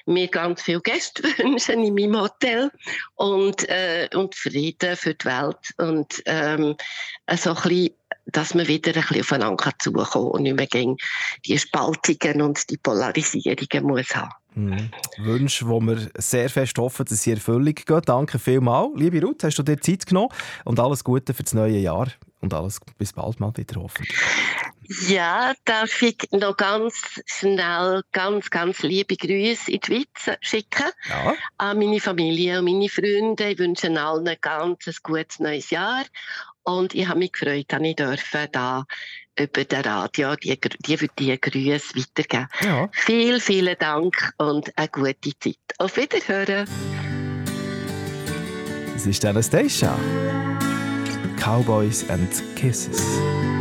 mir 0.05 0.27
ganz 0.27 0.61
viele 0.61 0.81
Gäste 0.81 1.23
wünsche 1.37 1.73
in 1.73 1.93
meinem 1.93 2.19
Hotel 2.19 2.71
und, 3.15 3.67
äh, 3.69 4.09
und 4.13 4.35
Frieden 4.35 4.95
für 4.95 5.13
die 5.13 5.25
Welt 5.25 5.73
und 5.77 6.21
ähm, 6.25 6.75
so 7.35 7.51
ein 7.51 7.55
bisschen 7.55 7.89
dass 8.29 8.53
man 8.53 8.67
wieder 8.67 8.93
ein 8.93 9.01
bisschen 9.01 9.21
aufeinander 9.21 9.71
zukommen 9.79 10.05
kann 10.05 10.21
und 10.23 10.43
nicht 10.43 10.57
mehr 10.57 10.67
gegen 10.67 10.97
die 11.45 11.57
Spaltungen 11.57 12.41
und 12.41 12.69
die 12.69 12.77
Polarisierungen 12.77 13.87
muss 13.87 14.13
haben. 14.13 14.31
Mhm. 14.55 14.89
Wünsche, 15.17 15.67
wo 15.67 15.79
wir 15.79 16.09
sehr 16.17 16.49
fest 16.49 16.77
hoffen, 16.77 17.05
dass 17.05 17.23
sie 17.23 17.31
Erfüllung 17.31 17.73
gehen. 17.73 18.01
Danke 18.05 18.37
vielmals. 18.37 18.89
Liebe 18.95 19.21
Ruth, 19.21 19.43
hast 19.43 19.57
du 19.59 19.63
dir 19.63 19.79
Zeit 19.79 20.05
genommen 20.05 20.29
und 20.65 20.79
alles 20.79 21.03
Gute 21.03 21.33
für 21.33 21.43
das 21.43 21.53
neue 21.53 21.77
Jahr 21.77 22.07
und 22.41 22.53
alles 22.53 22.79
bis 22.97 23.13
bald 23.13 23.39
mal 23.39 23.55
wieder 23.55 23.81
hoffentlich. 23.81 24.17
Ja, 25.07 25.53
darf 25.65 26.01
ich 26.01 26.17
noch 26.31 26.55
ganz 26.55 27.21
schnell 27.25 28.03
ganz, 28.13 28.49
ganz 28.49 28.83
liebe 28.83 29.17
Grüße 29.17 29.71
in 29.71 29.79
die 29.81 29.85
Schweiz 29.85 30.37
schicken. 30.39 30.91
Ja. 31.09 31.35
An 31.57 31.77
meine 31.77 31.99
Familie 31.99 32.59
und 32.59 32.65
meine 32.65 32.87
Freunde. 32.87 33.51
Ich 33.51 33.59
wünsche 33.59 33.87
allen 33.99 34.27
ein 34.27 34.37
ganz 34.39 34.85
gutes 35.03 35.39
neues 35.39 35.71
Jahr. 35.71 36.05
Und 36.63 36.95
ich 36.95 37.07
habe 37.07 37.19
mich 37.19 37.33
gefreut, 37.33 37.65
dass 37.67 37.81
ich 37.81 37.95
dürfen 37.95 38.47
da 38.51 38.85
über 39.37 39.63
den 39.65 39.81
Radio 39.81 40.35
die, 40.35 40.59
die, 40.59 41.09
die 41.19 41.41
Grüße 41.41 41.95
weitergeben. 41.95 42.47
Ja. 42.61 42.89
Vielen, 42.91 43.41
vielen 43.41 43.77
Dank 43.77 44.33
und 44.37 44.77
eine 44.77 44.87
gute 44.87 45.37
Zeit. 45.39 45.57
Auf 45.79 45.97
Wiederhören. 45.97 46.67
Das 48.93 49.05
ist 49.05 49.25
Anastasia. 49.25 49.97
Cowboys 51.37 52.09
and 52.09 52.29
Kisses. 52.55 53.56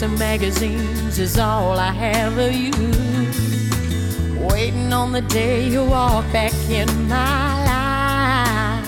Some 0.00 0.18
magazines 0.18 1.18
is 1.18 1.38
all 1.38 1.78
I 1.78 1.90
have 1.90 2.38
of 2.38 2.54
you. 2.54 2.70
Waiting 4.48 4.94
on 4.94 5.12
the 5.12 5.20
day 5.20 5.68
you 5.68 5.84
walk 5.84 6.24
back 6.32 6.54
in 6.70 6.88
my 7.06 7.64
life. 7.70 8.86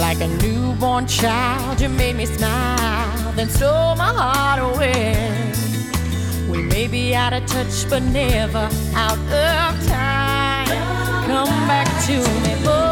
Like 0.00 0.20
a 0.20 0.28
newborn 0.42 1.08
child, 1.08 1.80
you 1.80 1.88
made 1.88 2.14
me 2.14 2.26
smile, 2.26 3.32
then 3.32 3.48
stole 3.48 3.96
my 3.96 4.12
heart 4.12 4.60
away. 4.60 5.52
We 6.48 6.62
may 6.62 6.86
be 6.86 7.16
out 7.16 7.32
of 7.32 7.44
touch, 7.46 7.88
but 7.90 8.02
never 8.02 8.68
out 8.94 9.18
of 9.18 9.86
time. 9.88 10.68
Come 11.26 11.66
back 11.66 11.88
to 12.06 12.18
me. 12.42 12.87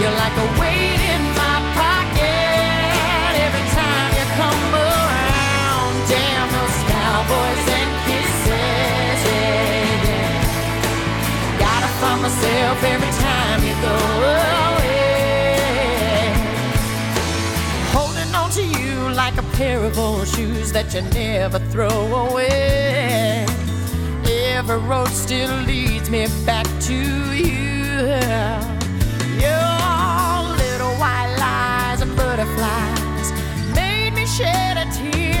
You're 0.00 0.10
like 0.10 0.36
a 0.36 0.60
weight 0.60 1.00
in 1.14 1.22
my 1.38 1.56
pocket 1.78 3.30
every 3.46 3.66
time 3.78 4.10
you 4.18 4.26
come 4.40 4.74
around. 4.74 5.94
Damn 6.10 6.48
those 6.50 6.78
cowboys 6.90 7.66
and 7.78 7.92
kisses, 8.04 9.20
yeah, 9.30 10.04
yeah. 10.08 11.58
Gotta 11.60 11.90
find 12.00 12.20
myself 12.22 12.82
every 12.82 13.12
time 13.22 13.60
you 13.62 13.74
go 13.88 13.96
away. 14.74 15.54
Holding 17.94 18.34
on 18.34 18.50
to 18.50 18.62
you 18.64 19.14
like 19.14 19.36
a 19.38 19.44
pair 19.56 19.78
of 19.78 19.96
old 19.96 20.26
shoes 20.26 20.72
that 20.72 20.92
you 20.92 21.02
never 21.12 21.60
throw 21.70 22.28
away. 22.28 23.46
Every 24.26 24.78
road 24.78 25.08
still 25.08 25.54
leads 25.62 26.10
me 26.10 26.26
back 26.44 26.66
to 26.88 26.94
you. 27.32 28.73
Shed 34.36 34.76
a 34.76 34.84
tear. 34.90 35.33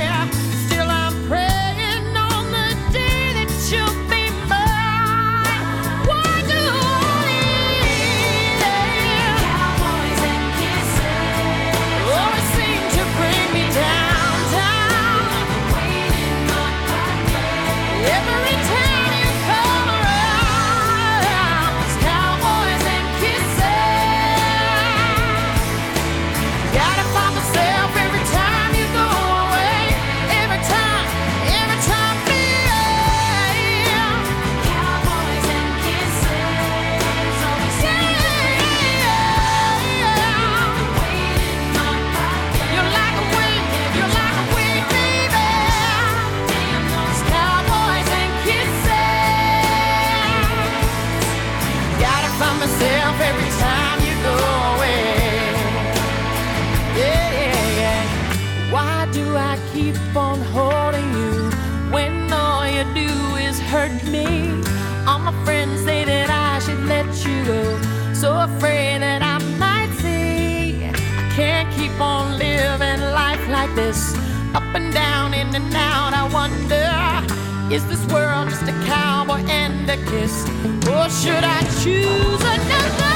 This. 73.94 74.14
Up 74.54 74.62
and 74.74 74.92
down, 74.92 75.34
in 75.34 75.54
and 75.54 75.74
out. 75.74 76.12
I 76.14 76.24
wonder, 76.32 77.74
is 77.74 77.86
this 77.86 78.04
world 78.12 78.48
just 78.48 78.62
a 78.62 78.72
cowboy 78.86 79.42
and 79.48 79.88
a 79.88 79.96
kiss? 79.96 80.44
Or 80.88 81.08
should 81.10 81.44
I 81.44 81.60
choose 81.82 82.42
another? 82.42 83.13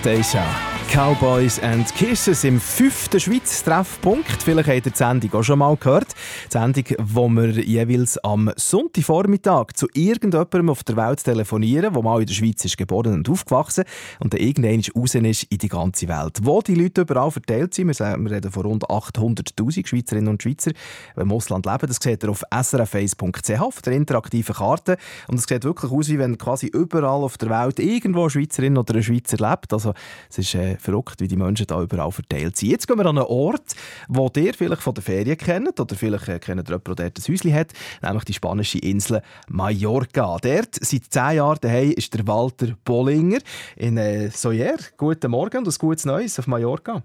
Anastasia. 0.00 0.46
Cowboys 0.90 1.60
and 1.60 1.94
Kisses 1.94 2.44
im 2.44 2.58
fünften 2.58 3.20
Schweiz 3.20 3.62
Treffpunkt. 3.62 4.42
Vielleicht 4.42 4.68
habt 4.68 4.86
ihr 4.86 4.92
die 4.92 4.96
Sendung 4.96 5.34
auch 5.34 5.42
schon 5.42 5.58
mal 5.58 5.76
gehört. 5.76 6.14
Sendung, 6.52 6.84
wo 6.98 7.28
wir 7.28 7.50
jeweils 7.50 8.18
am 8.18 8.50
Sonntagvormittag 8.56 9.72
zu 9.74 9.86
irgendjemandem 9.94 10.70
auf 10.70 10.82
der 10.82 10.96
Welt 10.96 11.22
telefonieren, 11.22 11.92
der 11.92 12.02
mal 12.02 12.20
in 12.20 12.26
der 12.26 12.34
Schweiz 12.34 12.64
ist 12.64 12.76
geboren 12.76 13.14
und 13.14 13.28
aufgewachsen 13.28 13.84
und 14.18 14.34
dann 14.34 14.40
irgendwann 14.40 14.82
raus 14.96 15.14
ist 15.14 15.44
in 15.44 15.58
die 15.58 15.68
ganze 15.68 16.08
Welt. 16.08 16.38
Wo 16.42 16.60
die 16.60 16.74
Leute 16.74 17.02
überall 17.02 17.30
verteilt 17.30 17.74
sind, 17.74 17.88
wir 17.88 18.30
reden 18.30 18.50
von 18.50 18.66
rund 18.66 18.84
800'000 18.84 19.86
Schweizerinnen 19.86 20.28
und 20.28 20.42
Schweizer, 20.42 20.72
die 20.72 21.20
im 21.20 21.32
Ausland 21.32 21.66
leben. 21.66 21.86
Das 21.86 21.98
seht 22.00 22.24
ihr 22.24 22.30
auf 22.30 22.42
srface.ch 22.52 23.60
auf 23.60 23.82
der 23.82 23.92
interaktiven 23.92 24.54
Karte. 24.54 24.96
Und 25.28 25.38
es 25.38 25.44
sieht 25.44 25.64
wirklich 25.64 25.92
aus, 25.92 26.08
wie 26.08 26.18
wenn 26.18 26.36
quasi 26.36 26.66
überall 26.66 27.22
auf 27.22 27.38
der 27.38 27.50
Welt 27.50 27.78
irgendwo 27.78 28.22
eine 28.22 28.30
Schweizerin 28.30 28.76
oder 28.76 28.94
ein 28.94 29.02
Schweizer 29.02 29.36
lebt. 29.36 29.72
Also 29.72 29.94
es 30.28 30.38
ist 30.38 30.54
äh, 30.54 30.76
verrückt, 30.78 31.20
wie 31.20 31.28
die 31.28 31.36
Menschen 31.36 31.66
da 31.66 31.80
überall 31.80 32.10
verteilt 32.10 32.56
sind. 32.56 32.70
Jetzt 32.70 32.88
gehen 32.88 32.98
wir 32.98 33.06
an 33.06 33.18
einen 33.18 33.26
Ort, 33.26 33.74
wo 34.08 34.30
ihr 34.36 34.54
vielleicht 34.54 34.82
von 34.82 34.94
der 34.94 35.04
Ferien 35.04 35.36
kennt 35.36 35.78
oder 35.78 35.94
vielleicht 35.94 36.28
äh, 36.28 36.39
kennt 36.40 36.68
jemand, 36.68 36.98
der 36.98 37.06
ein 37.06 37.12
Häuschen 37.28 37.54
hat, 37.54 37.72
nämlich 38.02 38.24
die 38.24 38.34
spanische 38.34 38.78
Insel 38.78 39.22
Mallorca. 39.48 40.36
Dort 40.42 40.74
seit 40.74 41.04
zehn 41.04 41.36
Jahren 41.36 41.58
daheim 41.60 41.92
ist 41.92 42.14
der 42.14 42.26
Walter 42.26 42.74
Bollinger 42.84 43.38
in 43.76 43.96
äh, 43.96 44.28
Soyer. 44.30 44.78
Guten 44.96 45.30
Morgen 45.30 45.58
und 45.58 45.68
ein 45.68 45.74
gutes 45.78 46.04
Neues 46.04 46.38
auf 46.38 46.46
Mallorca. 46.46 47.02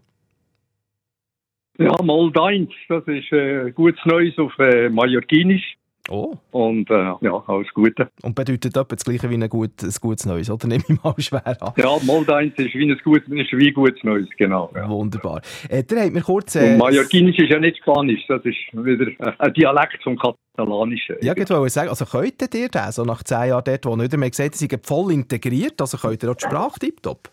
Ja, 1.77 2.01
mal 2.03 2.31
deins. 2.31 2.71
Das 2.87 3.05
ist 3.07 3.31
äh, 3.31 3.71
gutes 3.71 3.99
Neues 4.05 4.37
auf 4.37 4.57
äh, 4.59 4.89
Mallorquinisch. 4.89 5.75
Oh. 6.09 6.35
Und 6.51 6.89
äh, 6.89 7.13
ja, 7.21 7.43
alles 7.47 7.73
Gute. 7.73 8.09
Und 8.21 8.35
bedeutet 8.35 8.77
etwa 8.77 8.83
das 8.83 9.03
Gleiche 9.03 9.29
wie 9.29 9.35
ein, 9.35 9.49
gut, 9.49 9.81
ein 9.81 9.93
gutes 10.01 10.25
Neues, 10.25 10.49
oder? 10.49 10.67
Nehme 10.75 10.83
ich 10.87 11.03
mal 11.03 11.15
schwer 11.17 11.61
an. 11.61 11.73
Ja, 11.77 11.97
Moldeins 12.03 12.53
ist 12.57 12.75
wie 12.75 12.91
ein 12.91 12.97
gutes, 13.03 13.27
ist 13.27 13.51
wie 13.53 13.71
gutes 13.71 14.03
Neues, 14.03 14.27
genau. 14.37 14.71
Ja. 14.75 14.87
Wunderbar. 14.89 15.41
Äh, 15.69 15.83
der 15.83 16.05
hat 16.05 16.11
mir 16.11 16.21
kurz... 16.21 16.55
Äh, 16.55 16.73
Und 16.73 16.77
Mallorquinisch 16.77 17.39
ist 17.39 17.49
ja 17.49 17.59
nicht 17.59 17.77
Spanisch, 17.77 18.21
das 18.27 18.43
ist 18.45 18.57
wieder 18.73 19.07
ein 19.39 19.53
Dialekt 19.53 20.03
vom 20.03 20.17
Katalanischen. 20.17 21.15
Ja, 21.21 21.33
ich 21.35 21.49
wollte 21.49 21.69
sagen, 21.69 21.89
also 21.89 22.05
könntet 22.05 22.53
ihr 22.55 22.69
das, 22.69 22.95
so 22.95 23.03
nach 23.03 23.23
zehn 23.23 23.49
Jahren 23.49 23.63
dort, 23.65 23.85
wo 23.85 23.95
nicht 23.95 24.15
mehr 24.15 24.29
gesagt 24.29 24.55
sie 24.55 24.67
sind 24.67 24.85
voll 24.85 25.11
integriert, 25.11 25.81
also 25.81 25.97
könnt 25.97 26.23
ihr 26.23 26.31
auch 26.31 26.35
die 26.35 26.45
Sprache 26.45 26.79
tiptop? 26.79 27.29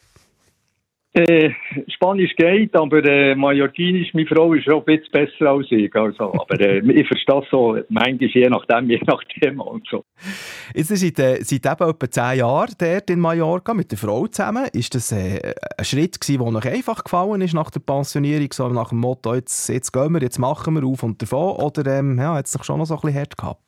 Äh, 1.14 1.51
Spanisch 1.89 2.34
geht, 2.36 2.74
aber 2.74 3.05
äh, 3.05 3.34
Mallorquinisch, 3.34 4.14
meine 4.14 4.26
Frau 4.26 4.55
ist 4.55 4.66
auch 4.70 4.86
ein 4.86 4.97
bisschen 4.97 5.12
besser 5.12 5.51
als 5.51 5.66
ich. 5.70 5.94
Also, 5.94 6.32
aber 6.32 6.59
äh, 6.59 6.78
ich 7.01 7.06
verstehe 7.06 7.43
so, 7.51 7.76
manchmal 7.90 8.30
je 8.30 8.48
nachdem, 8.48 8.89
je 8.89 9.01
nach 9.06 9.22
Thema 9.24 9.64
und 9.64 9.86
so. 9.90 10.05
Jetzt 10.74 10.89
seid 10.89 11.18
ihr 11.18 11.44
seit 11.44 11.66
eben 11.66 11.90
etwa 11.90 12.10
zehn 12.10 12.39
Jahren 12.39 12.74
dort 12.78 13.10
in 13.10 13.20
Mallorca 13.20 13.74
mit 13.74 13.90
der 13.90 13.98
Frau 13.98 14.26
zusammen. 14.26 14.68
Ist 14.72 14.94
das 14.94 15.12
äh, 15.12 15.52
ein 15.76 15.84
Schritt 15.84 16.18
gewesen, 16.18 16.44
der 16.44 16.55
euch 16.56 16.74
einfach 16.74 17.05
gefallen 17.05 17.43
ist 17.43 17.52
nach 17.52 17.70
der 17.70 17.80
Pensionierung, 17.80 18.48
so 18.51 18.68
nach 18.68 18.89
dem 18.89 18.98
Motto, 19.01 19.34
jetzt, 19.34 19.68
jetzt 19.68 19.93
gehen 19.93 20.14
wir, 20.14 20.22
jetzt 20.22 20.39
machen 20.39 20.74
wir 20.74 20.86
auf 20.86 21.02
und 21.02 21.20
davon, 21.20 21.56
oder 21.56 21.98
ähm, 21.98 22.16
ja, 22.18 22.36
hat 22.36 22.47
es 22.47 22.52
sich 22.52 22.64
schon 22.64 22.78
noch 22.78 22.86
so 22.86 22.94
ein 22.94 23.01
bisschen 23.02 23.20
hart 23.20 23.36
gehabt? 23.36 23.60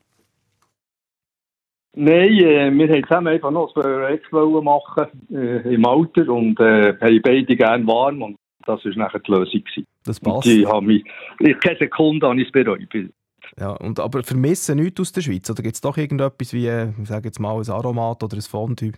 Nein, 1.97 2.33
äh, 2.39 2.73
wir 2.73 2.89
wollten 2.89 3.05
zusammen 3.05 3.29
einfach 3.29 3.51
noch 3.51 3.75
ein 3.77 3.83
Projekt 3.83 4.33
machen 4.33 5.07
äh, 5.31 5.75
im 5.75 5.87
Alter 5.87 6.29
und 6.29 6.59
äh, 6.59 6.95
haben 7.01 7.23
beide 7.23 7.57
gerne 7.57 7.87
warm 7.87 8.23
und 8.23 8.37
das 8.67 8.85
war 8.85 8.93
nachher 8.97 9.21
die 9.21 9.31
Lösung. 9.31 9.63
Gewesen. 9.63 9.87
Das 10.05 10.19
passt. 10.19 10.47
Ich 10.47 10.67
habe 10.67 10.85
mich, 10.85 11.05
ich, 11.41 11.59
keine 11.61 11.79
Sekunde 11.79 12.29
habe 12.29 12.41
ich 12.41 12.47
es 12.47 12.53
bereut. 12.53 12.89
Ja, 13.59 13.71
und, 13.73 14.01
aber 14.01 14.23
vermissen 14.23 14.77
nichts 14.77 15.01
aus 15.01 15.13
der 15.13 15.21
Schweiz? 15.21 15.49
Oder 15.51 15.63
gibt 15.63 15.77
es 15.77 15.81
doch 15.81 15.97
irgendetwas 15.97 16.53
wie, 16.53 16.67
äh, 16.67 16.89
ich 17.01 17.09
sage 17.09 17.29
jetzt 17.29 17.39
mal, 17.39 17.57
ein 17.57 17.71
Aromat 17.71 18.23
oder 18.23 18.37
ein 18.37 18.43
Fondue? 18.43 18.93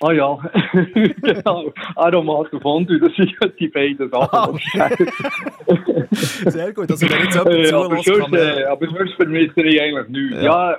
Ah 0.00 0.12
ja, 0.12 0.36
genau. 0.94 1.72
Aromat 1.96 2.52
und 2.52 2.62
Fondue, 2.62 3.00
das 3.00 3.14
sind 3.16 3.32
ja 3.40 3.48
die 3.48 3.68
beiden 3.68 4.10
Sachen. 4.10 4.60
Ah. 4.78 4.90
Sehr 6.50 6.72
gut, 6.72 6.90
also 6.90 7.08
wenn 7.08 7.24
jetzt 7.24 7.34
jemand 7.34 7.54
äh, 7.54 7.64
zulässt, 7.64 8.06
kann 8.06 8.30
man... 8.30 8.40
äh, 8.40 8.64
aber 8.64 8.86
sonst 8.86 9.14
vermisse 9.14 9.60
ich 9.62 9.80
eigentlich 9.80 10.08
nichts. 10.08 10.42
Ja, 10.42 10.72
ja 10.72 10.78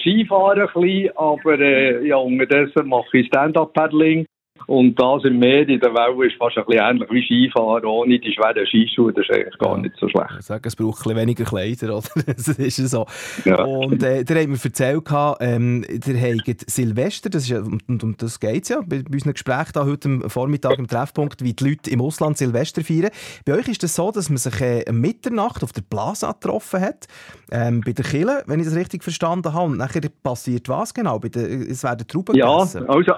Skifahren 0.00 0.62
ein 0.62 0.68
bisschen, 0.74 1.16
aber 1.16 1.58
äh, 1.58 2.06
ja, 2.06 2.16
unterdessen 2.16 2.88
mache 2.88 3.18
ich 3.18 3.26
Stand-Up-Paddling. 3.28 4.26
Und 4.68 5.00
das 5.00 5.24
im 5.24 5.38
Meer 5.38 5.66
in 5.66 5.80
der 5.80 5.94
Welle 5.94 6.26
ist 6.26 6.36
fast 6.36 6.58
ein 6.58 6.64
bisschen 6.66 6.84
ähnlich 6.84 7.08
wie 7.10 7.24
Skifahren, 7.24 7.86
ohne 7.86 8.18
die 8.18 8.30
schweren 8.34 8.66
Skischuhe, 8.66 9.14
das 9.14 9.24
ist 9.26 9.34
eigentlich 9.34 9.58
gar 9.58 9.78
nicht 9.78 9.94
so 9.98 10.06
schlecht. 10.10 10.28
Ich 10.40 10.44
sage, 10.44 10.68
es 10.68 10.76
braucht 10.76 10.98
ein 10.98 11.02
bisschen 11.04 11.16
weniger 11.16 11.44
Kleider, 11.44 11.96
oder? 11.96 12.08
das 12.26 12.48
ist 12.48 12.76
so. 12.76 13.06
Ja. 13.46 13.64
Und 13.64 14.02
äh, 14.02 14.24
der 14.24 14.42
hat 14.42 14.46
mir 14.46 14.58
erzählt, 14.62 15.04
ähm, 15.40 15.86
der 15.88 16.20
hat 16.20 16.60
Silvester, 16.66 17.30
das 17.30 17.44
ist 17.44 17.48
ja, 17.48 17.60
und 17.60 18.04
um 18.04 18.14
das 18.18 18.38
geht 18.38 18.64
es 18.64 18.68
ja, 18.68 18.80
bei, 18.82 19.02
bei 19.02 19.14
unserem 19.14 19.32
Gespräch 19.32 19.72
da 19.72 19.86
heute 19.86 20.06
am 20.06 20.28
Vormittag 20.28 20.78
im 20.78 20.86
Treffpunkt, 20.86 21.42
wie 21.42 21.54
die 21.54 21.64
Leute 21.64 21.88
im 21.88 22.02
Ausland 22.02 22.36
Silvester 22.36 22.84
feiern. 22.84 23.08
Bei 23.46 23.54
euch 23.54 23.68
ist 23.68 23.82
es 23.82 23.94
das 23.94 23.94
so, 23.94 24.10
dass 24.10 24.28
man 24.28 24.36
sich 24.36 24.60
äh, 24.60 24.84
Mitternacht 24.92 25.64
auf 25.64 25.72
der 25.72 25.82
Plaza 25.88 26.32
getroffen 26.32 26.82
hat, 26.82 27.06
ähm, 27.50 27.80
bei 27.80 27.92
der 27.92 28.04
Kille, 28.04 28.42
wenn 28.46 28.60
ich 28.60 28.66
das 28.66 28.76
richtig 28.76 29.02
verstanden 29.02 29.54
habe, 29.54 29.70
und 29.70 29.78
nachher 29.78 30.02
passiert 30.22 30.68
was 30.68 30.92
genau? 30.92 31.18
Bei 31.18 31.30
der, 31.30 31.48
es 31.48 31.82
werden 31.82 32.06
Trauben 32.06 32.36
Ja, 32.36 32.54
gegessen. 32.58 32.86
also... 32.86 33.14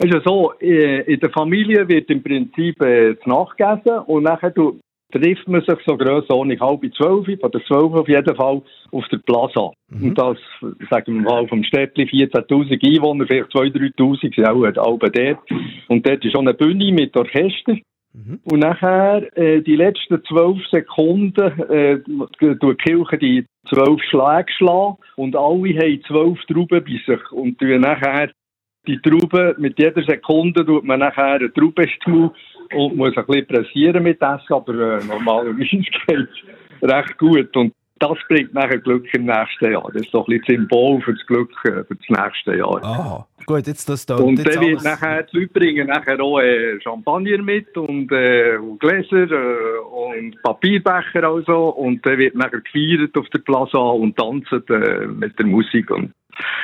Es 0.00 0.04
ist 0.04 0.14
ja 0.14 0.20
so, 0.24 0.52
äh, 0.60 1.12
in 1.12 1.18
der 1.18 1.30
Familie 1.30 1.88
wird 1.88 2.08
im 2.08 2.22
Prinzip 2.22 2.80
äh, 2.82 3.14
das 3.14 3.26
Nachgegessen 3.26 3.98
und 4.06 4.22
nachher 4.22 4.50
du, 4.50 4.78
trifft 5.10 5.48
man 5.48 5.62
sich 5.62 5.78
so 5.86 5.96
grössenordnung 5.96 6.60
halb 6.60 6.80
zwölf, 6.94 7.40
von 7.40 7.50
der 7.50 7.64
zwölf 7.64 7.94
auf 7.94 8.08
jeden 8.08 8.36
Fall, 8.36 8.62
auf 8.92 9.08
der 9.10 9.18
Plaza. 9.18 9.72
Mhm. 9.88 10.08
Und 10.08 10.18
das, 10.18 10.38
sagen 10.90 11.14
wir 11.14 11.22
mal, 11.22 11.48
vom 11.48 11.64
Städtli 11.64 12.04
14'000 12.04 12.96
Einwohner, 12.96 13.26
vielleicht 13.26 13.50
2'000, 13.50 13.96
3'000 13.96 14.20
sind 14.20 14.46
auch 14.46 14.62
alle 14.62 15.10
dort. 15.10 15.38
Und 15.88 16.06
dort 16.06 16.24
ist 16.24 16.32
schon 16.32 16.46
eine 16.46 16.54
Bühne 16.54 16.92
mit 16.92 17.16
Orchester. 17.16 17.76
Mhm. 18.12 18.38
Und 18.44 18.60
nachher, 18.60 19.26
äh, 19.36 19.62
die 19.62 19.76
letzten 19.76 20.22
zwölf 20.24 20.58
Sekunden, 20.70 21.60
äh, 21.70 21.98
tut 22.38 22.62
die 22.62 22.74
Kirche 22.74 23.18
die 23.18 23.46
zwölf 23.68 24.00
Schläge 24.02 24.52
schlagen 24.56 24.96
und 25.16 25.34
alle 25.34 25.74
haben 25.74 26.02
zwölf 26.06 26.38
Trauben 26.46 26.84
bei 26.84 27.00
sich 27.06 27.32
und 27.32 27.58
tun 27.58 27.80
nachher 27.80 28.30
die 28.86 29.00
Traube, 29.00 29.54
mit 29.58 29.78
jeder 29.78 30.02
Sekunde 30.02 30.64
tut 30.64 30.84
man 30.84 31.00
nachher 31.00 31.34
eine 31.34 31.52
Traube 31.52 31.86
und 32.74 32.96
muss 32.96 33.16
ein 33.16 33.26
bisschen 33.26 33.46
pressieren 33.46 34.02
mit 34.02 34.20
Essen, 34.20 34.52
aber 34.52 34.98
äh, 34.98 35.04
normalerweise 35.04 35.58
geht 36.06 36.28
es 36.80 36.88
recht 36.88 37.18
gut. 37.18 37.56
Und 37.56 37.74
das 37.98 38.18
bringt 38.28 38.54
nachher 38.54 38.78
Glück 38.78 39.06
im 39.14 39.26
nächsten 39.26 39.72
Jahr. 39.72 39.90
Das 39.92 40.02
ist 40.02 40.12
so 40.12 40.24
ein 40.24 40.38
bisschen 40.38 40.68
Symbol 40.68 41.00
für 41.00 41.14
das 41.14 41.26
Glück 41.26 41.50
äh, 41.64 41.84
für 41.84 41.96
das 41.96 42.08
nächste 42.08 42.56
Jahr. 42.56 42.84
Ah, 42.84 43.26
gut, 43.48 43.66
jetzt 43.66 43.88
das 43.88 44.06
da. 44.06 44.16
Und 44.16 44.38
jetzt 44.38 44.54
dann 44.54 44.64
wird 44.64 44.84
nachher, 44.84 45.22
die 45.24 45.38
Leute 45.38 45.52
bringen 45.52 45.86
nachher 45.88 46.20
auch 46.20 46.38
äh, 46.40 46.80
Champagner 46.80 47.38
mit 47.38 47.76
und, 47.76 48.12
äh, 48.12 48.56
und 48.58 48.78
Gläser 48.78 49.30
äh, 49.30 49.78
und 49.78 50.40
Papierbecher 50.42 51.24
also. 51.24 51.70
Und 51.70 52.04
dann 52.06 52.18
wird 52.18 52.34
nachher 52.34 52.60
gefeiert 52.60 53.16
auf 53.16 53.28
der 53.30 53.40
Plaza 53.40 53.78
und 53.78 54.16
tanzen 54.16 54.62
äh, 54.68 55.06
mit 55.06 55.38
der 55.38 55.46
Musik. 55.46 55.90
Und 55.90 56.12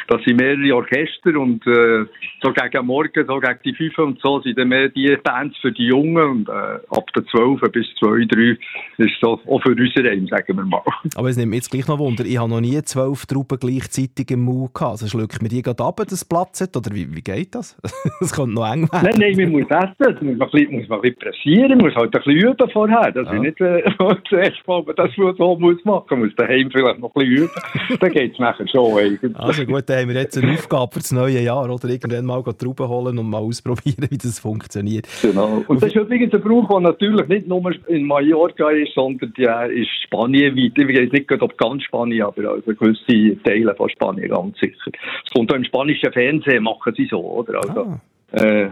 das 0.09 0.23
sind 0.25 0.37
mehrere 0.37 0.75
Orchester 0.77 1.39
und 1.39 1.67
äh, 1.67 2.05
so 2.43 2.53
gegen 2.53 2.87
Morgen, 2.87 3.27
so 3.27 3.41
gegen 3.41 3.59
die 3.65 3.75
5 3.75 3.99
und 3.99 4.21
so 4.21 4.41
sind 4.41 4.59
dann 4.59 4.69
mehr 4.69 4.89
die 4.89 5.17
Bands 5.23 5.57
für 5.59 5.73
die 5.73 5.87
Jungen 5.87 6.23
und 6.25 6.49
äh, 6.49 6.79
ab 6.91 7.13
der 7.15 7.25
12 7.27 7.61
bis 7.73 7.87
2, 7.99 8.27
3 8.27 8.59
ist 8.99 9.15
so 9.21 9.41
auch 9.47 9.63
für 9.63 9.71
unsere 9.71 10.11
Heim, 10.11 10.27
sagen 10.29 10.57
wir 10.57 10.65
mal. 10.65 10.83
Aber 11.17 11.29
es 11.29 11.37
nimmt 11.37 11.51
mich 11.51 11.59
jetzt 11.59 11.71
gleich 11.71 11.89
noch 11.89 11.99
Wunder, 11.99 12.25
ich 12.25 12.39
habe 12.39 12.51
noch 12.51 12.61
nie 12.61 12.81
zwölf 12.83 13.27
Trauben 13.27 13.59
gleichzeitig 13.59 14.31
im 14.31 14.43
Mund 14.43 14.75
gehabt. 14.75 14.93
Also 14.93 15.07
schluckt 15.07 15.43
mir 15.43 15.49
die 15.49 15.63
gerade 15.63 15.83
ab, 15.83 16.01
das 16.09 16.25
Platz 16.25 16.59
hat, 16.75 16.87
oder 16.87 16.95
wie, 16.95 17.15
wie 17.15 17.23
geht 17.23 17.55
das? 17.55 17.77
Das 18.21 18.33
könnte 18.33 18.55
noch 18.55 18.71
eng 18.73 18.89
werden. 18.91 19.11
Nein, 19.19 19.35
nein, 19.37 19.51
man 19.51 19.61
muss 19.61 19.71
essen, 19.71 19.95
das 19.99 20.23
muss 20.23 20.37
man 20.37 20.49
ein 20.49 20.51
bisschen, 20.51 20.73
muss 20.73 20.89
man 20.89 20.99
ein 20.99 21.03
bisschen 21.03 21.19
pressieren, 21.19 21.69
man 21.69 21.87
muss 21.87 21.95
halt 21.95 22.15
ein 22.15 22.23
bisschen 22.23 22.33
üben 22.33 22.71
vorher. 22.71 23.13
Das 23.13 23.27
ist 23.27 23.41
nicht 23.41 23.61
äh, 23.61 23.83
das 23.99 24.33
erste 24.33 24.63
Mal, 24.67 24.83
man 24.83 24.97
das 24.97 25.11
so 25.17 25.57
muss 25.59 25.85
machen, 25.85 26.07
man 26.11 26.21
muss 26.21 26.37
daheim 26.37 26.71
vielleicht 26.71 27.01
noch 27.01 27.15
ein 27.15 27.21
bisschen 27.21 27.45
üben. 27.45 27.99
Dann 28.01 28.13
geht 28.13 28.33
es 28.33 28.39
nachher 28.39 28.69
schon 28.69 28.99
eigentlich. 28.99 29.37
Also 29.37 29.65
gut, 29.65 29.85
dann 29.89 30.01
haben 30.01 30.09
wir 30.09 30.21
jetzt 30.21 30.39
eine 30.39 30.53
Aufgabe 30.53 30.93
für 30.93 31.01
das 31.01 31.13
neue 31.13 31.41
Jahr, 31.41 31.71
oder? 31.71 31.89
Irgendwann 31.89 32.25
mal 32.25 32.43
Trauben 32.43 32.89
holen 32.89 33.19
und 33.19 33.29
mal 33.29 33.39
ausprobieren, 33.39 34.07
wie 34.11 34.19
das 34.19 34.39
funktioniert. 34.39 35.07
Genau. 35.23 35.65
Und 35.67 35.83
das 35.83 35.91
ist 35.91 35.97
übrigens 35.97 36.33
ein 36.33 36.41
Brauch, 36.41 36.69
der 36.69 36.81
natürlich 36.81 37.29
nicht 37.29 37.47
nur 37.47 37.73
in 37.89 38.07
Mallorca 38.07 38.71
ist, 38.71 38.95
sondern 38.95 39.33
der 39.37 39.71
ist 39.71 39.91
Spanien 40.05 40.57
weit. 40.57 40.73
Ich 40.77 40.89
weiß 40.89 41.13
nicht, 41.13 41.43
ob 41.43 41.59
ganz 41.59 41.83
Spanien, 41.85 42.23
aber 42.23 42.51
also 42.51 42.75
gewisse 42.75 43.43
Teile 43.43 43.75
von 43.75 43.89
Spanien 43.91 44.29
ganz 44.29 44.59
sicher. 44.59 44.91
Es 45.25 45.33
kommt 45.33 45.53
auch 45.53 45.57
im 45.57 45.65
spanischen 45.65 46.13
Fernsehen, 46.13 46.64
machen 46.65 46.93
sie 46.97 47.07
so, 47.07 47.21
oder? 47.21 47.61
Also, 47.63 48.01
äh, 48.33 48.69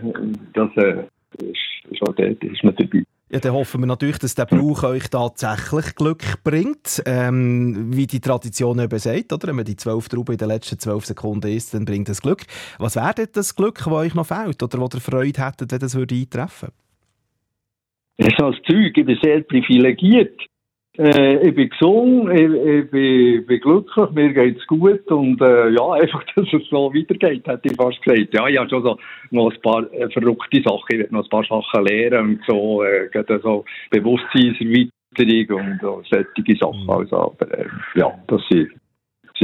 das 0.55 0.71
äh, 0.77 1.05
ist, 1.39 1.91
ist 1.91 2.03
auch 2.03 2.15
dort, 2.15 2.43
ist 2.43 2.65
man 2.65 2.75
dabei. 2.75 3.05
Ja, 3.33 3.41
dann 3.41 3.55
hoffen 3.55 3.81
wir 3.81 3.87
natürlich, 3.87 4.19
dass 4.19 4.35
der 4.35 4.45
Brauch 4.45 4.83
euch 4.83 5.09
tatsächlich 5.09 5.95
Glück 5.95 6.23
bringt. 6.45 7.03
Ähm, 7.07 7.97
wie 7.97 8.07
die 8.07 8.21
Tradition 8.21 8.79
eben 8.79 8.99
sagt, 8.99 9.33
oder? 9.33 9.49
Wenn 9.49 9.57
man 9.57 9.65
die 9.65 9.77
zwölf 9.77 10.11
Trauben 10.11 10.33
in 10.33 10.39
den 10.39 10.49
letzten 10.49 10.79
zwölf 10.79 11.07
Sekunden 11.07 11.51
isst, 11.51 11.73
dann 11.73 11.87
bringt 11.87 12.11
das 12.11 12.21
Glück. 12.21 12.43
Was 12.79 12.95
wäre 12.95 13.15
denn 13.15 13.29
das 13.33 13.57
Glück, 13.57 13.79
das 13.79 13.87
euch 13.87 14.15
noch 14.15 14.27
fehlt? 14.27 14.63
Oder 14.63 14.79
wo 14.79 14.89
ihr 14.93 15.01
Freude 15.01 15.47
hättet, 15.47 15.73
wenn 15.73 15.79
das 15.79 15.95
würde 15.95 16.15
eintreffen 16.15 16.69
Das 18.19 18.29
ist 18.29 18.39
als 18.43 18.57
Zeug, 18.69 18.95
ich 18.95 19.07
bin 19.07 19.19
sehr 19.23 19.41
privilegiert. 19.41 20.39
Äh, 20.99 21.49
ich 21.49 21.55
bin 21.55 21.71
gesund, 21.71 22.31
ich, 22.33 22.43
ich 22.43 22.91
bin, 22.91 23.47
bin 23.47 23.61
glücklich, 23.61 24.11
mir 24.11 24.33
geht's 24.35 24.67
gut 24.67 25.11
und 25.11 25.41
äh, 25.41 25.71
ja, 25.71 25.93
einfach, 25.93 26.23
dass 26.37 26.53
es 26.53 26.69
so 26.69 26.93
weitergeht, 26.93 27.47
hätte 27.47 27.69
ich 27.69 27.77
fast 27.77 28.03
gesagt. 28.03 28.35
Ja, 28.35 28.47
ich 28.47 28.59
habe 28.59 28.69
schon 28.69 28.83
so 28.83 28.99
noch 29.31 29.51
ein 29.51 29.61
paar 29.63 29.91
äh, 29.93 30.11
verrückte 30.11 30.63
Sachen, 30.63 30.85
ich 30.91 30.99
werde 30.99 31.15
noch 31.15 31.25
ein 31.25 31.31
paar 31.31 31.45
Sachen 31.45 31.87
lernen 31.87 32.35
und 32.37 32.41
so, 32.47 32.83
äh, 32.83 33.09
so 33.43 33.65
Bewusstseinserweiterung 33.91 35.73
und 35.73 35.81
so, 35.81 36.03
solche 36.11 36.57
Sachen. 36.61 36.91
Also, 36.91 37.17
aber 37.17 37.59
äh, 37.59 37.67
ja, 37.95 38.13
das 38.27 38.43
sind, 38.51 38.73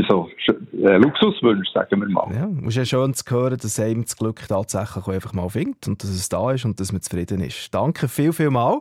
sind 0.02 0.10
so 0.10 0.28
äh, 0.86 0.96
Luxuswünsche, 0.96 1.70
sagen 1.72 2.00
wir 2.00 2.08
mal. 2.08 2.28
Ja, 2.34 2.48
es 2.62 2.68
ist 2.68 2.76
ja 2.76 2.84
schön 2.84 3.14
zu 3.14 3.24
hören, 3.28 3.56
dass 3.60 3.80
einem 3.80 4.04
das 4.04 4.16
Glück 4.16 4.46
tatsächlich 4.48 5.06
einfach 5.08 5.32
mal 5.32 5.48
findet 5.48 5.88
und 5.88 6.02
dass 6.02 6.10
es 6.10 6.28
da 6.28 6.52
ist 6.52 6.64
und 6.64 6.78
dass 6.80 6.92
man 6.92 7.02
zufrieden 7.02 7.40
ist. 7.40 7.74
Danke 7.74 8.08
viel, 8.08 8.32
viel 8.32 8.50
mal. 8.50 8.80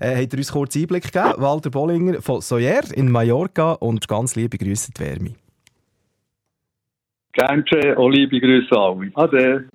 Äh, 0.00 0.22
habt 0.22 0.32
ihr 0.32 0.38
uns 0.38 0.52
kurz 0.52 0.76
Einblick 0.76 1.12
gegeben? 1.12 1.34
Walter 1.38 1.70
Bollinger 1.70 2.20
von 2.20 2.40
Soyer 2.40 2.82
in 2.94 3.10
Mallorca 3.10 3.72
und 3.72 4.06
ganz 4.08 4.36
liebe 4.36 4.58
Grüße 4.58 4.92
die 4.96 5.00
Wärme. 5.00 5.34
Gerne, 7.32 7.96
auch 7.96 8.08
liebe 8.08 8.40
Grüße 8.40 8.76
alle. 8.76 9.10
Ade. 9.14 9.68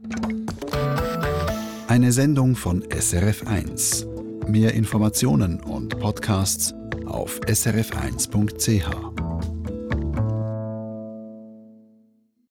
Eine 1.88 2.12
Sendung 2.12 2.56
von 2.56 2.82
SRF1. 2.84 4.50
Mehr 4.50 4.74
Informationen 4.74 5.62
und 5.62 5.98
Podcasts 6.00 6.74
auf 7.06 7.40
srf1.ch. 7.42 9.33